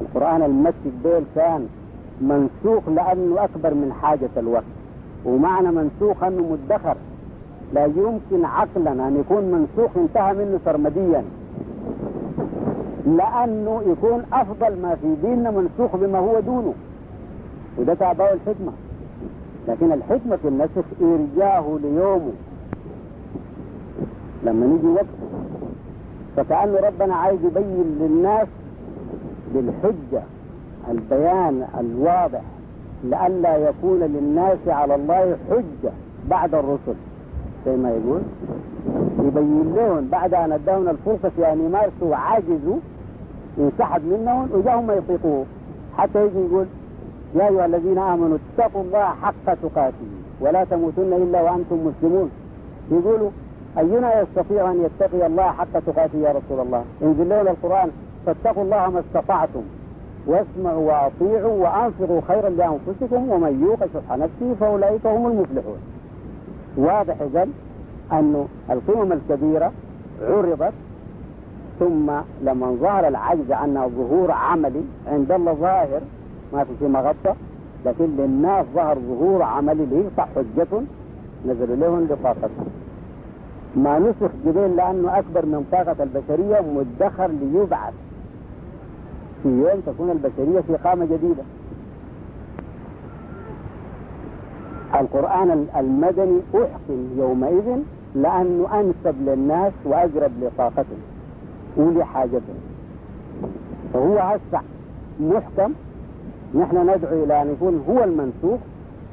القرآن 0.00 0.42
المكي 0.42 0.86
الدول 0.86 1.22
كان 1.34 1.68
منسوخ 2.20 2.88
لأنه 2.88 3.44
أكبر 3.44 3.74
من 3.74 3.92
حاجة 4.02 4.30
الوقت. 4.36 4.64
ومعنى 5.24 5.68
منسوخ 5.68 6.22
أنه 6.22 6.42
مدخر. 6.52 6.96
لا 7.74 7.84
يمكن 7.84 8.44
عقلا 8.44 8.92
أن 8.92 9.16
يكون 9.20 9.44
منسوخ 9.44 9.90
انتهى 9.96 10.32
منه 10.32 10.60
سرمديا. 10.64 11.24
لأنه 13.06 13.82
يكون 13.86 14.22
أفضل 14.32 14.82
ما 14.82 14.94
في 14.94 15.14
ديننا 15.22 15.50
منسوخ 15.50 15.96
بما 15.96 16.18
هو 16.18 16.40
دونه. 16.40 16.74
وده 17.78 17.94
تعباه 17.94 18.32
الحكمة. 18.32 18.72
لكن 19.68 19.92
الحكمة 19.92 20.36
في 20.36 20.48
النسخ 20.48 20.84
إرجاه 21.02 21.78
ليومه. 21.82 22.32
لما 24.44 24.66
نيجي 24.66 24.86
وقت 24.86 25.06
فكأن 26.36 26.74
ربنا 26.74 27.14
عايز 27.14 27.38
يبين 27.44 27.98
للناس 28.00 28.48
بالحجة. 29.54 30.22
البيان 30.90 31.66
الواضح 31.80 32.40
لئلا 33.04 33.56
يكون 33.56 34.00
للناس 34.00 34.58
على 34.66 34.94
الله 34.94 35.36
حجة 35.50 35.92
بعد 36.30 36.54
الرسل. 36.54 36.94
زي 37.66 37.76
ما 37.76 37.90
يقول؟ 37.90 38.20
يبين 39.26 39.74
لهم 39.76 40.08
بعد 40.08 40.34
أن 40.34 40.52
أداهم 40.52 40.88
الفرصة 40.88 41.28
في 41.36 41.52
أن 41.52 41.60
يمارسوا 41.66 42.10
وعاجزوا 42.10 42.76
ينسحب 43.58 44.02
منهم 44.04 44.48
وجاهم 44.52 44.86
ما 44.86 44.94
يطيقوه. 44.94 45.44
حتى 45.98 46.26
يجي 46.26 46.38
يقول 46.38 46.66
يا 47.34 47.48
أيها 47.48 47.66
الذين 47.66 47.98
آمنوا 47.98 48.38
اتقوا 48.58 48.82
الله 48.82 49.04
حق 49.04 49.54
تقاته 49.62 50.06
ولا 50.40 50.64
تموتن 50.64 51.12
إلا 51.12 51.42
وأنتم 51.42 51.86
مسلمون. 51.86 52.30
يقولوا 52.90 53.30
أينا 53.78 54.20
يستطيع 54.20 54.70
أن 54.70 54.82
يتقي 54.84 55.26
الله 55.26 55.42
حق 55.42 55.78
تقاته 55.86 56.18
يا 56.18 56.30
رسول 56.30 56.66
الله؟ 56.66 56.84
انزل 57.02 57.26
لنا 57.26 57.50
القرآن 57.50 57.90
فاتقوا 58.26 58.62
الله 58.62 58.90
ما 58.90 59.00
استطعتم. 59.00 59.62
واسمعوا 60.26 60.92
وأطيعوا 60.92 61.62
وأنفقوا 61.62 62.20
خيرا 62.28 62.48
لأنفسكم 62.48 63.30
ومن 63.30 63.62
يوق 63.62 63.78
شح 63.94 64.16
نفسه 64.16 64.54
فأولئك 64.60 65.06
هم 65.06 65.26
المفلحون. 65.26 65.78
واضح 66.76 67.14
إذن 67.20 67.52
أن 68.12 68.46
القمم 68.70 69.12
الكبيرة 69.12 69.72
عرضت 70.22 70.72
ثم 71.80 72.10
لما 72.42 72.76
ظهر 72.80 73.08
العجز 73.08 73.52
عنها 73.52 73.86
ظهور 73.88 74.30
عملي 74.30 74.82
عند 75.12 75.32
الله 75.32 75.52
ظاهر 75.52 76.00
ما 76.52 76.64
في 76.64 76.70
شيء 76.78 76.88
مغطى 76.88 77.34
لكن 77.86 78.04
للناس 78.18 78.66
ظهر 78.74 78.98
ظهور 78.98 79.42
عملي 79.42 79.86
ليقطع 79.86 80.26
حجة 80.36 80.80
نزلوا 81.46 81.76
لهم 81.76 82.04
لطاقتهم 82.10 82.68
ما 83.76 83.98
نسخ 83.98 84.30
جبين 84.46 84.76
لأنه 84.76 85.18
أكبر 85.18 85.46
من 85.46 85.66
طاقة 85.72 85.96
البشرية 86.02 86.60
مدخر 86.60 87.26
ليبعث. 87.26 87.92
يوم 89.44 89.80
تكون 89.86 90.10
البشرية 90.10 90.60
في 90.60 90.76
قامة 90.76 91.04
جديدة. 91.04 91.42
القرآن 95.00 95.66
المدني 95.76 96.40
أحكم 96.54 97.18
يومئذ 97.18 97.78
لأنه 98.14 98.80
أنسب 98.80 99.14
للناس 99.26 99.72
وأقرب 99.84 100.30
لطاقتهم 100.40 101.00
ولحاجتهم. 101.76 102.60
فهو 103.94 104.18
هسه 104.18 104.60
محكم. 105.20 105.72
نحن 106.54 106.76
ندعو 106.90 107.24
إلى 107.24 107.42
أن 107.42 107.52
يكون 107.52 107.84
هو 107.88 108.04
المنسوخ 108.04 108.60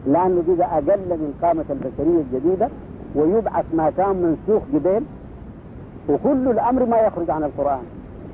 لأنه 0.07 0.43
بقى 0.57 0.77
أقل 0.77 1.09
من 1.09 1.33
قامة 1.41 1.65
البشرية 1.69 2.21
الجديدة 2.21 2.69
ويبعث 3.15 3.65
ما 3.73 3.89
كان 3.89 4.15
منسوخ 4.15 4.63
قبل. 4.73 5.03
وكل 6.09 6.47
الأمر 6.51 6.85
ما 6.85 6.97
يخرج 6.97 7.29
عن 7.29 7.43
القرآن. 7.43 7.83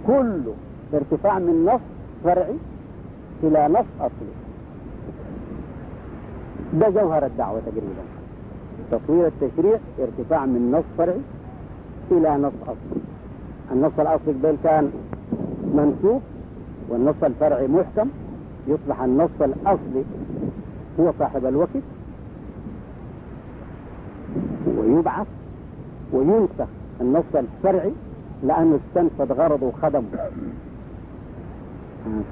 كله. 0.07 0.53
ارتفاع 0.93 1.39
من 1.39 1.65
نص 1.65 1.81
فرعي 2.23 2.55
إلى 3.43 3.67
نص 3.67 3.85
أصلي. 3.99 4.33
ده 6.73 6.89
جوهر 6.89 7.25
الدعوة 7.25 7.59
تقريبا. 7.59 8.03
تطوير 8.91 9.27
التشريع 9.27 9.79
ارتفاع 9.99 10.45
من 10.45 10.71
نص 10.71 10.83
فرعي 10.97 11.21
إلى 12.11 12.37
نص 12.37 12.53
أصلي. 12.63 13.01
النص 13.71 13.99
الأصلي 13.99 14.33
قبل 14.33 14.57
كان 14.63 14.91
منسوخ 15.73 16.21
والنص 16.89 17.23
الفرعي 17.23 17.67
محكم. 17.67 18.09
يصبح 18.67 19.01
النص 19.01 19.41
الأصلي 19.41 20.03
هو 20.99 21.13
صاحب 21.19 21.45
الوقت 21.45 21.69
ويبعث 24.77 25.27
وينسخ 26.13 26.67
النص 27.01 27.35
الفرعي 27.35 27.91
لأنه 28.43 28.79
استنفذ 28.89 29.33
غرضه 29.33 29.65
وخدمه. 29.67 30.03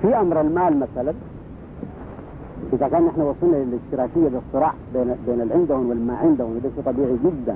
في 0.01 0.19
أمر 0.19 0.41
المال 0.41 0.79
مثلا 0.79 1.13
إذا 2.73 2.87
كان 2.87 3.03
نحن 3.05 3.21
وصلنا 3.21 3.55
للاشتراكية 3.55 4.29
بالصراع 4.29 4.73
بين 4.93 5.15
بين 5.27 5.41
العندهم 5.41 5.89
والما 5.89 6.17
عندهم 6.17 6.55
وده 6.55 6.69
شيء 6.75 6.83
طبيعي 6.85 7.17
جدا. 7.25 7.55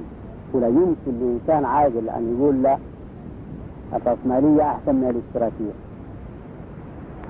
ولا 0.53 0.67
يمكن 0.67 1.11
لإنسان 1.19 1.65
عاقل 1.65 2.09
أن 2.09 2.37
يقول 2.37 2.63
لا 2.63 2.77
الرأسمالية 3.93 4.63
أحسن 4.63 4.95
من 4.95 5.09
الاشتراكية. 5.09 5.73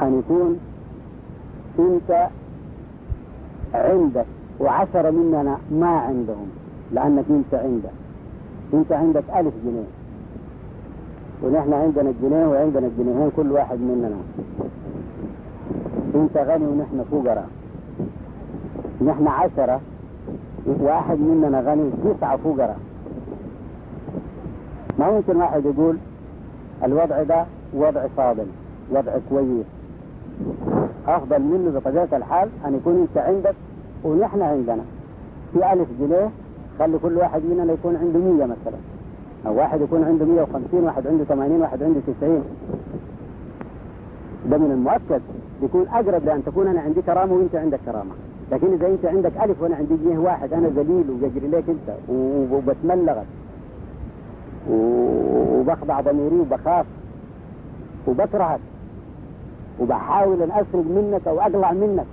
أن 0.01 0.19
يكون 0.19 0.59
أنت 1.79 2.27
عندك 3.73 4.25
وعشرة 4.59 5.09
مننا 5.09 5.57
ما 5.71 5.87
عندهم 5.89 6.47
لأنك 6.93 7.25
أنت 7.29 7.53
عندك. 7.53 7.93
أنت 8.73 8.91
عندك 8.91 9.23
ألف 9.35 9.53
جنيه. 9.65 9.98
ونحن 11.43 11.73
عندنا 11.73 12.09
الجنيه 12.09 12.47
وعندنا 12.47 12.87
الجنيهين 12.87 13.31
كل 13.35 13.51
واحد 13.51 13.79
مننا. 13.79 14.17
أنت 16.15 16.37
غني 16.37 16.65
ونحن 16.65 17.03
فقراء. 17.11 17.49
نحن 19.05 19.27
عشرة 19.27 19.81
واحد 20.65 21.19
مننا 21.19 21.61
غني 21.61 21.89
تسعة 22.03 22.37
فقراء. 22.37 22.79
ما 24.99 25.11
ممكن 25.11 25.35
واحد 25.35 25.65
يقول 25.65 25.97
الوضع 26.83 27.23
ده 27.23 27.45
وضع 27.73 28.07
فاضل 28.17 28.45
وضع 28.91 29.11
كويس. 29.29 29.65
أفضل 31.07 31.41
منه 31.41 31.79
بطبيعة 31.79 32.07
الحال 32.13 32.49
أن 32.65 32.75
يكون 32.75 32.95
أنت 33.01 33.17
عندك 33.17 33.55
ونحن 34.03 34.41
عندنا. 34.41 34.83
في 35.53 35.73
ألف 35.73 35.87
جنيه 35.99 36.29
خلي 36.79 36.97
كل 36.97 37.17
واحد 37.17 37.41
مننا 37.43 37.73
يكون 37.73 37.95
عنده 37.95 38.19
مية 38.19 38.45
مثلا. 38.45 38.77
أو 39.47 39.57
واحد 39.57 39.81
يكون 39.81 40.03
عنده 40.03 40.25
مية 40.25 40.41
وخمسين 40.41 40.83
واحد 40.83 41.07
عنده 41.07 41.23
ثمانين 41.23 41.61
واحد 41.61 41.83
عنده 41.83 41.99
تسعين. 42.07 42.43
ده 44.51 44.57
من 44.57 44.71
المؤكد. 44.71 45.21
يكون 45.63 45.87
أقرب 45.87 46.25
لأن 46.25 46.43
تكون 46.45 46.67
أنا 46.67 46.81
عندي 46.81 47.01
كرامة 47.01 47.33
وأنت 47.33 47.55
عندك 47.55 47.79
كرامة. 47.85 48.11
لكن 48.51 48.73
إذا 48.73 48.87
أنت 48.87 49.05
عندك 49.05 49.31
ألف 49.43 49.61
وأنا 49.61 49.75
عندي 49.75 49.95
جنيه 50.03 50.17
واحد 50.17 50.53
أنا 50.53 50.67
ذليل 50.67 51.05
ويجري 51.09 51.47
لك 51.47 51.63
أنت 51.69 51.95
وبتملغك. 52.51 53.25
وبخضع 54.71 56.01
ضميري 56.01 56.39
وبخاف 56.39 56.85
وبكرهك. 58.07 58.59
وبحاول 59.81 60.41
أن 60.41 60.51
أسرق 60.51 60.85
منك 60.95 61.27
أو 61.27 61.39
أقلع 61.39 61.71
منك. 61.71 62.05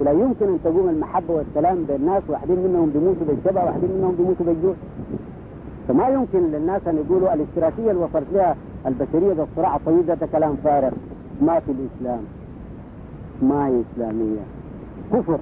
ولا 0.00 0.12
يمكن 0.12 0.46
أن 0.46 0.58
تقوم 0.64 0.88
المحبة 0.88 1.34
والسلام 1.34 1.84
بين 1.88 1.96
الناس 1.96 2.22
واحدين 2.28 2.56
منهم 2.56 2.90
بيموتوا 2.90 3.26
بالشبع 3.26 3.64
واحدين 3.64 3.90
منهم 3.90 4.14
بيموتوا 4.18 4.46
بالجوع. 4.46 4.74
فما 5.88 6.08
يمكن 6.08 6.38
للناس 6.52 6.82
أن 6.88 6.96
يقولوا 6.96 7.34
الاشتراكية 7.34 7.90
اللي 7.90 8.02
وصلت 8.04 8.26
لها 8.32 8.56
البشرية 8.86 9.32
بالصراع 9.32 9.76
الطويل 9.76 10.06
ده 10.06 10.26
كلام 10.32 10.56
فارغ. 10.64 10.90
ما 11.42 11.60
في 11.60 11.72
الإسلام. 11.72 12.20
ما 13.42 13.66
هي 13.66 13.80
إسلامية. 13.94 14.40
كفر. 15.12 15.38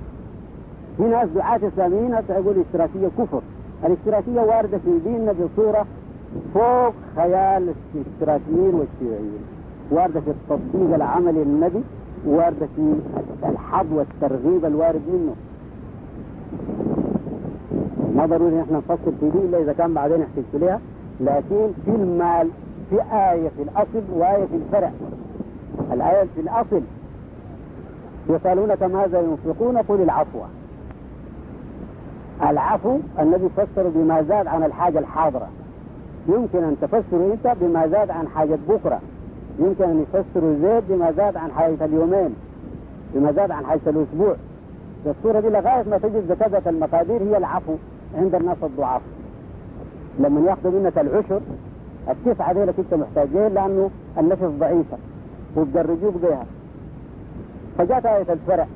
في 0.97 1.03
ناس 1.03 1.29
دعاة 1.29 1.61
إسلاميين 1.75 2.15
يقول 2.31 2.55
الاشتراكية 2.57 3.09
كفر. 3.19 3.41
الاشتراكية 3.85 4.41
واردة 4.41 4.79
في 4.79 4.99
ديننا 5.05 5.33
بصورة 5.33 5.87
فوق 6.55 6.95
خيال 7.17 7.73
الاشتراكيين 7.95 8.75
والشيوعيين. 8.75 9.45
واردة 9.91 10.21
في 10.21 10.31
التطبيق 10.31 10.95
العملي 10.95 11.45
للنبي 11.45 11.81
واردة 12.27 12.67
في 12.77 12.95
الحظ 13.45 13.87
والترغيب 13.93 14.65
الوارد 14.65 15.01
منه. 15.13 15.35
ما 18.21 18.27
ضروري 18.27 18.57
نحن 18.57 18.75
نفصل 18.75 19.13
في 19.21 19.31
دي 19.31 19.39
إلا 19.39 19.59
إذا 19.59 19.73
كان 19.73 19.95
بعدين 19.95 20.17
نحتاج 20.21 20.45
لها 20.63 20.81
لكن 21.21 21.71
في 21.85 21.91
المال 21.91 22.49
في 22.91 22.97
آية 23.13 23.49
في 23.49 23.63
الأصل 23.63 24.03
وآية 24.13 24.45
في 24.45 24.57
الفرع. 24.57 24.91
الآية 25.93 26.27
في 26.35 26.41
الأصل 26.41 26.83
يسألونك 28.29 28.83
ماذا 28.83 29.21
ينفقون؟ 29.21 29.79
قل 29.79 30.03
العفو. 30.03 30.39
العفو 32.43 32.99
الذي 33.19 33.49
فسر 33.57 33.89
بما 33.89 34.23
زاد 34.23 34.47
عن 34.47 34.63
الحاجة 34.63 34.99
الحاضرة. 34.99 35.49
يمكن 36.29 36.65
أن 36.65 36.77
تفسر 36.83 37.33
أنت 37.33 37.57
بما 37.61 37.87
زاد 37.87 38.11
عن 38.11 38.29
حاجة 38.29 38.59
بكرة. 38.69 39.01
يمكن 39.59 39.85
أن 39.85 40.03
يفسر 40.03 40.55
زيد 40.63 40.83
بما 40.89 41.13
زاد 41.13 41.37
عن 41.37 41.51
حاجة 41.53 41.85
اليومين 41.85 42.35
بما 43.15 43.33
زاد 43.33 43.51
عن 43.51 43.67
حاجة 43.67 43.81
الأسبوع. 43.87 44.35
الصورة 45.07 45.41
دي 45.41 45.49
لغاية 45.49 45.85
ما 45.91 45.99
تجد 45.99 46.25
زكاة 46.29 46.71
المقادير 46.71 47.23
هي 47.23 47.37
العفو. 47.37 47.75
عند 48.15 48.35
الناس 48.35 48.57
الضعاف. 48.63 49.03
لما 50.19 50.41
ياخذوا 50.41 50.81
منك 50.81 50.99
العشر 50.99 51.41
التسعة 52.09 52.53
دي 52.53 52.63
انت 52.63 52.95
محتاجين 52.95 53.49
لأنه 53.55 53.91
النفس 54.19 54.43
ضعيفة 54.43 54.97
وتدرجوك 55.57 56.15
بها 56.23 56.45
فجاءت 57.79 58.07
آية 58.07 58.33
الفرع. 58.33 58.67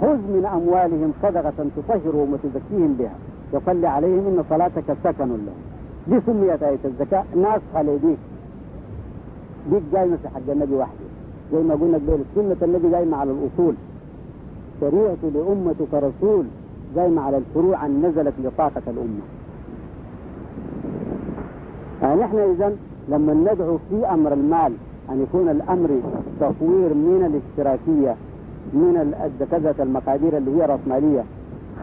خذ 0.00 0.16
من 0.16 0.46
أموالهم 0.54 1.12
صدقة 1.22 1.52
تطهرهم 1.76 2.32
وتزكيهم 2.32 2.96
بها. 2.98 3.14
وصل 3.52 3.84
عليهم 3.84 4.26
إن 4.26 4.44
صلاتك 4.50 4.96
سكن 5.04 5.24
لهم 5.24 5.48
دي 6.08 6.20
سميت 6.26 6.62
آية 6.62 6.78
الزكاة. 6.84 7.24
ناسخة 7.36 7.82
لديك 7.82 8.18
ديك 9.70 9.82
جايمة 9.92 10.16
في 10.16 10.28
حق 10.28 10.40
النبي 10.48 10.74
وحده. 10.74 11.06
زي 11.52 11.58
ما 11.58 11.74
قلنا 11.74 11.96
قبل 11.96 12.24
سنة 12.34 12.56
النبي 12.62 12.90
جايمة 12.90 13.16
على 13.16 13.30
الأصول. 13.30 13.74
شريعة 14.80 15.16
لأمتك 15.34 15.94
رسول. 15.94 16.44
جايمة 16.94 17.22
على 17.22 17.36
الفروع 17.36 17.86
أن 17.86 18.06
نزلت 18.06 18.34
لطاقة 18.44 18.82
الأمة. 18.86 19.22
فنحن 22.00 22.38
إذا 22.38 22.76
لما 23.08 23.52
ندعو 23.52 23.78
في 23.90 24.06
أمر 24.06 24.32
المال 24.32 24.72
أن 25.10 25.22
يكون 25.22 25.48
الأمر 25.48 26.00
تطوير 26.40 26.94
من 26.94 27.22
الاشتراكية 27.26 28.14
من 28.72 29.14
الدكزة 29.24 29.82
المقادير 29.82 30.36
اللي 30.36 30.56
هي 30.56 30.66
رأسمالية 30.66 31.24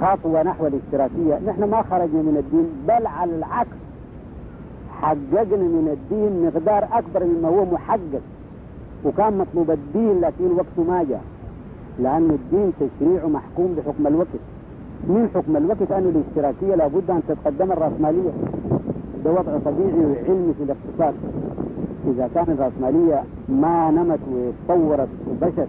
خطوة 0.02 0.44
نحو 0.44 0.68
الاشتراكية 0.68 1.40
نحن 1.48 1.64
ما 1.64 1.82
خرجنا 1.82 2.22
من 2.22 2.38
الدين 2.38 2.68
بل 2.88 3.08
على 3.08 3.36
العكس 3.36 3.78
حققنا 5.02 5.64
من 5.64 5.98
الدين 5.98 6.46
مقدار 6.46 6.88
أكبر 6.92 7.24
مما 7.26 7.48
هو 7.48 7.66
محقق. 7.66 8.22
وكان 9.06 9.38
مطلوب 9.38 9.72
الدين 9.72 10.22
لكن 10.22 10.52
وقته 10.52 10.84
ما 10.92 11.04
جاء 11.04 11.22
لأن 12.00 12.30
الدين 12.30 12.74
تشريعه 12.80 13.28
محكوم 13.28 13.76
بحكم 13.78 14.08
الوقت. 14.08 14.28
من 15.08 15.30
حكم 15.36 15.58
الوقت 15.58 15.92
أن 15.92 16.04
الاشتراكية 16.16 16.76
لابد 16.76 17.10
أن 17.10 17.22
تتقدم 17.28 17.72
الرأسمالية 17.72 18.32
ده 19.26 19.32
وضع 19.32 19.58
طبيعي 19.66 20.06
وعلمي 20.06 20.54
في 20.58 20.64
الاقتصاد. 20.64 21.14
إذا 22.08 22.30
كانت 22.36 22.50
الرأسمالية 22.50 23.24
ما 23.50 23.92
نمت 23.92 24.20
وتطورت 24.32 25.08
وبشت 25.30 25.68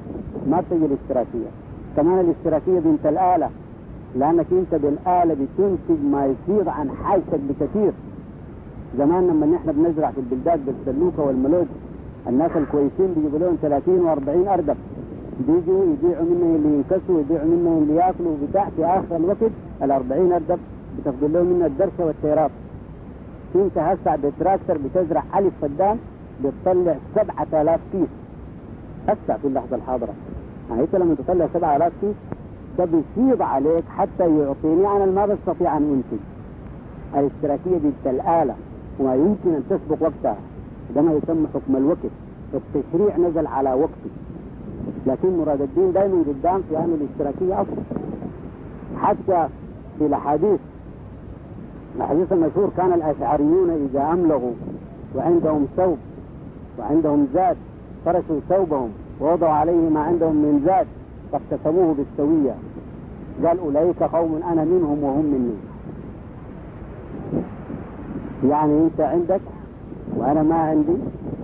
ما 0.50 0.60
بتجي 0.60 0.84
الاشتراكية. 0.86 1.50
كمان 1.96 2.20
الاشتراكية 2.20 2.80
بنت 2.80 3.06
الآلة 3.06 3.50
لأنك 4.16 4.46
أنت 4.52 4.74
بالآلة 4.82 5.34
بتنتج 5.34 6.04
ما 6.12 6.26
يفيض 6.26 6.68
عن 6.68 6.90
حاجتك 6.90 7.40
بكثير. 7.48 7.92
زمان 8.98 9.26
لما 9.26 9.46
نحن 9.46 9.72
بنزرع 9.72 10.10
في 10.10 10.20
البلدات 10.20 10.58
بالسلوكة 10.66 11.22
والملوج 11.22 11.66
الناس 12.28 12.50
الكويسين 12.56 13.14
بيجيبوا 13.16 13.38
لهم 13.38 13.56
30 13.62 14.00
و40 14.06 14.48
أردب. 14.48 14.76
بيجوا 15.40 15.84
يبيعوا 15.84 16.24
منه 16.24 16.56
اللي 16.56 16.68
ينكسوا 16.76 17.16
ويبيعوا 17.16 17.46
منه 17.46 17.78
اللي 17.82 17.94
ياكلوا 18.00 18.36
وبتاع 18.42 18.68
في 18.76 18.84
آخر 18.84 19.16
الوقت 19.16 19.36
ال 19.82 19.90
40 19.90 20.32
أردب 20.32 20.58
بتاخذ 21.00 21.26
لهم 21.26 21.46
منه 21.46 21.66
الدرشة 21.66 22.06
والتيراب 22.06 22.50
انت 23.54 23.78
هسه 23.78 24.16
بتراكتر 24.16 24.78
بتزرع 24.78 25.22
ألف 25.38 25.52
فدان 25.62 25.98
بتطلع 26.44 26.96
7000 27.14 27.80
كيس. 27.92 28.08
هسه 29.08 29.36
في 29.42 29.48
اللحظة 29.48 29.76
الحاضرة. 29.76 30.12
يعني 30.70 30.82
أنت 30.82 30.96
لما 30.96 31.14
تطلع 31.14 31.46
7000 31.54 31.92
كيس 32.00 32.14
ده 32.78 32.84
بيفيض 32.84 33.42
عليك 33.42 33.84
حتى 33.88 34.38
يعطيني 34.38 34.86
أنا 34.96 35.06
ما 35.06 35.26
بستطيع 35.26 35.76
أن 35.76 35.82
أنتج. 36.02 36.22
الاشتراكية 37.14 37.78
دي 37.78 38.10
الآلة 38.10 38.54
وما 39.00 39.14
يمكن 39.14 39.50
أن 39.54 39.62
تسبق 39.70 40.02
وقتها. 40.02 40.36
ده 40.94 41.02
ما 41.02 41.12
يسمى 41.12 41.46
حكم 41.54 41.76
الوقت. 41.76 41.98
التشريع 42.54 43.16
نزل 43.28 43.46
على 43.46 43.72
وقته 43.72 44.10
لكن 45.06 45.38
مراد 45.38 45.60
الدين 45.60 45.92
دائما 45.92 46.24
قدام 46.28 46.62
في 46.68 46.78
أن 46.78 46.98
الاشتراكية 47.00 47.60
أفضل 47.60 47.82
حتى 48.96 49.48
في 49.98 50.06
الأحاديث 50.06 50.60
الحديث 51.96 52.32
المشهور 52.32 52.70
كان 52.76 52.92
الأشعريون 52.92 53.70
إذا 53.70 54.02
أملغوا 54.12 54.52
وعندهم 55.16 55.66
ثوب 55.76 55.98
وعندهم 56.78 57.26
زاد 57.34 57.56
فرشوا 58.04 58.40
ثوبهم 58.48 58.90
ووضعوا 59.20 59.52
عليه 59.52 59.88
ما 59.88 60.00
عندهم 60.00 60.36
من 60.36 60.62
زاد 60.66 60.86
فاقتسموه 61.32 61.94
بالسوية. 61.94 62.54
قال 63.44 63.58
أولئك 63.58 64.02
قوم 64.02 64.40
أنا 64.52 64.64
منهم 64.64 65.02
وهم 65.02 65.24
مني. 65.24 65.54
يعني 68.50 68.84
أنت 68.84 69.00
عندك 69.00 69.40
وأنا 70.16 70.42
ما 70.42 70.54
عندي 70.54 70.96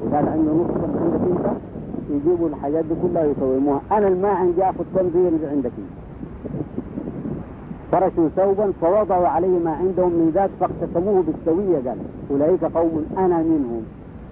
وقال 0.02 0.28
عنده 0.28 0.52
نص 0.52 0.70
من 0.70 0.98
عندك 1.02 1.46
أنت. 1.46 1.69
يجيبوا 2.10 2.48
الحاجات 2.48 2.84
دي 2.84 2.94
كلها 3.02 3.26
ويسوموها 3.26 3.80
أنا 3.92 4.08
الما 4.08 4.28
عندي 4.28 4.64
آخذ 4.64 4.84
كم 4.94 5.06
اللي 5.14 5.46
عندك. 5.46 5.70
فرشوا 7.92 8.28
ثوبا 8.36 8.72
فوضعوا 8.80 9.28
عليه 9.28 9.58
ما 9.64 9.70
عندهم 9.70 10.12
من 10.12 10.30
ذات 10.34 10.50
فاقتسموه 10.60 11.22
بالسوية 11.22 11.76
قال. 11.88 11.96
أولئك 12.30 12.64
قوم 12.64 13.06
أنا 13.18 13.42
منهم 13.42 13.82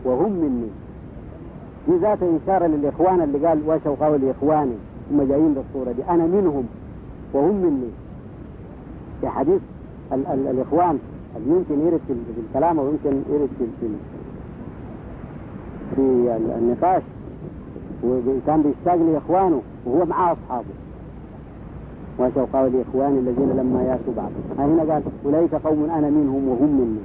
وهم 0.05 0.33
مني. 0.33 0.69
دي 1.89 1.97
ذات 2.03 2.19
إشارة 2.23 2.67
للإخوان 2.67 3.21
اللي 3.21 3.47
قال 3.47 3.59
وشوا 3.67 4.07
قول 4.07 4.21
إخواني 4.31 4.75
هم 5.13 5.23
جايين 5.29 5.55
بالصورة 5.55 5.93
دي. 5.93 6.03
أنا 6.11 6.27
منهم 6.27 6.65
وهم 7.33 7.57
مني. 7.57 7.91
في 9.21 9.29
حديث 9.29 9.61
ال 10.13 10.27
ال 10.27 10.47
الإخوان 10.47 10.99
اللي 11.37 11.57
يمكن 11.57 11.87
يرد 11.87 12.01
في 12.07 12.41
الكلام 12.49 12.79
ويمكن 12.79 13.23
يرد 13.33 13.49
في, 13.59 13.89
في 15.97 16.37
النقاش؟ 16.59 17.03
وكان 18.05 18.63
بيشتاق 18.63 18.95
لإخوانه 18.95 19.61
وهو 19.87 20.05
معاه 20.05 20.33
أصحابه. 20.33 20.75
وشوا 22.19 22.47
قول 22.53 22.73
إخواني 22.89 23.19
الذين 23.19 23.51
لما 23.57 23.83
يأتوا 23.83 24.13
بعد. 24.17 24.33
هنا 24.59 24.93
قال 24.93 25.03
أولئك 25.27 25.55
قوم 25.55 25.91
أنا 25.91 26.11
منهم 26.11 26.49
وهم 26.49 26.81
مني. 26.81 27.01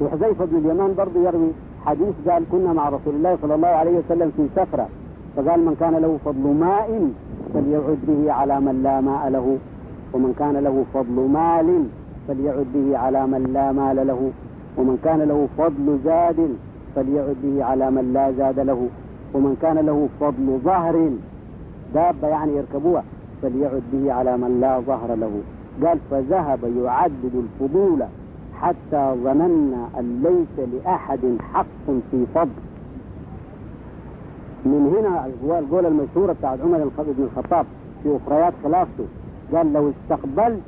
وحذيفة 0.00 0.44
بن 0.44 0.56
اليمان 0.56 0.94
برضه 0.94 1.20
يروي 1.20 1.50
حديث 1.86 2.14
قال 2.28 2.42
كنا 2.52 2.72
مع 2.72 2.88
رسول 2.88 3.14
الله 3.14 3.38
صلى 3.42 3.54
الله 3.54 3.68
عليه 3.68 3.98
وسلم 3.98 4.32
في 4.36 4.46
سفرة. 4.56 4.88
فقال 5.36 5.60
من 5.60 5.76
كان 5.80 5.94
له 5.94 6.18
فضل 6.24 6.54
ماء 6.60 7.10
فليعد 7.54 7.98
به 8.08 8.32
على 8.32 8.60
من 8.60 8.82
لا 8.82 9.00
ماء 9.00 9.28
له. 9.28 9.56
ومن 10.12 10.34
كان 10.38 10.56
له 10.56 10.84
فضل 10.94 11.28
مال 11.32 11.84
فليعد 12.28 12.66
به 12.74 12.98
على 12.98 13.26
من 13.26 13.42
لا 13.52 13.72
مال 13.72 14.06
له. 14.06 14.30
ومن 14.78 14.98
كان 15.04 15.20
له 15.20 15.48
فضل 15.58 15.98
زاد 16.04 16.56
فليعد 16.94 17.36
به 17.44 17.64
على 17.64 17.90
من 17.90 18.12
لا 18.12 18.32
زاد 18.32 18.60
له. 18.60 18.88
ومن 19.34 19.56
كان 19.62 19.78
له 19.78 20.08
فضل 20.20 20.58
ظهر 20.64 21.10
دابة 21.94 22.28
يعني 22.28 22.52
يركبوها 22.56 23.04
فليعد 23.42 23.82
به 23.92 24.12
على 24.12 24.36
من 24.36 24.60
لا 24.60 24.80
ظهر 24.80 25.14
له. 25.14 25.40
قال 25.86 25.98
فذهب 26.10 26.58
يعدد 26.84 27.32
الفضول 27.34 28.02
حتى 28.60 29.14
ظننا 29.24 29.88
أن 29.98 30.22
ليس 30.22 30.68
لأحد 30.68 31.36
حق 31.52 31.86
في 32.10 32.26
فضل. 32.34 32.60
من 34.64 34.94
هنا 34.98 35.28
هو 35.44 35.58
القول 35.58 35.86
المشهورة 35.86 36.32
بتاعت 36.32 36.60
عمر 36.60 36.90
بن 36.98 37.28
الخطاب 37.36 37.66
في 38.02 38.16
أخريات 38.16 38.52
خلافته. 38.64 39.04
قال 39.52 39.72
لو 39.72 39.90
استقبلت 39.90 40.62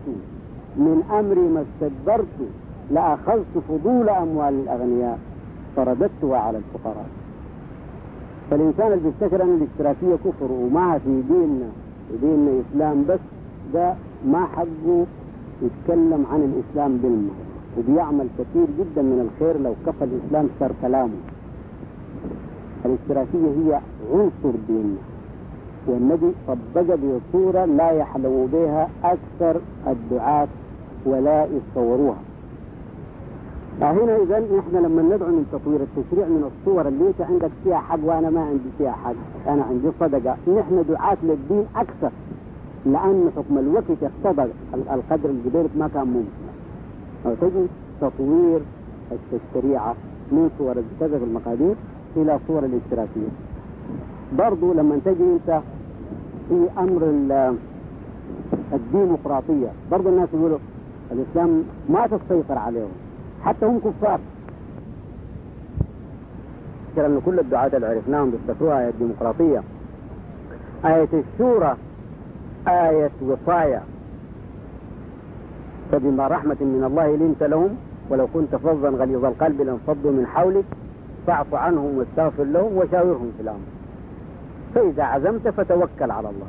من 0.77 1.03
أمري 1.11 1.41
ما 1.41 1.65
استدبرت 1.67 2.37
لأخذت 2.91 3.59
فضول 3.69 4.09
أموال 4.09 4.55
الأغنياء 4.55 5.19
فرددتها 5.77 6.39
على 6.39 6.59
الفقراء. 6.59 7.07
فالإنسان 8.51 8.93
اللي 8.93 9.05
بيفتكر 9.05 9.43
أن 9.43 9.55
الاشتراكية 9.63 10.15
كفر 10.25 10.53
وما 10.53 10.99
في 10.99 11.23
ديننا 11.29 11.69
وديننا 12.13 12.51
إسلام 12.61 13.05
بس 13.09 13.21
ده 13.75 13.95
ما 14.27 14.45
حقه 14.47 15.07
يتكلم 15.63 16.27
عن 16.33 16.41
الإسلام 16.53 16.97
بالمعنى 16.97 17.51
وبيعمل 17.79 18.27
كثير 18.39 18.67
جدا 18.79 19.03
من 19.03 19.29
الخير 19.31 19.61
لو 19.61 19.75
كفى 19.87 20.05
الإسلام 20.05 20.49
صار 20.61 20.73
كلامه. 20.83 21.21
الاشتراكية 22.85 23.49
هي 23.59 23.81
عنصر 24.13 24.59
ديننا 24.69 24.99
والنبي 25.87 26.33
طبق 26.49 26.95
بصورة 26.95 27.65
لا 27.65 27.91
يحلو 27.91 28.47
بها 28.53 28.89
أكثر 29.05 29.61
الدعاة 29.87 30.49
ولا 31.07 31.45
يتصوروها. 31.47 32.17
فهنا 33.81 34.17
إذا 34.17 34.39
نحن 34.39 34.77
لما 34.77 35.03
ندعو 35.03 35.29
من 35.29 35.47
تطوير 35.53 35.81
التشريع 35.81 36.27
من 36.27 36.51
الصور 36.51 36.89
اللي 36.89 37.09
أنت 37.09 37.21
عندك 37.21 37.51
فيها 37.65 37.79
حق 37.79 37.99
وأنا 38.05 38.31
ما 38.31 38.41
عندي 38.41 38.71
فيها 38.79 38.93
حق. 38.93 39.15
أنا 39.49 39.63
عندي 39.63 39.89
صدقة. 40.01 40.37
نحن 40.59 40.85
دعاة 40.89 41.17
للدين 41.23 41.65
أكثر. 41.77 42.11
لأن 42.87 43.31
حكم 43.37 43.59
الوقت 43.59 43.85
اقتضى 44.03 44.51
القدر 44.75 45.31
الجبيرة 45.31 45.69
ما 45.79 45.89
كان 45.95 46.07
ممكن. 46.07 46.47
أو 47.27 47.35
تجي 47.41 47.67
تطوير 48.01 48.61
الشريعة 49.33 49.95
من 50.33 50.51
صور 50.59 50.75
كذا 51.01 51.19
في 51.19 51.25
المقادير 51.25 51.75
إلى 52.17 52.39
صور 52.49 52.65
الاشتراكية. 52.65 53.31
برضو 54.39 54.73
لما 54.73 54.99
تجي 55.05 55.25
أنت 55.35 55.61
في 56.49 56.69
أمر 56.79 57.03
الديمقراطية 58.73 59.69
برضو 59.91 60.09
الناس 60.09 60.29
يقولوا 60.35 60.59
الإسلام 61.13 61.63
ما 61.89 62.07
تسيطر 62.07 62.59
عليهم. 62.59 63.10
حتى 63.45 63.67
هم 63.67 63.79
كفار. 63.79 64.21
أن 66.99 67.21
كل 67.27 67.39
الدعاة 67.39 67.71
اللي 67.75 67.87
عرفناهم 67.87 68.31
بيفتكروها 68.31 68.81
آية 68.81 68.89
الديمقراطية. 68.89 69.63
آية 70.85 71.09
الشورى 71.13 71.77
آية 72.69 73.11
وصايا 73.23 73.83
فبما 75.93 76.29
رحمة 76.29 76.57
من 76.61 76.85
الله 76.87 77.17
لنت 77.17 77.43
لهم 77.43 77.77
ولو 78.11 78.27
كنت 78.35 78.57
فظا 78.57 78.89
غليظ 78.89 79.25
القلب 79.25 79.63
لانفضوا 79.63 80.13
من 80.13 80.27
حولك 80.27 80.65
فاعف 81.27 81.55
عنهم 81.55 81.99
واستغفر 81.99 82.45
لهم 82.45 82.77
وشاورهم 82.77 83.33
في 83.37 83.43
الأمر. 83.43 83.61
فإذا 84.75 85.03
عزمت 85.03 85.49
فتوكل 85.49 86.11
على 86.11 86.29
الله. 86.29 86.47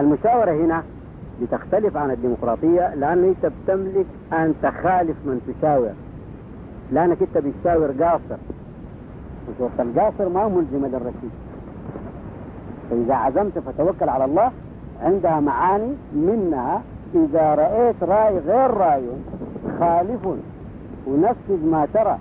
المشاورة 0.00 0.50
هنا 0.50 0.82
بتختلف 1.42 1.96
عن 1.96 2.10
الديمقراطية 2.10 2.94
لأن 2.94 3.24
أنت 3.24 3.52
بتملك 3.52 4.06
أن 4.32 4.54
تخالف 4.62 5.16
من 5.24 5.54
تشاور. 5.60 5.92
لأنك 6.92 7.22
أنت 7.22 7.38
بتشاور 7.38 7.90
قاصر. 8.00 8.40
وشوف 9.48 9.80
القاصر 9.80 10.28
ما 10.28 10.48
ملزمة 10.48 10.88
للرشيد. 10.88 11.30
فإذا 12.90 13.14
عزمت 13.14 13.58
فتوكل 13.58 14.08
على 14.08 14.24
الله 14.24 14.50
عندها 15.02 15.40
معاني 15.40 15.92
منها 16.12 16.82
إذا 17.14 17.54
رأيت 17.54 18.02
رأي 18.02 18.38
غير 18.38 18.70
رأي 18.70 19.02
خالف 19.80 20.26
ونفذ 21.06 21.66
ما 21.66 21.86
ترى. 21.94 22.18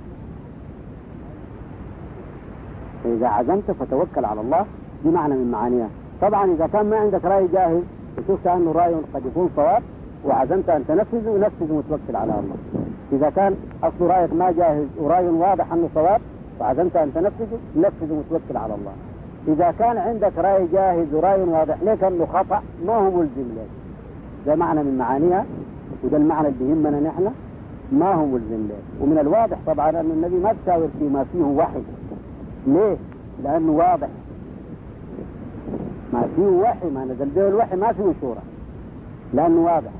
إذا 3.05 3.27
عزمت 3.27 3.71
فتوكل 3.71 4.25
على 4.25 4.41
الله 4.41 4.65
دي 5.03 5.09
معنى 5.09 5.33
من 5.33 5.51
معانيها. 5.51 5.89
طبعا 6.21 6.51
إذا 6.51 6.67
كان 6.67 6.89
ما 6.89 6.97
عندك 6.97 7.25
رأي 7.25 7.47
جاهز 7.47 7.83
وشفت 8.17 8.47
أنه 8.47 8.71
رأي 8.71 8.93
قد 9.13 9.25
يكون 9.25 9.49
صواب 9.55 9.83
وعزمت 10.25 10.69
أن 10.69 10.83
تنفذه 10.87 11.37
نفذه 11.37 11.73
وتوكل 11.73 12.15
على 12.15 12.31
الله. 12.31 12.55
إذا 13.11 13.29
كان 13.29 13.55
أصل 13.83 14.05
رأيك 14.05 14.33
ما 14.33 14.51
جاهز 14.51 14.87
ورأي 14.97 15.27
واضح 15.27 15.73
أنه 15.73 15.89
صواب 15.95 16.21
وعزمت 16.59 16.95
أن 16.95 17.13
تنفذه 17.13 17.59
نفذه 17.75 18.13
وتوكل 18.13 18.57
على 18.57 18.73
الله. 18.75 18.91
إذا 19.47 19.73
كان 19.79 19.97
عندك 19.97 20.31
رأي 20.37 20.67
جاهز 20.73 21.13
ورأي 21.13 21.43
واضح 21.43 21.83
لك 21.83 22.03
أنه 22.03 22.25
خطأ 22.25 22.61
ما 22.85 22.95
هو 22.95 23.11
ملزم 23.11 23.49
لك. 23.57 23.69
ده 24.45 24.55
معنى 24.55 24.83
من 24.83 24.97
معانيها 24.97 25.45
وده 26.03 26.17
المعنى 26.17 26.47
اللي 26.47 26.69
يهمنا 26.69 26.99
نحن 26.99 27.31
ما 27.91 28.13
هو 28.13 28.25
ملزم 28.25 28.67
لك. 28.69 29.01
ومن 29.01 29.17
الواضح 29.17 29.57
طبعا 29.67 29.89
أن 29.89 30.11
النبي 30.11 30.35
ما 30.35 30.53
تشاور 30.63 30.87
فيما 30.99 31.25
فيه 31.33 31.43
وحي. 31.43 31.81
ليه؟ 32.67 32.97
لأنه 33.43 33.71
واضح. 33.71 34.07
ما 36.13 36.27
فيه 36.35 36.43
وحي 36.43 36.89
ما 36.89 37.05
نزل. 37.05 37.29
به 37.35 37.47
الوحي 37.47 37.75
ما 37.75 37.93
فيه 37.93 38.13
شورى. 38.21 38.41
لأنه 39.33 39.61
واضح. 39.61 39.91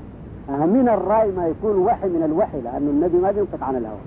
من 0.48 0.88
الرأي 0.88 1.30
ما 1.32 1.46
يكون 1.46 1.76
وحي 1.78 2.08
من 2.08 2.22
الوحي 2.22 2.60
لأنه 2.60 2.90
النبي 2.90 3.18
ما 3.18 3.30
بينقطع 3.30 3.66
عن 3.66 3.76
الهوى. 3.76 3.98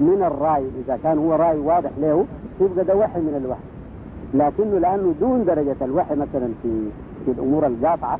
من 0.00 0.22
الرأي 0.22 0.64
إذا 0.84 0.98
كان 1.02 1.18
هو 1.18 1.34
رأي 1.34 1.58
واضح 1.58 1.90
له 2.00 2.24
يبقى 2.60 2.84
ده 2.84 2.96
وحي 2.96 3.20
من 3.20 3.40
الوحي. 3.44 3.60
لكنه 4.34 4.78
لأنه 4.78 5.14
دون 5.20 5.44
درجة 5.44 5.76
الوحي 5.82 6.14
مثلا 6.14 6.48
في 6.62 6.88
في 7.24 7.30
الأمور 7.30 7.66
القاطعة 7.66 8.18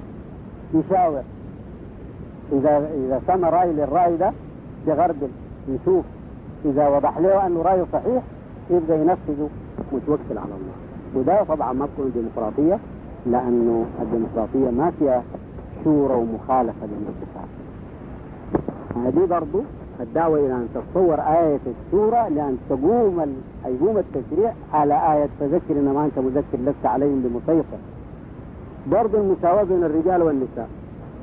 يشاور. 0.75 1.23
إذا 2.53 2.77
إذا 2.79 3.21
سمى 3.27 3.49
رأي 3.49 3.73
للرأي 3.73 4.17
ده 4.17 4.33
يغربل 4.87 5.29
يشوف. 5.69 6.05
إذا 6.65 6.89
وضح 6.89 7.19
له 7.19 7.47
أنه 7.47 7.63
رأيه 7.63 7.85
صحيح 7.93 8.23
يبقى 8.71 9.01
ينفذه 9.01 9.49
وتوكل 9.93 10.39
على 10.39 10.55
الله. 10.55 10.77
وده 11.15 11.45
طبعا 11.45 11.73
ما 11.73 11.87
تكون 11.87 12.13
ديمقراطية. 12.15 12.79
لأنه 13.27 13.85
الديمقراطية 14.03 14.71
ما 14.71 14.93
فيها 14.99 15.23
شورى 15.85 16.15
ومخالفة 16.15 16.87
للانتخاب. 16.87 17.49
هذه 18.97 19.27
برضو 19.27 19.63
الدعوة 20.01 20.39
إلى 20.39 20.53
أن 20.55 20.69
تتصور 20.75 21.21
آية 21.21 21.59
الشورى 21.67 22.31
لأن 22.31 22.59
تقوم 22.71 23.21
ال... 23.21 23.33
يقوم 23.75 23.99
التشريع 23.99 24.53
على 24.73 24.95
آية 24.95 25.29
فذكر 25.41 25.71
إنما 25.81 26.05
أنت 26.05 26.19
مذكر 26.19 26.59
لست 26.67 26.87
عليهم 26.87 27.23
بمسيطر. 27.23 27.79
برضو 28.87 29.17
المساواة 29.17 29.63
بين 29.63 29.85
الرجال 29.85 30.23
والنساء. 30.23 30.69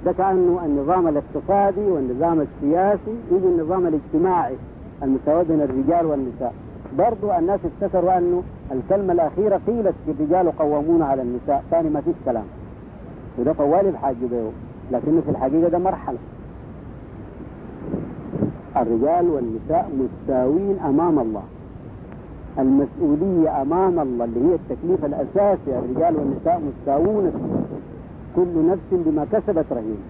ده 0.05 0.11
كأنه 0.11 0.59
النظام 0.65 1.07
الاقتصادي 1.07 1.85
والنظام 1.85 2.41
السياسي 2.41 3.15
يجي 3.31 3.45
النظام 3.45 3.87
الاجتماعي. 3.87 4.55
المساواة 5.03 5.43
بين 5.43 5.61
الرجال 5.61 6.05
والنساء. 6.05 6.53
برضو 6.97 7.31
الناس 7.31 7.59
افتكروا 7.65 8.17
أنه 8.17 8.43
الكلمة 8.71 9.13
الأخيرة 9.13 9.61
قيلت 9.67 9.95
في 10.05 10.11
الرجال 10.11 10.51
قوامون 10.57 11.01
على 11.01 11.21
النساء. 11.21 11.63
ثاني 11.71 11.89
ما 11.89 12.01
فيش 12.01 12.15
كلام. 12.25 12.43
وده 13.39 13.53
طوالي 13.53 13.91
بحاجة 13.91 14.15
بيه 14.31 14.49
لكنه 14.91 15.21
في 15.21 15.29
الحقيقة 15.29 15.69
ده 15.69 15.77
مرحلة. 15.77 16.17
الرجال 18.77 19.29
والنساء 19.29 19.89
مستاوين 19.99 20.79
أمام 20.85 21.19
الله. 21.19 21.43
المسؤولية 22.59 23.61
أمام 23.61 23.99
الله 23.99 24.25
اللي 24.25 24.39
هي 24.49 24.55
التكليف 24.55 25.05
الأساسي. 25.05 25.79
الرجال 25.79 26.15
والنساء 26.15 26.61
مستاوون 26.67 27.31
كل 28.35 28.67
نفس 28.69 28.89
بما 28.91 29.25
كسبت 29.31 29.65
رهين. 29.71 30.01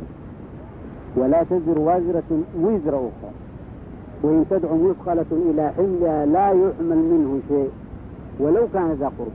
ولا 1.18 1.44
تزر 1.44 1.80
وازرة 1.80 2.24
وزر 2.62 2.96
أخرى. 2.96 3.32
وإن 4.24 4.46
تدعو 4.50 4.78
مثقلة 4.78 5.26
إلى 5.32 5.72
حملها 5.78 6.26
لا 6.26 6.50
يحمل 6.50 6.98
منه 6.98 7.40
شيء 7.48 7.70
ولو 8.40 8.68
كان 8.74 8.92
ذا 8.92 9.12
قرب. 9.20 9.32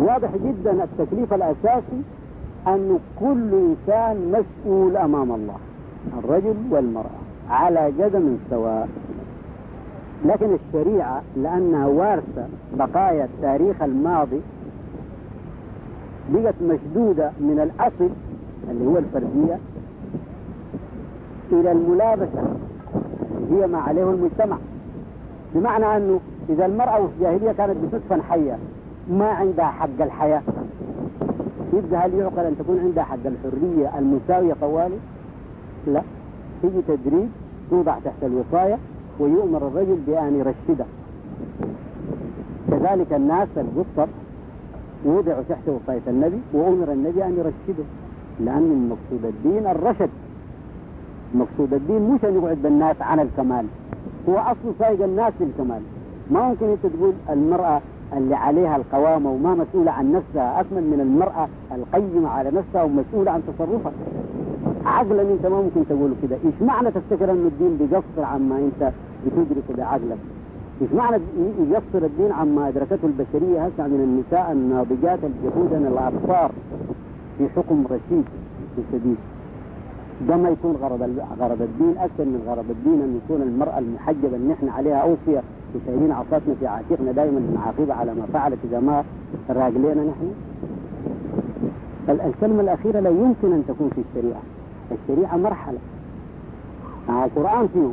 واضح 0.00 0.30
جدا 0.36 0.84
التكليف 0.84 1.34
الأساسي 1.34 2.02
أن 2.66 2.98
كل 3.20 3.50
إنسان 3.52 4.32
مسؤول 4.32 4.96
أمام 4.96 5.32
الله 5.32 5.56
الرجل 6.18 6.54
والمرأة 6.70 7.20
على 7.50 7.92
قدم 8.00 8.36
سواء. 8.50 8.88
لكن 10.24 10.48
الشريعة 10.54 11.22
لأنها 11.36 11.86
وارثة 11.86 12.46
بقايا 12.78 13.24
التاريخ 13.24 13.82
الماضي 13.82 14.40
بقت 16.32 16.54
مشدودة 16.62 17.30
من 17.40 17.60
الأصل 17.60 18.10
اللي 18.70 18.86
هو 18.86 18.98
الفردية 18.98 19.58
إلى 21.52 21.72
الملابسة. 21.72 22.42
هي 23.50 23.66
ما 23.66 23.78
عليه 23.78 24.10
المجتمع. 24.10 24.56
بمعنى 25.54 25.96
أنه 25.96 26.20
إذا 26.48 26.66
المرأة 26.66 26.96
في 26.98 27.06
الجاهلية 27.16 27.52
كانت 27.52 27.76
بتدفن 27.84 28.22
حية 28.22 28.58
ما 29.10 29.28
عندها 29.28 29.64
حق 29.66 30.00
الحياة. 30.00 30.42
يبقى 31.72 32.00
هل 32.06 32.14
يعقل 32.14 32.38
أن 32.44 32.56
تكون 32.58 32.78
عندها 32.80 33.04
حق 33.04 33.18
الحرية 33.26 33.98
المساوية 33.98 34.54
طوالي؟ 34.60 34.96
لا. 35.86 36.02
تيجي 36.62 36.82
تدريب 36.88 37.28
توضع 37.70 37.96
تحت 38.04 38.22
الوصاية 38.22 38.78
ويؤمر 39.18 39.66
الرجل 39.66 39.98
بأن 40.06 40.38
يرشده 40.38 40.84
كذلك 42.70 43.12
الناس 43.12 43.48
القصر 43.56 44.08
وضعوا 45.04 45.42
تحت 45.48 45.68
وصاية 45.68 46.00
النبي 46.08 46.38
وأمر 46.52 46.92
النبي 46.92 47.24
أن 47.24 47.36
يرشده. 47.38 47.84
لأن 48.40 48.70
المقصود 48.72 49.24
الدين 49.34 49.66
الرشد. 49.66 50.10
مقصود 51.34 51.74
الدين 51.74 52.10
مش 52.10 52.24
أن 52.24 52.34
يقعد 52.34 52.58
بالناس 52.62 52.96
عن 53.00 53.20
الكمال. 53.20 53.64
هو 54.28 54.38
أصل 54.38 54.74
سايق 54.78 55.04
الناس 55.04 55.32
للكمال. 55.40 55.80
ما 56.30 56.48
ممكن 56.48 56.66
أنت 56.66 56.86
تقول 56.96 57.12
المرأة 57.30 57.80
اللي 58.16 58.34
عليها 58.34 58.76
القوامة 58.76 59.30
وما 59.30 59.54
مسؤولة 59.54 59.90
عن 59.90 60.12
نفسها 60.12 60.60
أكمل 60.60 60.82
من 60.82 61.00
المرأة 61.00 61.48
القيمة 61.74 62.28
على 62.28 62.50
نفسها 62.50 62.82
ومسؤولة 62.82 63.30
عن 63.30 63.42
تصرفها. 63.46 63.92
عقلا 64.86 65.22
أنت 65.22 65.46
ما 65.46 65.60
ممكن 65.60 65.88
تقول 65.88 66.10
كده. 66.22 66.36
إيش 66.44 66.54
معنى 66.62 66.90
تفتكر 66.90 67.30
أن 67.30 67.46
الدين 67.46 67.76
بيقصر 67.76 68.24
عما 68.24 68.58
أنت 68.58 68.92
بتدركه 69.26 69.74
بعقلك؟ 69.76 70.18
إيش 70.82 70.92
معنى 70.92 71.16
يقصر 71.70 72.06
الدين 72.06 72.32
عما 72.32 72.68
أدركته 72.68 73.06
البشرية 73.06 73.60
هسه 73.66 73.86
من 73.86 74.00
النساء 74.00 74.52
الناضجات 74.52 75.18
الجهودا 75.24 75.88
الاطفال 75.88 76.50
في 77.38 77.48
حكم 77.56 77.84
رشيد 77.90 78.24
شديد 78.92 79.16
ده 80.28 80.36
ما 80.36 80.48
يكون 80.48 80.76
غرض 80.82 81.02
غرض 81.40 81.62
الدين. 81.62 81.94
أكثر 81.98 82.24
من 82.24 82.42
غرض 82.46 82.64
الدين 82.70 83.00
أن 83.02 83.20
يكون 83.24 83.42
المرأة 83.42 83.78
المحجبة 83.78 84.36
اللي 84.36 84.52
نحن 84.52 84.68
عليها 84.68 84.96
اوصيه 84.96 85.42
وشايلين 85.74 86.12
عصاتنا 86.12 86.54
في 86.60 86.66
عاتقنا 86.66 87.12
دائما 87.12 87.40
بنعاقبها 87.40 87.94
على 87.94 88.14
ما 88.14 88.26
فعلت 88.32 88.58
إذا 88.64 88.80
ما 88.80 89.04
راجلينا 89.50 90.04
نحن. 90.04 90.32
الكلمة 92.08 92.60
الأخيرة 92.60 93.00
لا 93.00 93.10
يمكن 93.10 93.52
أن 93.52 93.64
تكون 93.68 93.90
في 93.94 94.00
الشريعة. 94.10 94.40
الشريعة 94.92 95.36
مرحلة. 95.36 95.78
مع 97.08 97.24
القرآن 97.24 97.68
فيه. 97.68 97.88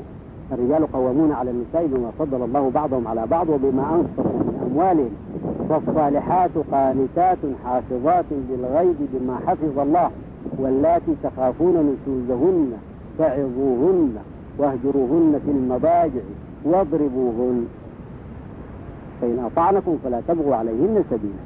الرجال 0.51 0.91
قوامون 0.91 1.32
على 1.32 1.51
النساء 1.51 1.88
بما 1.88 2.11
فضل 2.19 2.43
الله 2.43 2.71
بعضهم 2.75 3.07
على 3.07 3.28
بعض 3.28 3.49
وبما 3.49 3.95
أنفقوا 3.95 4.39
من 4.39 4.69
أموالهم 4.71 5.09
والصالحات 5.69 6.51
قانتات 6.71 7.38
حافظات 7.65 8.25
للغيب 8.49 8.95
بما 9.13 9.38
حفظ 9.47 9.80
الله. 9.80 10.11
واللاتي 10.58 11.16
تخافون 11.24 11.74
نشوزهن 11.74 12.72
فعظوهن 13.20 14.16
واهجروهن 14.58 15.40
في 15.46 15.52
المضاجع 15.52 16.22
واضربوهن. 16.64 17.68
فإن 19.22 19.40
أطعنكم 19.40 19.98
فلا 20.04 20.22
تبغوا 20.28 20.56
عليهن 20.56 21.04
سبيلا. 21.10 21.44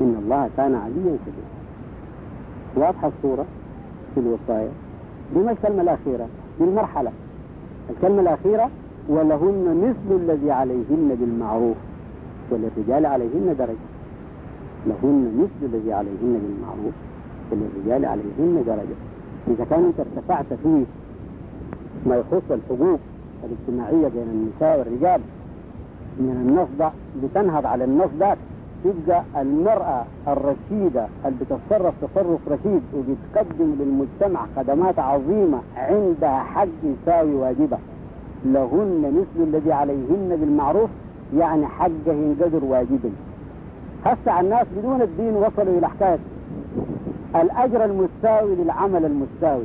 إن 0.00 0.16
الله 0.22 0.50
كان 0.56 0.74
عليا 0.74 1.16
كبيرا 1.26 1.56
واضحة 2.76 3.10
الصورة 3.16 3.44
في 4.14 4.20
الوصايا. 4.20 4.70
دي 5.34 5.40
ما 5.40 5.50
الكلمة 5.52 5.82
الأخيرة؟ 5.82 6.26
دي 6.58 6.64
المرحلة 6.64 7.10
الكلمة 7.90 8.20
الأخيرة 8.20 8.70
ولهن 9.08 9.94
مثل 10.08 10.16
الذي 10.16 10.50
عليهن 10.50 11.16
بالمعروف 11.20 11.76
وللرجال 12.50 13.06
عليهن 13.06 13.54
درجة. 13.58 13.95
لهن 14.86 15.32
مثل 15.42 15.74
الذي 15.74 15.92
عليهن 15.92 16.40
بالمعروف 16.42 16.94
وللرجال 17.52 18.04
عليهن 18.04 18.64
درجة. 18.66 18.96
إذا 19.48 19.64
كان 19.70 19.84
أنت 19.84 20.00
ارتفعت 20.00 20.46
فيه 20.62 20.84
ما 22.06 22.16
يخص 22.16 22.42
الحقوق 22.50 22.98
الاجتماعية 23.44 24.08
بين 24.08 24.22
النساء 24.32 24.78
والرجال 24.78 25.20
من 26.18 26.46
النص 26.46 26.68
ده 26.78 26.90
بتنهض 27.22 27.66
على 27.66 27.84
النص 27.84 28.10
ده 28.20 28.36
تبقى 28.84 29.22
المرأة 29.42 30.04
الرشيدة 30.28 31.06
اللي 31.26 31.36
بتتصرف 31.40 31.94
تصرف 32.02 32.40
رشيد 32.48 32.82
وبتقدم 32.96 33.74
للمجتمع 33.80 34.46
خدمات 34.56 34.98
عظيمة 34.98 35.58
عندها 35.76 36.38
حق 36.38 36.66
يساوي 36.84 37.34
واجبة 37.34 37.78
لهن 38.44 39.12
مثل 39.20 39.44
الذي 39.48 39.72
عليهن 39.72 40.36
بالمعروف 40.40 40.90
يعني 41.36 41.66
حقهن 41.66 42.36
قدر 42.42 42.64
واجب 42.64 43.00
هسه 44.06 44.40
الناس 44.40 44.66
بدون 44.78 45.02
الدين 45.02 45.34
وصلوا 45.34 45.78
إلى 45.78 45.88
حكاية 45.88 46.18
الأجر 47.36 47.84
المستاوي 47.84 48.54
للعمل 48.54 49.04
المستاوي. 49.04 49.64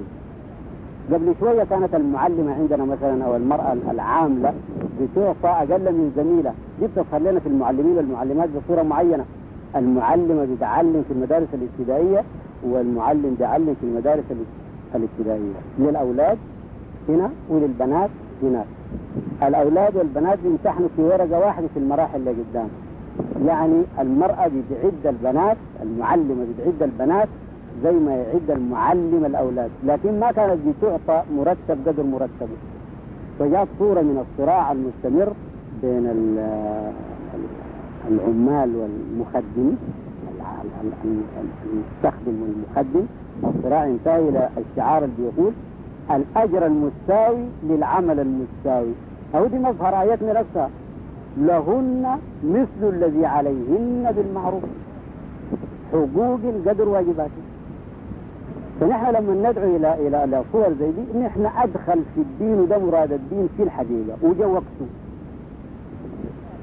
قبل 1.14 1.36
شوية 1.40 1.64
كانت 1.64 1.96
المعلمة 1.96 2.54
عندنا 2.54 2.86
مثلا 2.86 3.26
أو 3.26 3.36
المرأة 3.36 3.74
العاملة 3.92 4.54
بتعطى 5.02 5.50
أقل 5.50 5.82
من 5.94 6.12
زميلة. 6.18 6.54
دي 6.80 6.88
بتظهر 6.88 7.40
في 7.40 7.50
المعلمين 7.50 7.98
والمعلمات 7.98 8.50
بصورة 8.50 8.82
معينة. 8.82 9.26
المعلمة 9.76 10.48
بتعلم 10.56 11.04
في 11.08 11.14
المدارس 11.14 11.48
الابتدائية 11.54 12.24
والمعلم 12.64 13.36
بيعلم 13.40 13.76
في 13.82 13.86
المدارس 13.88 14.24
الابتدائية. 14.96 15.60
للأولاد 15.80 16.38
هنا 17.10 17.30
وللبنات 17.50 18.10
هناك 18.44 18.66
الأولاد 19.44 19.96
والبنات 19.96 20.40
بيمتحنوا 20.44 20.88
في 20.96 21.02
ورقة 21.02 21.40
واحدة 21.40 21.68
في 21.74 21.80
المراحل 21.80 22.20
اللي 22.20 22.32
قدام. 22.32 22.70
يعني 23.48 23.82
المرأة 24.00 24.48
بتعد 24.48 25.06
البنات 25.16 25.58
المعلمة 25.84 26.46
بتعد 26.54 26.84
البنات 26.84 27.28
زي 27.84 27.92
ما 27.92 28.16
يعد 28.16 28.52
المعلم 28.58 29.24
الأولاد. 29.26 29.70
لكن 29.84 30.20
ما 30.20 30.32
كانت 30.32 30.58
بتعطى 30.68 31.24
مرتب 31.38 31.78
قدر 31.88 32.04
مرتبه. 32.04 32.58
فجاءت 33.40 33.68
صورة 33.80 34.02
من 34.02 34.26
الصراع 34.26 34.72
المستمر 34.72 35.34
بين 35.82 36.08
العمال 38.12 38.76
والمخدم 38.76 39.76
المستخدم 41.66 42.36
والمخدم. 42.42 43.06
الصراع 43.44 43.86
انتهى 43.86 44.30
إلى 44.30 44.50
الشعار 44.58 45.04
اللي 45.04 45.16
بيقول 45.18 45.54
الأجر 46.12 46.66
المساوي 46.66 47.46
للعمل 47.64 48.20
المساوي 48.20 48.94
أو 49.36 49.48
دي 49.48 49.60
مظهر 49.60 50.02
آياتنا 50.02 50.34
نفسها. 50.40 50.70
لهن 51.38 52.18
مثل 52.44 52.90
الذي 52.96 53.26
عليهن 53.26 54.14
بالمعروف. 54.16 54.64
حقوق 55.92 56.40
قدر 56.68 56.90
واجباته 56.90 57.42
فنحن 58.80 59.06
لما 59.16 59.50
ندعو 59.50 59.76
إلى 59.76 60.08
إلى 60.08 60.24
إلى 60.24 60.44
صور 60.54 60.74
زي 60.80 60.92
دي 60.92 61.20
نحن 61.20 61.46
أدخل 61.58 62.00
في 62.16 62.22
الدين 62.22 62.60
وده 62.60 62.78
مراد 62.78 63.12
الدين 63.12 63.50
في 63.58 63.64
الحقيقة 63.64 64.18
وجا 64.22 64.46
وقته 64.46 64.88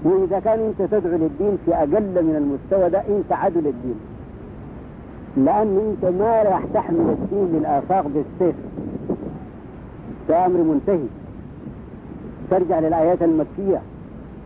وإذا 0.05 0.39
كان 0.41 0.59
أنت 0.61 0.83
تدعو 0.93 1.17
للدين 1.17 1.59
في 1.67 1.75
أقل 1.75 2.25
من 2.25 2.37
المستوى 2.37 2.91
ده 2.91 2.99
أنت 3.09 3.33
عدو 3.33 3.61
للدين. 3.61 3.95
لأن 5.37 5.79
أنت 6.03 6.13
ما 6.15 6.43
راح 6.43 6.63
تحمل 6.75 7.17
الدين 7.21 7.59
للآفاق 7.59 8.07
بالسيف 8.07 8.57
ده 10.29 10.47
أمر 10.47 10.63
منتهي. 10.63 11.07
ترجع 12.51 12.79
للآيات 12.79 13.23
المكية. 13.23 13.81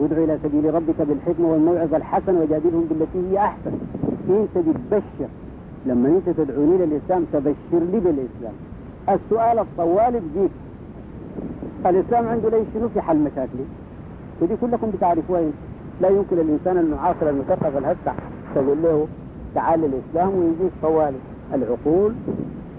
وادعو 0.03 0.25
إلى 0.25 0.39
سبيل 0.43 0.75
ربك 0.75 1.03
بالحكمة 1.09 1.49
والموعظة 1.49 1.97
الحسنة 1.97 2.41
وجادلهم 2.41 2.87
بالتي 2.91 3.31
هي 3.31 3.39
أحسن. 3.39 3.73
انت 4.29 4.59
بتبشر 4.69 5.31
لما 5.87 6.09
أنت 6.09 6.37
تدعوني 6.37 6.77
للاسلام 6.79 7.25
تبشر 7.33 7.85
لي 7.93 8.01
بالإسلام. 8.01 8.57
السؤال 9.09 9.59
الطوال 9.59 10.21
بجيك 10.21 10.51
الإسلام 11.87 12.29
عنده 12.29 12.49
ليش 12.49 12.67
شنو 12.75 12.89
في 12.89 13.01
حل 13.01 13.19
مشاكلي. 13.19 13.65
ودي 14.41 14.57
كلكم 14.61 14.91
بتعرفوها. 14.91 15.43
لا 16.01 16.09
يمكن 16.09 16.39
الإنسان 16.39 16.79
المعاصر 16.79 17.29
المثقف 17.29 17.77
الهسع 17.77 18.15
تقول 18.55 18.83
له 18.83 19.07
تعال 19.55 19.81
للإسلام 19.81 20.39
ويجيك 20.39 20.73
طوالي 20.83 21.17
العقول 21.55 22.13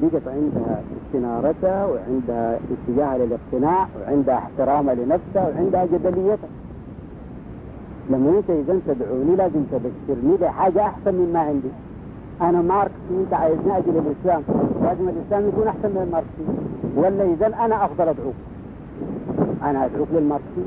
بقت 0.01 0.27
عندها 0.27 0.81
استنارتها 1.07 1.85
وعندها 1.85 2.59
اتجاهها 2.73 3.17
للاقتناع 3.17 3.87
وعندها 4.01 4.35
احترامها 4.35 4.95
لنفسها 4.95 5.49
وعندها 5.49 5.85
جدليتها. 5.85 6.49
لما 8.09 8.29
انت 8.37 8.49
اذا 8.49 8.79
تدعوني 8.87 9.35
لازم 9.35 9.63
تبشرني 9.71 10.37
بحاجة 10.41 10.81
احسن 10.81 11.15
مما 11.15 11.39
عندي. 11.39 11.71
أنا 12.41 12.61
ماركسي 12.61 13.13
انت 13.23 13.33
عايزني 13.33 13.77
أجي 13.77 13.91
للاسلام 13.91 14.41
لازم 14.83 15.09
الاسلام 15.09 15.47
يكون 15.47 15.67
احسن 15.67 15.89
من 15.89 16.01
الماركسي 16.07 16.45
ولا 16.95 17.33
اذا 17.33 17.65
أنا 17.65 17.85
افضل 17.85 18.07
ادعوك. 18.07 18.33
أنا 19.63 19.85
ادعوك 19.85 20.07
للماركسي 20.13 20.65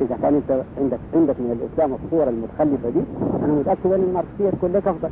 إذا 0.00 0.16
كان 0.22 0.34
انت 0.34 0.62
عندك 0.80 0.98
عندك 1.14 1.34
من 1.40 1.58
الاسلام 1.60 1.96
الصورة 2.04 2.28
المتخلفة 2.30 2.88
دي 2.90 3.00
أنا 3.44 3.52
متأكد 3.52 3.86
إن 3.92 4.02
الماركسيه 4.08 4.50
تكون 4.50 4.72
لك 4.72 4.88
أفضل. 4.88 5.10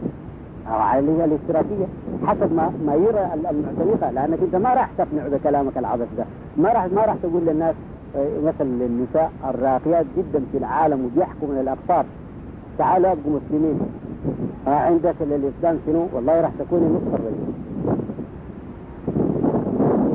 أو 0.68 0.74
على 0.74 1.24
الاشتراكيه 1.24 1.86
حسب 2.26 2.52
ما 2.52 2.72
ما 2.86 2.94
يرى 2.94 3.28
المعتنقه 3.34 4.10
لأنك 4.10 4.38
أنت 4.42 4.56
ما 4.56 4.74
راح 4.74 4.90
تقنع 4.98 5.28
بكلامك 5.28 5.78
العبث 5.78 6.08
ده. 6.18 6.24
ما 6.56 6.72
راح 6.72 6.86
ما 6.86 7.02
راح 7.04 7.16
تقول 7.22 7.42
للناس 7.46 7.74
مثلا 8.16 8.66
للنساء 8.66 9.32
الراقيات 9.48 10.06
جدا 10.16 10.40
في 10.52 10.58
العالم 10.58 11.04
وبيحكوا 11.04 11.48
من 11.48 11.58
الاقطار 11.60 12.04
تعالوا 12.78 13.12
ابقوا 13.12 13.40
مسلمين. 13.40 13.80
آه 14.66 14.70
عندك 14.70 15.14
الاسلام 15.20 15.78
شنو؟ 15.86 16.06
والله 16.12 16.40
راح 16.40 16.50
تكوني 16.58 16.86
نصف 16.86 17.14
الرجل 17.14 17.52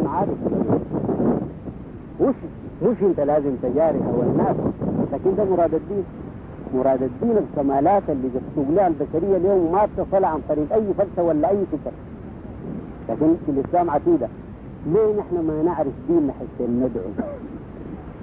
عارف. 0.07 0.37
وش 2.19 2.35
مش 2.83 2.97
أنت 3.01 3.19
لازم 3.19 3.51
تجاري 3.63 3.99
هو 3.99 4.21
الناس؟ 4.21 4.55
لكن 5.13 5.35
ده 5.35 5.45
مراد 5.45 5.73
الدين. 5.73 6.03
مراد 6.75 7.03
الدين 7.03 7.37
الكمالات 7.37 8.03
اللي 8.09 8.27
بتسوق 8.27 8.69
لها 8.75 8.87
البشرية 8.87 9.37
اليوم 9.37 9.71
ما 9.71 9.85
بتصل 9.85 10.23
عن 10.25 10.39
طريق 10.49 10.73
أي 10.73 10.93
فلسفة 10.97 11.23
ولا 11.23 11.49
أي 11.49 11.57
فكر. 11.71 11.91
لكن 13.09 13.35
في 13.45 13.51
الإسلام 13.51 13.89
عقيدة. 13.89 14.27
ليه 14.87 15.19
نحن 15.19 15.47
ما 15.47 15.63
نعرف 15.65 15.93
ديننا 16.09 16.33
حتى 16.33 16.67
ندعو؟ 16.71 17.11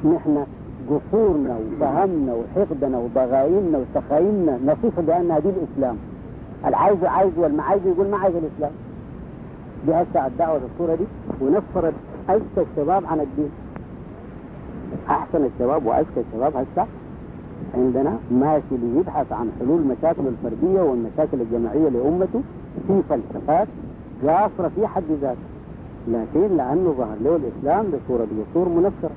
نحن 0.04 0.46
قصورنا 0.90 1.56
وفهمنا 1.58 2.34
وحقدنا 2.34 2.98
وضغائننا 2.98 3.78
وسخايننا 3.78 4.58
نصف 4.66 5.00
بأنها 5.00 5.38
دي 5.38 5.48
الإسلام. 5.48 5.96
العايز 6.66 7.04
عايز 7.04 7.32
والما 7.36 7.62
عايز 7.62 7.82
يقول 7.86 8.08
ما 8.08 8.16
عايز 8.16 8.34
الإسلام. 8.36 8.72
هسه 9.88 10.26
الدعوة 10.26 10.60
الصورة 10.72 10.94
دي 10.94 11.04
ونفرت 11.40 11.94
أذكى 12.30 12.66
الشباب 12.70 13.06
عن 13.06 13.20
الدين. 13.20 13.50
أحسن 15.10 15.44
الشباب 15.44 15.86
وأذكى 15.86 16.20
الشباب 16.28 16.52
هسه 16.56 16.86
عندنا 17.74 18.16
ماشي 18.30 18.76
ليبحث 18.82 19.32
عن 19.32 19.50
حلول 19.60 19.80
المشاكل 19.80 20.22
الفردية 20.26 20.80
والمشاكل 20.80 21.40
الجماعية 21.40 21.88
لأمته 21.88 22.40
في 22.88 23.02
فلسفات 23.08 23.68
قاصرة 24.26 24.70
في 24.76 24.86
حد 24.86 25.02
ذاته 25.22 25.38
لكن 26.08 26.56
لأنه 26.56 26.94
ظهر 26.98 27.16
له 27.24 27.36
الإسلام 27.36 27.86
بصورة 27.86 28.26
بصور 28.50 28.68
منفرة. 28.68 29.10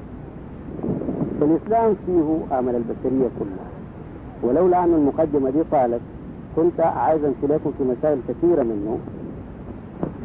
فالإسلام 1.39 1.95
فيه 2.05 2.57
آمل 2.59 2.75
البشرية 2.75 3.29
كلها. 3.39 3.67
ولولا 4.43 4.83
أن 4.83 4.93
المقدمة 4.93 5.49
دي 5.49 5.63
طالت 5.71 6.01
كنت 6.55 6.79
عايز 6.79 7.23
أمشي 7.23 7.47
لكم 7.47 7.71
في 7.77 7.83
مسائل 7.83 8.19
كثيرة 8.27 8.63
منه 8.63 8.97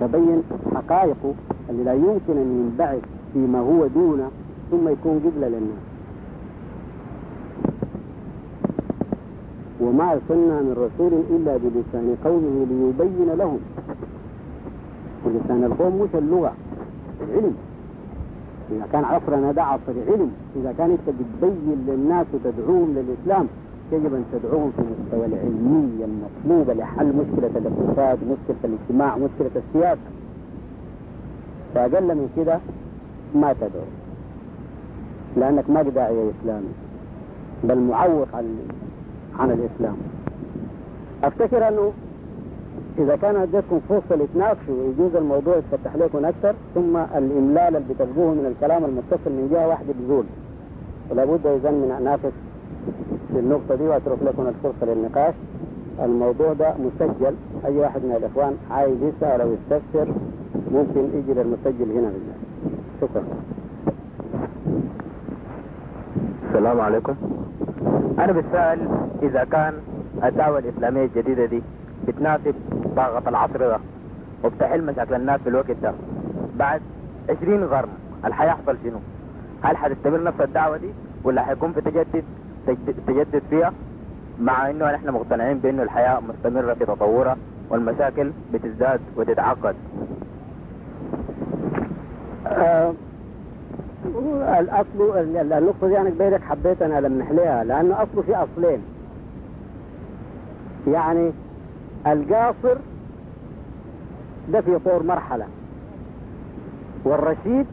تبين 0.01 0.43
حقائقه 0.74 1.35
اللي 1.70 1.85
لا 1.85 1.94
يمكن 1.94 2.36
أن 2.36 2.70
ينبعث 2.70 3.02
فيما 3.32 3.59
هو 3.59 3.86
دونه 3.86 4.31
ثم 4.70 4.89
يكون 4.89 5.20
قبلة 5.24 5.48
للناس. 5.48 5.82
وما 9.81 10.12
أرسلنا 10.12 10.60
من 10.60 10.72
رسول 10.72 11.12
إلا 11.31 11.56
بلسان 11.56 12.16
قومه 12.24 12.66
ليبين 12.70 13.39
لهم. 13.39 13.59
ولسان 15.26 15.64
القوم 15.64 16.02
مش 16.02 16.14
اللغة 16.14 16.52
العلم. 17.20 17.55
إذا 18.70 18.86
كان 18.93 19.05
عصرنا 19.05 19.52
ده 19.52 19.62
عصر 19.62 19.93
علم 20.09 20.30
إذا 20.56 20.74
كان 20.78 20.90
أنت 20.90 21.01
بتبين 21.18 21.84
للناس 21.89 22.26
وتدعوهم 22.34 22.94
للإسلام 22.97 23.47
يجب 23.93 24.14
أن 24.14 24.24
تدعوهم 24.32 24.72
في 24.76 24.82
المستوى 24.82 25.26
العلمي 25.26 26.05
المطلوب 26.05 26.78
لحل 26.78 27.06
مشكلة 27.06 27.51
الاقتصاد 27.56 28.18
مشكلة 28.18 28.56
الاجتماع 28.64 29.16
مشكلة 29.16 29.51
السياسة. 29.68 30.01
فأقل 31.74 32.14
من 32.14 32.28
كده 32.36 32.59
ما 33.34 33.52
تدعو. 33.52 33.84
لأنك 35.36 35.70
ما 35.70 35.82
داعية 35.82 36.30
إسلامي 36.40 36.72
بل 37.64 37.78
معوق 37.78 38.28
عن 39.39 39.51
الإسلام. 39.51 39.97
أفتكر 41.24 41.68
أنه 41.68 41.93
إذا 42.98 43.16
كان 43.16 43.36
اديتكم 43.36 43.81
فرصة 43.89 44.14
لتناقشوا 44.16 44.74
ويجوز 44.74 45.16
الموضوع 45.16 45.56
يتفتح 45.56 45.97
لكم 45.97 46.24
أكثر 46.24 46.55
ثم 46.74 46.97
الإملال 46.97 47.77
اللي 47.77 47.94
بتلقوه 47.94 48.35
من 48.35 48.47
الكلام 48.55 48.85
المتصل 48.85 49.31
من 49.31 49.48
جهة 49.52 49.69
واحدة 49.69 49.93
بزول 50.01 50.24
ولا 51.10 51.24
بد 51.24 51.47
إذا 51.47 51.70
من 51.70 51.90
أنافس 52.01 52.32
في 53.32 53.39
النقطة 53.39 53.74
دي 53.74 53.82
وأترك 53.89 54.19
لكم 54.23 54.47
الفرصة 54.47 54.86
للنقاش. 54.94 55.35
الموضوع 56.02 56.52
ده 56.52 56.74
مسجل. 56.74 57.35
أي 57.64 57.77
واحد 57.77 58.01
من 58.05 58.14
الإخوان 58.16 58.56
عايز 58.70 58.97
يسأل 59.02 59.40
أو 59.40 59.48
يستفسر 59.52 60.09
ممكن 60.73 61.01
يجي 61.14 61.35
للمسجل 61.35 61.90
هنا 61.90 62.10
بالله 62.10 62.36
شكرا. 63.01 63.24
السلام 66.48 66.81
عليكم. 66.81 67.14
أنا 68.19 68.32
بسأل 68.32 68.78
إذا 69.23 69.44
كان 69.44 69.74
الدعوة 70.24 70.59
الإسلامية 70.59 71.05
الجديدة 71.05 71.44
دي 71.44 71.62
بتناسب 72.08 72.54
ضغط 72.96 73.28
العصر 73.28 73.56
ده. 73.58 73.78
وبتحل 74.44 74.84
مشاكل 74.84 75.14
الناس 75.14 75.40
في 75.40 75.48
الوقت 75.48 75.70
ده. 75.82 75.92
بعد 76.56 76.80
20 77.42 77.64
قرن 77.64 77.88
هل 78.24 78.34
حيحصل 78.34 78.76
شنو؟ 78.84 78.98
هل 79.62 79.76
حتستمر 79.76 80.22
نفس 80.22 80.40
الدعوة 80.40 80.76
دي؟ 80.76 80.88
ولا 81.24 81.42
حيكون 81.42 81.72
في 81.72 81.80
تجدد 81.80 82.24
تجدد 83.06 83.42
فيها؟ 83.50 83.72
مع 84.40 84.70
إنه 84.70 84.92
نحن 84.92 85.10
مقتنعين 85.10 85.58
بإنه 85.58 85.82
الحياة 85.82 86.20
مستمرة 86.20 86.74
في 86.74 86.84
تطورها 86.84 87.36
والمشاكل 87.70 88.30
بتزداد 88.54 89.00
وتتعقد. 89.16 89.74
آه 92.46 92.92
الاصل 94.60 95.18
ال- 95.18 95.52
النقطة 95.52 95.88
دي 95.88 95.98
أنا 95.98 96.10
قبيلك 96.10 96.42
حبيت 96.42 96.82
أنا 96.82 96.98
ألمح 96.98 97.30
لها 97.30 97.64
لأنه 97.64 98.02
اصله 98.02 98.22
في 98.22 98.36
أصلين. 98.36 98.82
يعني 100.88 101.32
القاصر 102.06 102.76
ده 104.52 104.60
في 104.60 104.78
طور 104.84 105.02
مرحلة. 105.02 105.46
والرشيد 107.04 107.66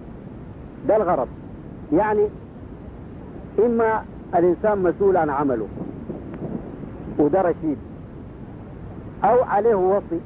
ده 0.88 0.96
الغرض. 0.96 1.28
يعني 1.94 2.28
إما 3.66 4.04
الإنسان 4.36 4.84
مسؤول 4.84 5.18
عن 5.18 5.30
عمله 5.30 5.68
وده 7.20 7.42
رشيد. 7.42 7.78
أو 9.24 9.44
عليه 9.44 9.76
وصي 9.76 10.20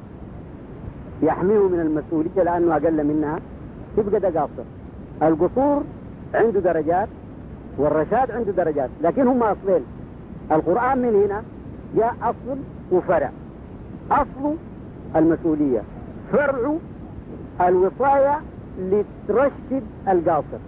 يحميه 1.22 1.68
من 1.68 1.80
المسؤولية 1.80 2.42
لأنه 2.42 2.76
أقل 2.76 3.04
منها 3.06 3.38
يبقى 3.98 4.20
ده 4.20 4.40
قاصر. 4.40 4.64
القصور 5.22 5.82
عنده 6.34 6.60
درجات 6.60 7.08
والرشاد 7.78 8.30
عنده 8.30 8.52
درجات 8.52 8.90
لكن 9.02 9.26
هم 9.26 9.42
أصلين. 9.42 9.84
القرآن 10.52 10.98
من 10.98 11.22
هنا 11.24 11.42
جاء 11.96 12.14
أصل 12.22 12.58
وفرع. 12.92 13.30
اصله 14.10 14.56
المسؤولية 15.16 15.82
فرعه 16.32 16.76
الوصاية 17.60 18.40
لترشد 18.78 19.82
القاصر. 20.08 20.58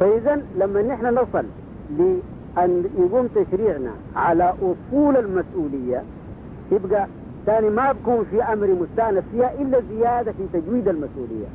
فإذا 0.00 0.42
لما 0.58 0.82
نحن 0.82 1.06
نصل 1.06 1.44
لأن 1.98 2.84
يقوم 2.98 3.28
تشريعنا 3.34 3.90
على 4.16 4.54
أصول 4.62 5.16
المسؤولية 5.16 6.02
يبقى 6.72 7.06
ثاني 7.46 7.70
ما 7.70 7.92
بكون 7.92 8.24
في 8.30 8.42
أمر 8.42 8.66
مستأنس 8.66 9.24
فيها 9.32 9.52
إلا 9.60 9.80
زيادة 9.90 10.32
في 10.32 10.60
تجويد 10.60 10.88
المسؤولية. 10.88 11.46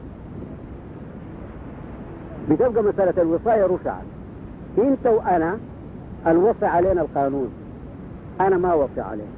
بتبقى 2.50 2.84
مسألة 2.84 3.22
الوصاية 3.22 3.66
رفعت. 3.66 4.04
أنت 4.78 5.08
وأنا 5.08 5.58
الوصي 6.28 6.66
علينا 6.66 7.02
القانون. 7.02 7.50
أنا 8.42 8.58
ما 8.58 8.74
وصي 8.74 9.02
عليه. 9.02 9.37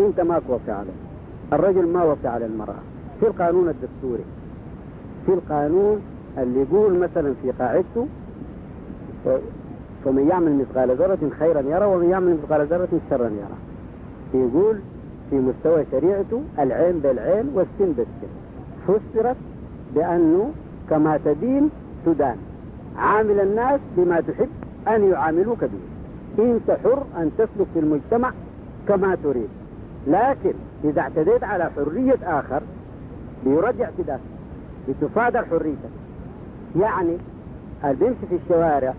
انت 0.00 0.20
ما 0.20 0.40
توصي 0.48 0.70
عليه 0.70 0.90
الرجل 1.52 1.86
ما 1.86 2.04
وصي 2.04 2.28
على 2.28 2.46
المرأة. 2.46 2.82
في 3.20 3.26
القانون 3.26 3.68
الدستوري. 3.68 4.24
في 5.26 5.32
القانون 5.32 6.00
اللي 6.38 6.60
يقول 6.60 6.98
مثلا 6.98 7.34
في 7.42 7.50
قاعدته 7.50 8.06
فمن 10.04 10.26
يعمل 10.26 10.58
مثقال 10.58 10.96
ذرة 10.96 11.30
خيرا 11.38 11.60
يرى 11.60 11.84
ومن 11.84 12.10
يعمل 12.10 12.36
مثقال 12.42 12.66
ذرة 12.66 12.88
شرا 13.10 13.26
يرى. 13.26 13.58
يقول 14.34 14.76
في 15.30 15.36
مستوى 15.36 15.84
شريعته 15.90 16.42
العين 16.58 16.98
بالعين 16.98 17.50
والسن 17.54 17.92
بالسن. 17.92 18.32
فسرت 18.88 19.36
بأنه 19.94 20.50
كما 20.90 21.20
تدين 21.24 21.70
تدان. 22.06 22.36
عامل 22.98 23.40
الناس 23.40 23.80
بما 23.96 24.20
تحب 24.20 24.48
أن 24.88 25.04
يعاملوك 25.04 25.58
به. 25.64 25.82
أنت 26.44 26.70
حر 26.70 27.02
أن 27.16 27.30
تسلك 27.38 27.66
في 27.74 27.80
المجتمع 27.80 28.32
كما 28.88 29.16
تريد. 29.24 29.48
لكن 30.06 30.52
إذا 30.84 31.00
اعتديت 31.00 31.44
على 31.44 31.70
حرية 31.76 32.18
آخر 32.22 32.62
بيرجع 33.44 33.84
اعتداء 33.84 34.20
بتصادر 34.88 35.44
حريتك. 35.44 35.90
يعني 36.80 37.16
اللي 37.84 37.94
بيمشي 37.94 38.26
في 38.28 38.38
الشوارع؟ 38.44 38.94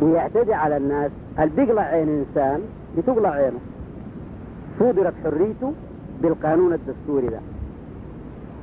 ويعتدي 0.00 0.54
على 0.54 0.76
الناس؟ 0.76 1.10
اللي 1.38 1.50
بيقلع 1.56 1.82
عين 1.82 2.08
إنسان؟ 2.08 2.60
بتقلع 2.98 3.28
عينه. 3.28 3.58
صودرت 4.78 5.14
حريته 5.24 5.72
بالقانون 6.22 6.72
الدستوري 6.72 7.26
ده. 7.26 7.40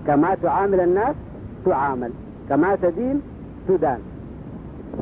كما 0.08 0.36
تعامل 0.36 0.80
الناس 0.80 1.16
تعامل. 1.66 2.12
كما 2.50 2.76
تدين 2.76 3.22
تدان. 3.68 4.00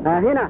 آه 0.06 0.20
هنا. 0.20 0.50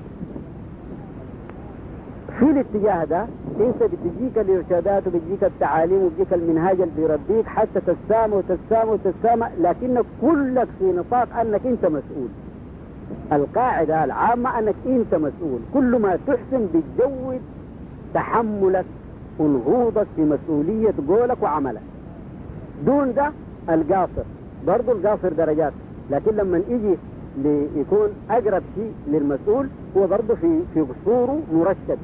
في 2.39 2.45
الاتجاه 2.45 3.03
ده 3.06 3.26
انت 3.60 3.84
بتجيك 3.84 4.38
الارشادات 4.38 5.07
وبتجيك 5.07 5.43
التعاليم 5.43 6.03
وبيجيك 6.03 6.34
المنهاج 6.34 6.81
اللي 6.81 6.93
بيربيك 6.97 7.47
حتى 7.47 7.81
تسامى 7.88 8.35
وتسامى 8.35 8.91
وتسامى 8.91 9.45
لكنك 9.60 10.06
كلك 10.22 10.68
في 10.80 10.85
نطاق 10.91 11.39
أنك 11.39 11.61
انت 11.65 11.85
مسؤول. 11.85 12.27
القاعدة 13.34 14.03
العامة 14.03 14.60
أنك 14.60 14.76
انت 14.85 15.15
مسؤول. 15.15 15.60
كل 15.73 15.99
ما 15.99 16.18
تحسن 16.27 16.68
بتجود 16.73 17.41
تحملك 18.14 18.85
ونهوضك 19.39 20.07
في 20.15 20.22
مسؤولية 20.22 20.93
قولك 21.07 21.38
وعملك. 21.43 21.81
دون 22.85 23.14
ده 23.14 23.31
القاصر. 23.69 24.23
برضو 24.68 24.91
القاصر 24.91 25.34
درجات. 25.34 25.73
لكن 26.11 26.35
لما 26.35 26.57
يجي 26.69 26.95
ليكون 27.43 28.10
أقرب 28.30 28.64
شيء 28.76 28.91
للمسؤول 29.07 29.68
هو 29.97 30.07
برضه 30.07 30.35
في 30.35 30.60
في 30.73 30.81
قصوره 30.81 31.39
مرشد. 31.53 31.97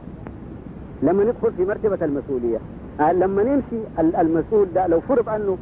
لما 1.06 1.24
ندخل 1.24 1.52
في 1.58 1.66
مرتبة 1.66 2.06
المسؤولية. 2.06 2.58
آه 3.00 3.12
لما 3.14 3.44
نمشي 3.44 3.84
ال- 4.00 4.16
المسؤول 4.16 4.68
ده 4.76 4.88
لو 4.88 5.00
فرض 5.02 5.30
أنه 5.30 5.58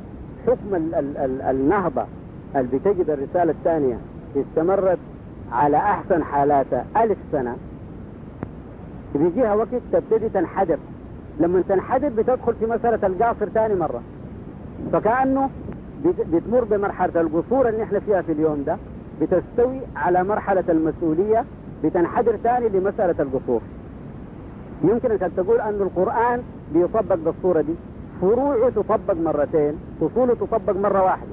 حكم 0.48 0.76
ال 0.76 0.96
ال 0.96 1.18
ال 1.18 1.42
النهضة 1.42 2.04
اللي 2.56 2.78
بتجد 2.78 3.10
الرسالة 3.10 3.52
الثانية 3.52 3.98
استمرت 4.36 4.98
على 5.52 5.78
أحسن 5.78 6.24
حالاتها 6.24 6.86
ألف 6.98 7.18
سنة 7.32 7.56
بيجيها 9.16 9.54
وقت 9.54 9.68
تبتدي 9.92 10.30
تنحدر. 10.30 10.78
لما 11.40 11.64
تنحدر 11.70 12.10
بتدخل 12.10 12.54
في 12.60 12.66
مسألة 12.66 13.08
القاصر 13.08 13.50
ثاني 13.50 13.76
مرة. 13.76 14.02
فكأنه 14.94 15.50
بت- 16.06 16.28
بتمر 16.34 16.64
بمرحلة 16.64 17.22
القصور 17.22 17.70
اللي 17.70 17.84
إحنا 17.84 18.00
فيها 18.00 18.22
في 18.22 18.32
اليوم 18.32 18.64
ده 18.68 18.78
بتستوي 19.22 19.80
على 19.96 20.24
مرحلة 20.24 20.64
المسؤولية 20.70 21.46
بتنحدر 21.84 22.36
ثاني 22.44 22.70
لمسألة 22.70 23.16
القصور. 23.20 23.62
يمكن 24.84 25.12
أن 25.12 25.32
تقول 25.38 25.60
أن 25.62 25.82
القرآن 25.82 26.42
بيطبق 26.74 27.16
بالصورة 27.16 27.62
دي. 27.62 27.74
فروعه 28.22 28.70
تطبق 28.70 29.14
مرتين 29.14 29.74
أصوله 30.02 30.34
تطبق 30.34 30.76
مرة 30.76 31.04
واحدة. 31.04 31.32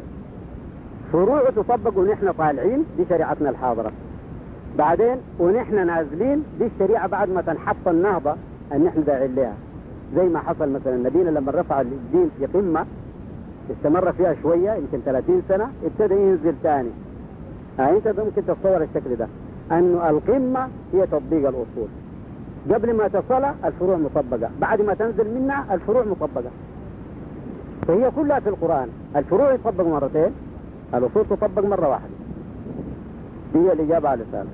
فروعه 1.12 1.50
تطبق 1.50 1.98
ونحن 1.98 2.32
طالعين 2.32 2.84
دي 2.96 3.04
شريعتنا 3.08 3.50
الحاضرة. 3.50 3.92
بعدين 4.78 5.16
ونحن 5.38 5.86
نازلين 5.86 6.42
دي 6.58 6.66
الشريعة 6.66 7.06
بعد 7.06 7.28
ما 7.30 7.40
تنحط 7.42 7.88
النهضة 7.88 8.34
أن 8.72 8.84
نحن 8.84 9.04
داعين 9.04 9.34
لها 9.34 9.54
زي 10.16 10.28
ما 10.28 10.38
حصل 10.38 10.68
مثلا 10.72 10.96
نبينا 10.96 11.30
لما 11.30 11.52
رفع 11.52 11.80
الدين 11.80 12.30
في 12.38 12.46
قمة 12.46 12.86
استمر 13.70 14.12
فيها 14.12 14.34
شوية 14.42 14.70
يمكن 14.72 15.00
30 15.04 15.42
سنة 15.48 15.68
ابتدى 15.84 16.14
ينزل 16.14 16.54
ثاني 16.62 16.88
آه 17.80 17.90
انت 17.90 18.08
ممكن 18.08 18.42
تتصور 18.46 18.82
الشكل 18.82 19.16
ده 19.16 19.26
أنه 19.72 20.10
القمة 20.10 20.68
هي 20.92 21.06
تطبيق 21.06 21.48
الأصول. 21.48 21.88
قبل 22.72 22.96
ما 22.96 23.08
تصل 23.08 23.44
الفروع 23.64 23.96
مطبقة 23.96 24.50
بعد 24.60 24.82
ما 24.82 24.94
تنزل 24.94 25.34
منها 25.34 25.74
الفروع 25.74 26.04
مطبقة 26.04 26.50
فهي 27.88 28.10
كلها 28.10 28.40
في 28.40 28.48
القرآن. 28.48 28.88
الفروع 29.16 29.52
يطبق 29.52 29.86
مرتين 29.86 30.30
الأصول 30.94 31.24
تطبق 31.30 31.64
مرة 31.64 31.88
واحدة. 31.88 32.14
هي 33.54 33.72
الإجابة 33.72 34.08
على 34.08 34.22
السؤال. 34.22 34.46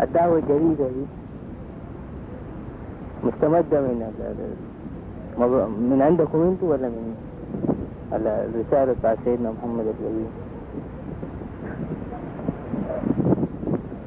الدعوة 0.00 0.38
الجديدة 0.38 0.88
دي. 0.88 1.04
مستمدة 3.24 3.80
من 3.80 3.98
من 5.90 6.02
عندكم 6.02 6.40
أنتوا 6.42 6.70
ولا 6.70 6.88
من 6.88 7.16
ال- 8.12 8.26
الرسالة 8.26 8.92
بتاع 8.92 9.16
سيدنا 9.24 9.50
محمد 9.50 9.84
النبي 10.00 10.26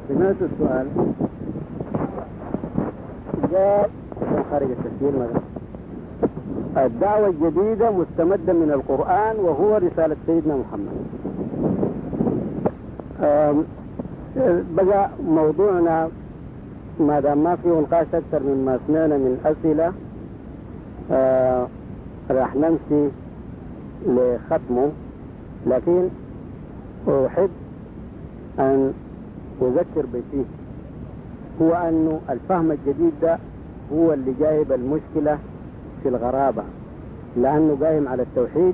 سمعت 0.07 0.35
السؤال. 0.41 0.87
خارج 4.51 4.67
التسجيل 4.71 5.13
مثلا 5.19 5.41
الدعوة 6.85 7.27
الجديدة 7.27 7.91
مستمدة 7.91 8.53
من 8.53 8.71
القرآن 8.73 9.35
وهو 9.35 9.77
رسالة 9.77 10.15
سيدنا 10.27 10.55
محمد. 10.55 11.05
بقى 14.75 15.09
موضوعنا 15.27 16.09
ما 16.99 17.19
دام 17.19 17.43
ما 17.43 17.55
فيه 17.55 17.69
نقاش 17.69 18.07
أكثر 18.13 18.43
مما 18.43 18.79
سمعنا 18.87 19.17
من 19.17 19.39
أسئلة 19.45 19.93
آه، 21.11 21.67
راح 22.31 22.55
نمشي 22.55 23.09
لختمه. 24.07 24.89
لكن 25.67 26.07
أحب 27.09 27.49
أن 28.59 28.93
أذكر 29.61 30.05
بشيء 30.13 30.45
هو 31.61 31.73
أنه 31.73 32.19
الفهم 32.29 32.71
الجديد 32.71 33.13
ده 33.21 33.37
هو 33.93 34.13
اللي 34.13 34.33
جايب 34.39 34.71
المشكلة 34.71 35.37
في 36.03 36.09
الغرابة 36.09 36.63
لأنه 37.37 37.77
قايم 37.81 38.07
على 38.07 38.23
التوحيد 38.23 38.73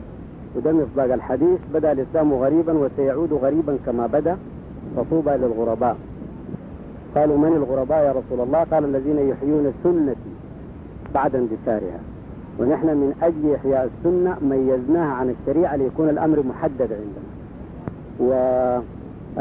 وده 0.55 0.71
مصداق 0.71 1.13
الحديث 1.13 1.59
بدأ 1.73 1.91
الإسلام 1.91 2.33
غريبا 2.33 2.73
وسيعود 2.73 3.33
غريبا 3.33 3.77
كما 3.85 4.07
بدأ 4.07 4.37
فطوبى 4.97 5.31
للغرباء. 5.31 5.97
قالوا 7.15 7.37
من 7.37 7.53
الغرباء 7.55 8.05
يا 8.05 8.11
رسول 8.11 8.47
الله؟ 8.47 8.63
قال 8.63 8.85
الذين 8.85 9.29
يحيون 9.29 9.73
سنتي 9.83 10.31
بعد 11.13 11.35
اندثارها. 11.35 11.99
ونحن 12.59 12.87
من 12.87 13.13
أجل 13.21 13.55
إحياء 13.55 13.89
السنة 13.89 14.37
ميزناها 14.41 15.13
عن 15.13 15.29
الشريعة 15.29 15.75
ليكون 15.75 16.09
الأمر 16.09 16.43
محدد 16.43 16.89
عندنا. 16.91 17.31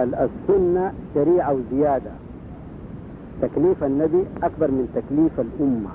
والسنة 0.08 0.92
شريعة 1.14 1.54
وزيادة. 1.54 2.10
تكليف 3.42 3.84
النبي 3.84 4.24
أكبر 4.42 4.70
من 4.70 4.88
تكليف 4.94 5.40
الأمة. 5.40 5.90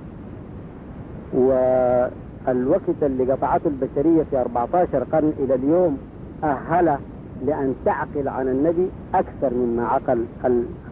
والوقت 2.48 3.04
اللي 3.04 3.32
قطعته 3.32 3.68
البشرية 3.68 4.24
في 4.24 4.42
14 4.42 5.04
قرن 5.12 5.34
إلى 5.40 5.56
اليوم 5.56 5.98
أهل 6.44 6.98
لأن 7.46 7.76
تعقل 7.86 8.28
عن 8.28 8.48
النبي 8.48 8.88
أكثر 9.14 9.54
مما 9.54 9.88
عقل 9.88 10.26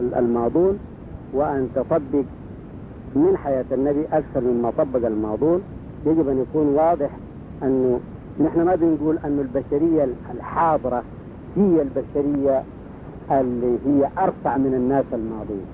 الماضون 0.00 0.78
وأن 1.32 1.68
تطبق 1.74 2.24
من 3.16 3.36
حياة 3.36 3.64
النبي 3.72 4.04
أكثر 4.12 4.40
مما 4.40 4.70
طبق 4.78 5.06
الماضون. 5.06 5.62
يجب 6.06 6.28
أن 6.28 6.38
يكون 6.50 6.66
واضح 6.66 7.10
أنه 7.62 8.00
نحن 8.40 8.62
ما 8.62 8.74
بنقول 8.74 9.18
أن 9.24 9.38
البشرية 9.40 10.08
الحاضرة 10.34 11.02
هي 11.56 11.82
البشرية 11.82 12.62
اللي 13.30 13.78
هي 13.86 14.08
أرفع 14.18 14.56
من 14.56 14.74
الناس 14.74 15.04
الماضيين 15.12 15.66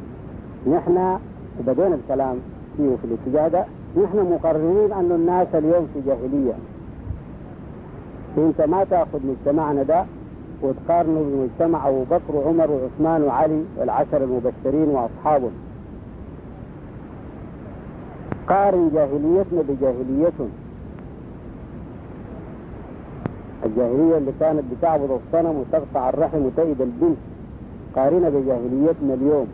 نحن 0.66 1.18
وبدينا 1.60 1.94
الكلام 1.94 2.36
فيه 2.76 2.96
في 2.96 3.04
الاتجاه 3.04 3.48
ده 3.48 3.64
نحن 3.96 4.32
مقررين 4.32 4.92
أن 4.92 5.12
الناس 5.12 5.48
اليوم 5.54 5.88
في 5.94 6.00
جاهلية. 6.06 6.52
انت 8.38 8.60
ما 8.60 8.84
تأخذ 8.84 9.20
مجتمعنا 9.26 9.82
ده 9.82 10.04
وتقارنه 10.62 11.20
بمجتمع 11.20 11.88
أبو 11.88 12.04
بكر 12.10 12.36
وعمر 12.36 12.70
وعثمان 12.70 13.22
وعلي 13.22 13.64
والعشر 13.78 14.24
المبشرين 14.24 14.88
وأصحابهم. 14.88 15.52
قارن 18.48 18.90
جاهليتنا 18.94 19.62
بجاهليتهم. 19.68 20.50
الجاهلية 23.66 24.18
اللي 24.18 24.32
كانت 24.40 24.62
بتعبد 24.78 25.10
الصنم 25.10 25.56
وتقطع 25.56 26.08
الرحم 26.08 26.38
وتأيد 26.38 26.80
البنت 26.80 27.18
قارنها 27.96 28.28
بجاهليتنا 28.28 29.14
اليوم. 29.14 29.46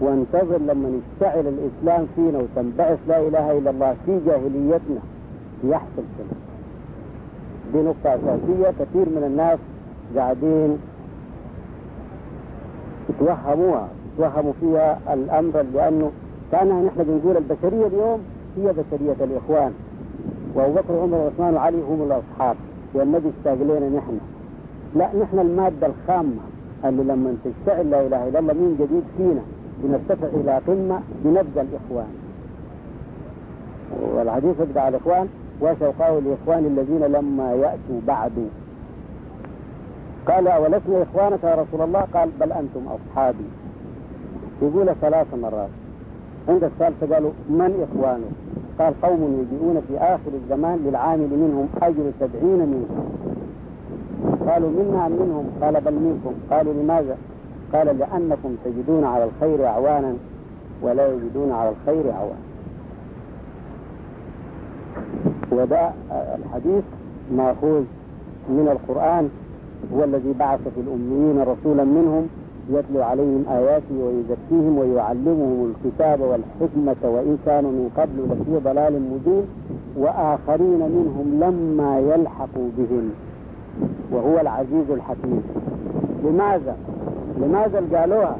وانتظر 0.00 0.58
لما 0.58 0.88
يشتعل 0.98 1.44
الإسلام 1.46 2.06
فينا 2.16 2.38
وتنبعث 2.38 2.98
لا 3.08 3.28
إله 3.28 3.58
إلا 3.58 3.70
الله 3.70 3.96
في 4.06 4.20
جاهليتنا 4.26 5.00
يحصل 5.64 6.04
كده. 6.18 6.36
دي 7.72 7.88
نقطة 7.88 8.14
أساسية. 8.14 8.70
كثير 8.80 9.08
من 9.08 9.24
الناس 9.26 9.58
قاعدين 10.16 10.78
يتوهموها 13.10 13.88
يتوهموا 14.14 14.52
فيها 14.60 14.98
الأمر 15.14 15.64
لأنه 15.74 16.10
كان 16.52 16.84
نحن 16.84 17.04
بنقول 17.04 17.36
البشرية 17.36 17.86
اليوم 17.86 18.20
هي 18.56 18.72
بشرية 18.72 19.24
الإخوان. 19.24 19.72
وأبو 20.54 20.74
بكر 20.74 20.92
وعمر 20.92 21.16
وعثمان 21.16 21.54
وعلي 21.54 21.82
هم 21.82 22.02
الأصحاب 22.02 22.56
والنبي 22.94 23.28
اشتاق 23.38 23.54
لنا 23.54 23.88
نحن. 23.88 24.18
لا 24.96 25.08
نحن 25.22 25.38
المادة 25.38 25.86
الخامة 25.86 26.42
اللي 26.84 27.02
لما 27.02 27.34
تشتعل 27.44 27.90
لا 27.90 28.06
إله 28.06 28.28
إلا 28.28 28.38
الله 28.38 28.52
من 28.52 28.76
جديد 28.80 29.04
فينا. 29.16 29.42
بنرتفع 29.82 30.26
إلى 30.26 30.60
قمة 30.66 31.00
بنبقى 31.24 31.64
الإخوان. 31.66 32.12
والحديث 34.14 34.60
بتاع 34.60 34.88
الإخوان 34.88 35.28
وشوقاه 35.60 36.18
الإخوان 36.18 36.66
الذين 36.66 37.12
لما 37.12 37.52
يأتوا 37.52 38.00
بعد. 38.06 38.32
قال 40.28 40.48
ولسنا 40.48 41.02
إخوانك 41.02 41.44
يا 41.44 41.54
رسول 41.54 41.80
الله؟ 41.80 42.00
قال 42.14 42.28
بل 42.40 42.52
أنتم 42.52 42.80
أصحابي. 42.88 43.44
يقول 44.62 44.86
ثلاث 45.00 45.26
مرات. 45.42 45.68
عند 46.48 46.64
الثالثة 46.64 47.14
قالوا 47.14 47.30
من 47.48 47.88
إخوانه 47.88 48.30
قال 48.78 49.00
قوم 49.02 49.46
يجيئون 49.46 49.82
في 49.88 49.98
آخر 49.98 50.30
الزمان 50.34 50.78
للعامل 50.86 51.28
منهم 51.30 51.68
أجر 51.82 52.12
سبعين 52.20 52.58
منهم. 52.58 53.10
قالوا 54.48 54.70
منا 54.70 55.06
أم 55.06 55.12
منهم؟ 55.12 55.44
قال 55.62 55.80
بل 55.80 55.94
منكم. 55.94 56.34
قالوا 56.50 56.72
لماذا؟ 56.72 57.16
قال 57.72 57.98
لأنكم 57.98 58.56
تجدون 58.64 59.04
على 59.04 59.24
الخير 59.24 59.66
أعوانا 59.66 60.14
ولا 60.82 61.12
يجدون 61.12 61.52
على 61.52 61.70
الخير 61.70 62.12
أعوانا. 62.12 62.50
وده 65.52 65.90
الحديث 66.10 66.84
ماخوذ 67.36 67.84
من 68.48 68.68
القرآن 68.72 69.28
هو 69.94 70.04
الذي 70.04 70.34
بعث 70.38 70.60
في 70.60 70.80
الأميين 70.80 71.42
رسولا 71.42 71.84
منهم 71.84 72.26
يتلو 72.70 73.02
عليهم 73.02 73.44
آياته 73.50 73.94
ويزكيهم 74.04 74.78
ويعلمهم 74.78 75.74
الكتاب 75.74 76.20
والحكمة 76.20 77.10
وإن 77.10 77.38
كانوا 77.46 77.70
من 77.70 77.90
قبل 77.96 78.24
لفي 78.30 78.64
ضلال 78.64 79.02
مبين 79.02 79.44
وآخرين 79.96 80.78
منهم 80.78 81.40
لما 81.40 81.98
يلحقوا 81.98 82.68
بهم. 82.78 83.10
وهو 84.12 84.40
العزيز 84.40 84.90
الحكيم. 84.90 85.42
لماذا؟ 86.24 86.76
لماذا 87.38 87.98
قالوها؟ 87.98 88.36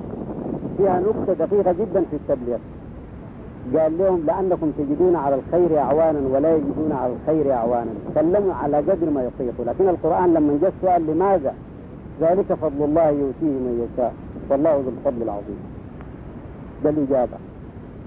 فيها 0.76 1.00
نقطة 1.00 1.32
دقيقة 1.32 1.72
جدا 1.72 2.04
في 2.10 2.16
التبليغ. 2.16 2.58
قال 3.76 3.98
لهم 3.98 4.22
لأنكم 4.26 4.72
تجدون 4.78 5.16
على 5.16 5.34
الخير 5.34 5.78
أعوانا 5.78 6.20
ولا 6.32 6.56
يجدون 6.56 6.92
على 6.92 7.12
الخير 7.12 7.52
أعوانا. 7.52 7.90
تكلموا 8.14 8.54
على 8.54 8.76
قدر 8.76 9.10
ما 9.10 9.22
يطيقوا. 9.22 9.64
لكن 9.64 9.88
القرآن 9.88 10.34
لما 10.34 10.58
جاء 10.60 10.72
السؤال 10.78 11.06
لماذا؟ 11.06 11.54
ذلك 12.20 12.54
فضل 12.54 12.84
الله 12.84 13.08
يؤتيه 13.08 13.56
من 13.66 13.88
يشاء. 13.94 14.14
والله 14.50 14.74
ذو 14.74 14.88
الفضل 14.98 15.22
العظيم. 15.22 15.58
ده 16.84 16.90
الإجابة. 16.90 17.36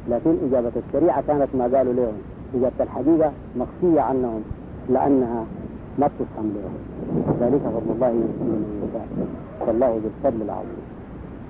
لكن 0.09 0.35
إجابة 0.47 0.71
الشريعة 0.87 1.23
كانت 1.27 1.47
ما 1.53 1.77
قالوا 1.77 1.93
لهم. 1.93 2.13
إجابة 2.55 2.73
الحقيقة 2.79 3.31
مخفية 3.57 4.01
عنهم. 4.01 4.43
لأنها 4.89 5.45
ما 5.99 6.07
بتفهم 6.07 6.47
لهم 6.55 6.73
ذلك 7.41 7.61
فضل 7.61 7.91
الله 7.95 8.07
يؤتيه 8.07 8.43
من 8.43 8.61
يشاء 8.83 9.07
والله 9.67 9.89
ذو 9.89 10.09
الفضل 10.17 10.41
العظيم. 10.41 10.83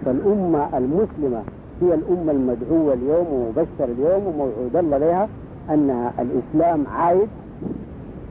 فالأمة 0.05 0.77
المسلمة 0.77 1.41
هي 1.81 1.93
الأمة 1.93 2.31
المدعوة 2.31 2.93
اليوم 2.93 3.27
ومبشر 3.33 3.91
اليوم 3.97 4.27
وموعود 4.27 4.75
الله 4.75 4.97
لها 4.97 5.27
أنها 5.73 6.13
الإسلام 6.19 6.87
عايد 6.87 7.27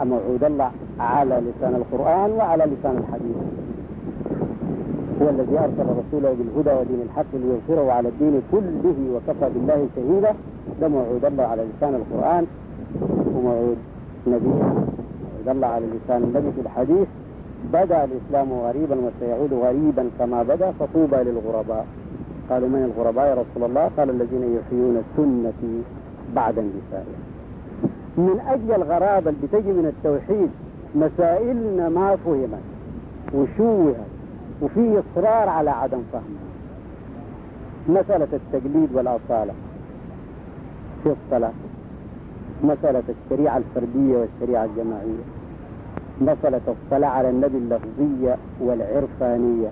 موعود 0.02 0.44
الله 0.44 0.70
على 1.00 1.42
لسان 1.46 1.74
القرآن 1.74 2.30
وعلى 2.30 2.64
لسان 2.64 2.96
الحديث. 2.96 3.36
هو 5.22 5.28
الذي 5.30 5.58
أرسل 5.58 5.86
رسوله 6.00 6.36
بالهدى 6.38 6.80
ودين 6.80 7.00
الحق 7.04 7.32
ليظهره 7.34 7.92
على 7.92 8.08
الدين 8.08 8.42
كله 8.52 8.96
وكفى 9.14 9.50
بالله 9.54 9.86
شهيدا. 9.96 10.34
ده 10.80 10.88
موعود 10.88 11.24
الله 11.24 11.44
على 11.44 11.62
لسان 11.76 11.94
القرآن 11.94 12.46
وموعود 13.34 13.76
نبينا. 14.26 14.74
الله 15.48 15.66
على 15.66 15.86
لسان 15.86 16.22
النبي 16.22 16.52
في 16.52 16.60
الحديث 16.60 17.08
بدأ 17.72 18.04
الإسلام 18.04 18.52
غريبا 18.52 18.96
وسيعود 18.96 19.52
غريبا 19.52 20.10
كما 20.18 20.42
بدأ 20.42 20.72
فطوبى 20.80 21.16
للغرباء. 21.16 21.86
قالوا 22.50 22.68
من 22.68 22.92
الغرباء 22.94 23.26
يا 23.26 23.34
رسول 23.34 23.70
الله؟ 23.70 23.90
قال 23.96 24.10
الذين 24.10 24.56
يحيون 24.56 25.02
سنتي 25.16 25.82
بعد 26.34 26.58
اندثارها 26.58 27.22
من 28.16 28.40
أجل 28.48 28.72
الغرابة 28.82 29.30
اللي 29.30 29.46
بتجي 29.46 29.72
من 29.72 29.86
التوحيد 29.86 30.50
مسائلنا 30.94 31.88
ما 31.88 32.16
فهمت 32.16 32.62
وشوهت 33.34 34.12
وفي 34.62 35.00
إصرار 35.00 35.48
على 35.48 35.70
عدم 35.70 36.02
فهمها. 36.12 36.52
مسألة 37.88 38.28
التقليد 38.32 38.88
والأصالة 38.94 39.52
في 41.02 41.14
الصلاة. 41.24 41.52
مسألة 42.62 43.02
الشريعة 43.08 43.56
الفردية 43.56 44.16
والشريعة 44.16 44.64
الجماعية. 44.64 45.24
مسألة 46.20 46.60
الصلاة 46.68 47.08
على 47.08 47.30
النبي 47.30 47.58
اللفظية 47.58 48.36
والعرفانية. 48.60 49.68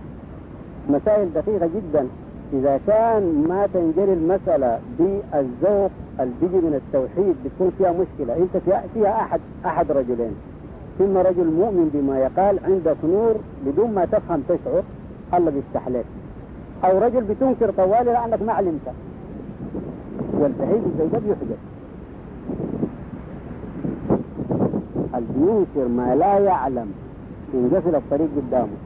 مسائل 0.91 1.29
دقيقة 1.35 1.67
جدا. 1.67 2.07
إذا 2.53 2.81
كان 2.87 3.45
ما 3.49 3.67
تنجلي 3.75 4.13
المسألة 4.13 4.79
بالذوق 4.99 5.91
اللي 6.21 6.59
من 6.67 6.81
التوحيد 6.83 7.35
بتكون 7.45 7.71
فيها 7.79 7.93
مشكلة. 7.93 8.37
أنت 8.37 8.57
فيها, 8.65 8.85
فيها 8.95 9.21
أحد 9.23 9.41
أحد 9.67 9.93
رجلين. 9.93 10.35
إما 11.01 11.23
رجل 11.23 11.45
مؤمن 11.47 11.91
بما 11.95 12.19
يقال 12.19 12.59
عندك 12.65 12.97
نور 13.05 13.35
بدون 13.67 13.95
ما 13.95 14.05
تفهم 14.05 14.43
تشعر 14.49 14.83
الله 15.35 15.51
بيفتح 15.51 15.89
لك. 15.89 16.05
أو 16.85 16.99
رجل 16.99 17.21
بتنكر 17.25 17.71
طوالي 17.71 18.13
لأنك 18.13 18.43
ما 18.43 18.53
علمت 18.53 18.81
والبعيد 20.35 20.83
زي 20.99 21.07
ده 21.07 21.19
بيحدث 21.19 21.59
اللي 25.15 25.29
بينكر 25.37 25.89
ما 25.89 26.15
لا 26.15 26.39
يعلم 26.39 26.93
ينقفل 27.55 27.95
الطريق 27.95 28.29
قدامه. 28.37 28.77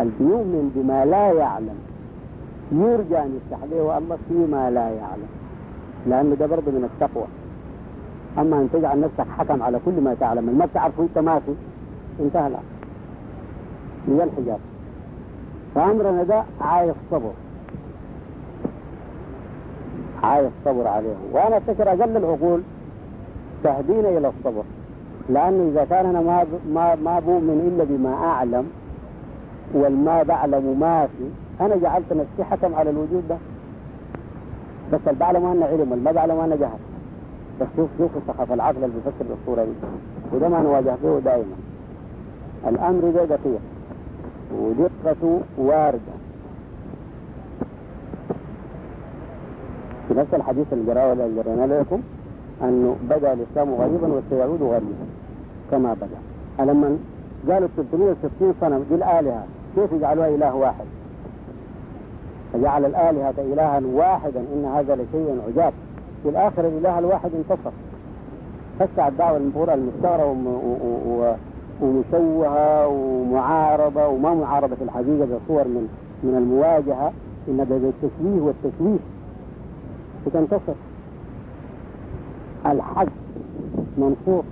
اللي 0.00 0.12
بيؤمن 0.20 0.72
بما 0.76 1.04
لا 1.04 1.32
يعلم 1.32 1.78
يرجى 2.72 3.18
أن 3.18 3.36
يفتح 3.36 3.64
له 3.70 3.98
الله 3.98 4.18
فيما 4.28 4.70
لا 4.70 4.90
يعلم 4.90 5.28
لأنه 6.06 6.34
ده 6.34 6.46
برضه 6.46 6.70
من 6.70 6.90
التقوى. 6.94 7.26
أما 8.38 8.56
أن 8.56 8.68
تجعل 8.72 9.00
نفسك 9.00 9.26
حكم 9.38 9.62
على 9.62 9.78
كل 9.84 10.00
ما 10.00 10.14
تعلم 10.20 10.58
ما 10.58 10.66
بتعرفه 10.66 11.02
أنت 11.02 11.18
ما 11.18 11.38
في 11.38 11.52
انتهى 12.20 12.46
الأمر. 12.46 12.62
هي 14.08 14.24
الحجاب. 14.24 14.58
فأمرنا 15.74 16.22
ده 16.22 16.44
عايز 16.60 16.94
صبر. 17.10 17.32
عايز 20.22 20.50
صبر 20.64 20.86
عليهم. 20.88 21.16
وأنا 21.32 21.56
أفتكر 21.56 21.88
أقل 21.88 22.16
العقول 22.16 22.60
تهدينا 23.64 24.08
إلى 24.08 24.28
الصبر. 24.28 24.62
لأنه 25.28 25.68
إذا 25.72 25.84
كان 25.84 26.06
أنا 26.06 26.20
ما 26.20 26.44
ما 26.74 26.94
ما 26.94 27.18
بؤمن 27.18 27.72
إلا 27.74 27.84
بما 27.84 28.14
أعلم 28.14 28.70
والما 29.74 30.22
بعلم 30.22 30.76
ما 30.80 31.06
في 31.06 31.24
أنا 31.64 31.76
جعلت 31.76 32.12
نفسي 32.12 32.44
حكم 32.50 32.74
على 32.74 32.90
الوجود 32.90 33.28
ده. 33.28 33.36
بس 34.92 35.00
اللي 35.06 35.18
بعلم 35.18 35.44
أنا 35.46 35.66
علم 35.66 35.90
والما 35.90 36.12
بعلم 36.12 36.40
أنا 36.40 36.56
جهل. 36.56 36.78
بس 37.60 37.66
شوف 37.76 37.88
شوف 37.98 38.10
سخف 38.28 38.52
العقل 38.52 38.76
اللي 38.76 38.94
بيفكر 38.96 39.24
بالصورة 39.28 39.64
دي. 39.64 39.70
وده 40.32 40.48
ما 40.48 40.60
نواجه 40.62 40.94
به 41.02 41.18
دائما 41.18 41.56
الأمر 42.68 43.10
ده 43.10 43.24
دقيق. 43.24 43.60
ودقته 44.54 45.40
واردة. 45.58 46.14
في 50.08 50.14
نفس 50.14 50.34
الحديث 50.34 50.66
قراه 50.88 51.12
اللي 51.12 51.40
قريناه 51.40 51.66
لكم 51.66 52.00
أنه 52.62 52.96
بدأ 53.10 53.32
الإسلام 53.32 53.74
غريبا 53.74 54.08
وسيعود 54.08 54.62
غريبا 54.62 55.06
كما 55.70 55.94
بدأ. 55.94 56.72
لما 56.72 56.96
قالوا 57.50 57.68
360 57.76 58.54
صنم 58.60 58.84
دي 58.88 58.94
الآلهة. 58.94 59.44
كيف 59.76 59.92
يجعلوها 59.92 60.28
إله 60.28 60.54
واحد؟ 60.54 60.84
فجعل 62.52 62.84
الآلهة 62.84 63.34
إلها 63.38 63.80
واحدا 63.94 64.40
إن 64.40 64.64
هذا 64.74 64.94
لشيء 64.94 65.38
عجاب. 65.48 65.72
في 66.22 66.28
الآخر 66.28 66.66
الإله 66.68 66.98
الواحد 66.98 67.30
انتصر. 67.34 67.70
فسع 68.78 69.08
الدعوة 69.08 69.36
المفروضة 69.36 69.74
المستغرة 69.74 70.36
ومشوهة 71.82 72.88
ومعارضة 72.88 74.06
وما 74.08 74.34
معارضة 74.34 74.74
في 74.74 74.82
الحقيقة 74.84 75.24
بصور 75.24 75.64
من 75.64 75.88
من 76.22 76.34
المواجهة 76.36 77.12
إن 77.48 77.56
ده 77.56 77.76
التشويه 77.76 78.40
والتشويش 78.40 79.00
بتنتصر 80.26 80.74
الحق 82.66 83.06
منصور 83.98 84.42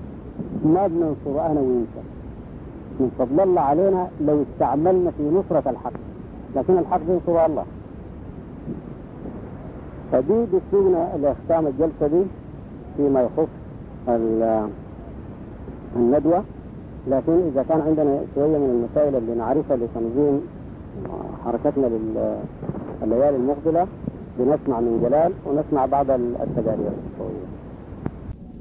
ما 0.65 0.87
بننصر 0.87 1.47
أنا 1.47 1.61
وإنت 1.61 1.97
من 3.01 3.11
فضل 3.19 3.41
الله 3.41 3.61
علينا 3.61 4.09
لو 4.27 4.43
استعملنا 4.43 5.11
في 5.11 5.23
نصرة 5.23 5.71
الحق 5.71 5.93
لكن 6.57 6.79
الحق 6.79 7.01
بينصر 7.09 7.47
الله. 7.47 7.65
فدي 10.13 10.45
بتسوقنا 10.53 11.09
لختام 11.23 11.67
الجلسة 11.67 12.07
دي 12.07 12.23
فيما 12.97 13.21
يخص 13.23 13.49
ال- 14.09 14.69
الندوة. 15.97 16.43
لكن 17.11 17.33
إذا 17.53 17.63
كان 17.69 17.81
عندنا 17.81 18.21
شوية 18.35 18.59
من 18.59 18.71
المسائل 18.71 19.17
اللي 19.17 19.35
نعرفها 19.35 19.77
لتنظيم 19.77 20.41
حركتنا 21.45 21.87
لليالي 23.03 23.37
المقبلة 23.37 23.87
بنسمع 24.39 24.81
من 24.81 25.01
جلال 25.01 25.33
ونسمع 25.47 25.87
بعض 25.87 26.11
التقارير 26.11 26.91
الصوتية. 27.07 27.47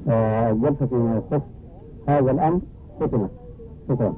آه، 0.08 0.50
الجلسة 0.50 0.86
فيما 0.86 1.16
يخص 1.16 1.42
هذا 2.08 2.30
الأمر 2.30 2.60
ختمت 3.00 3.30
شكرا 3.88 4.14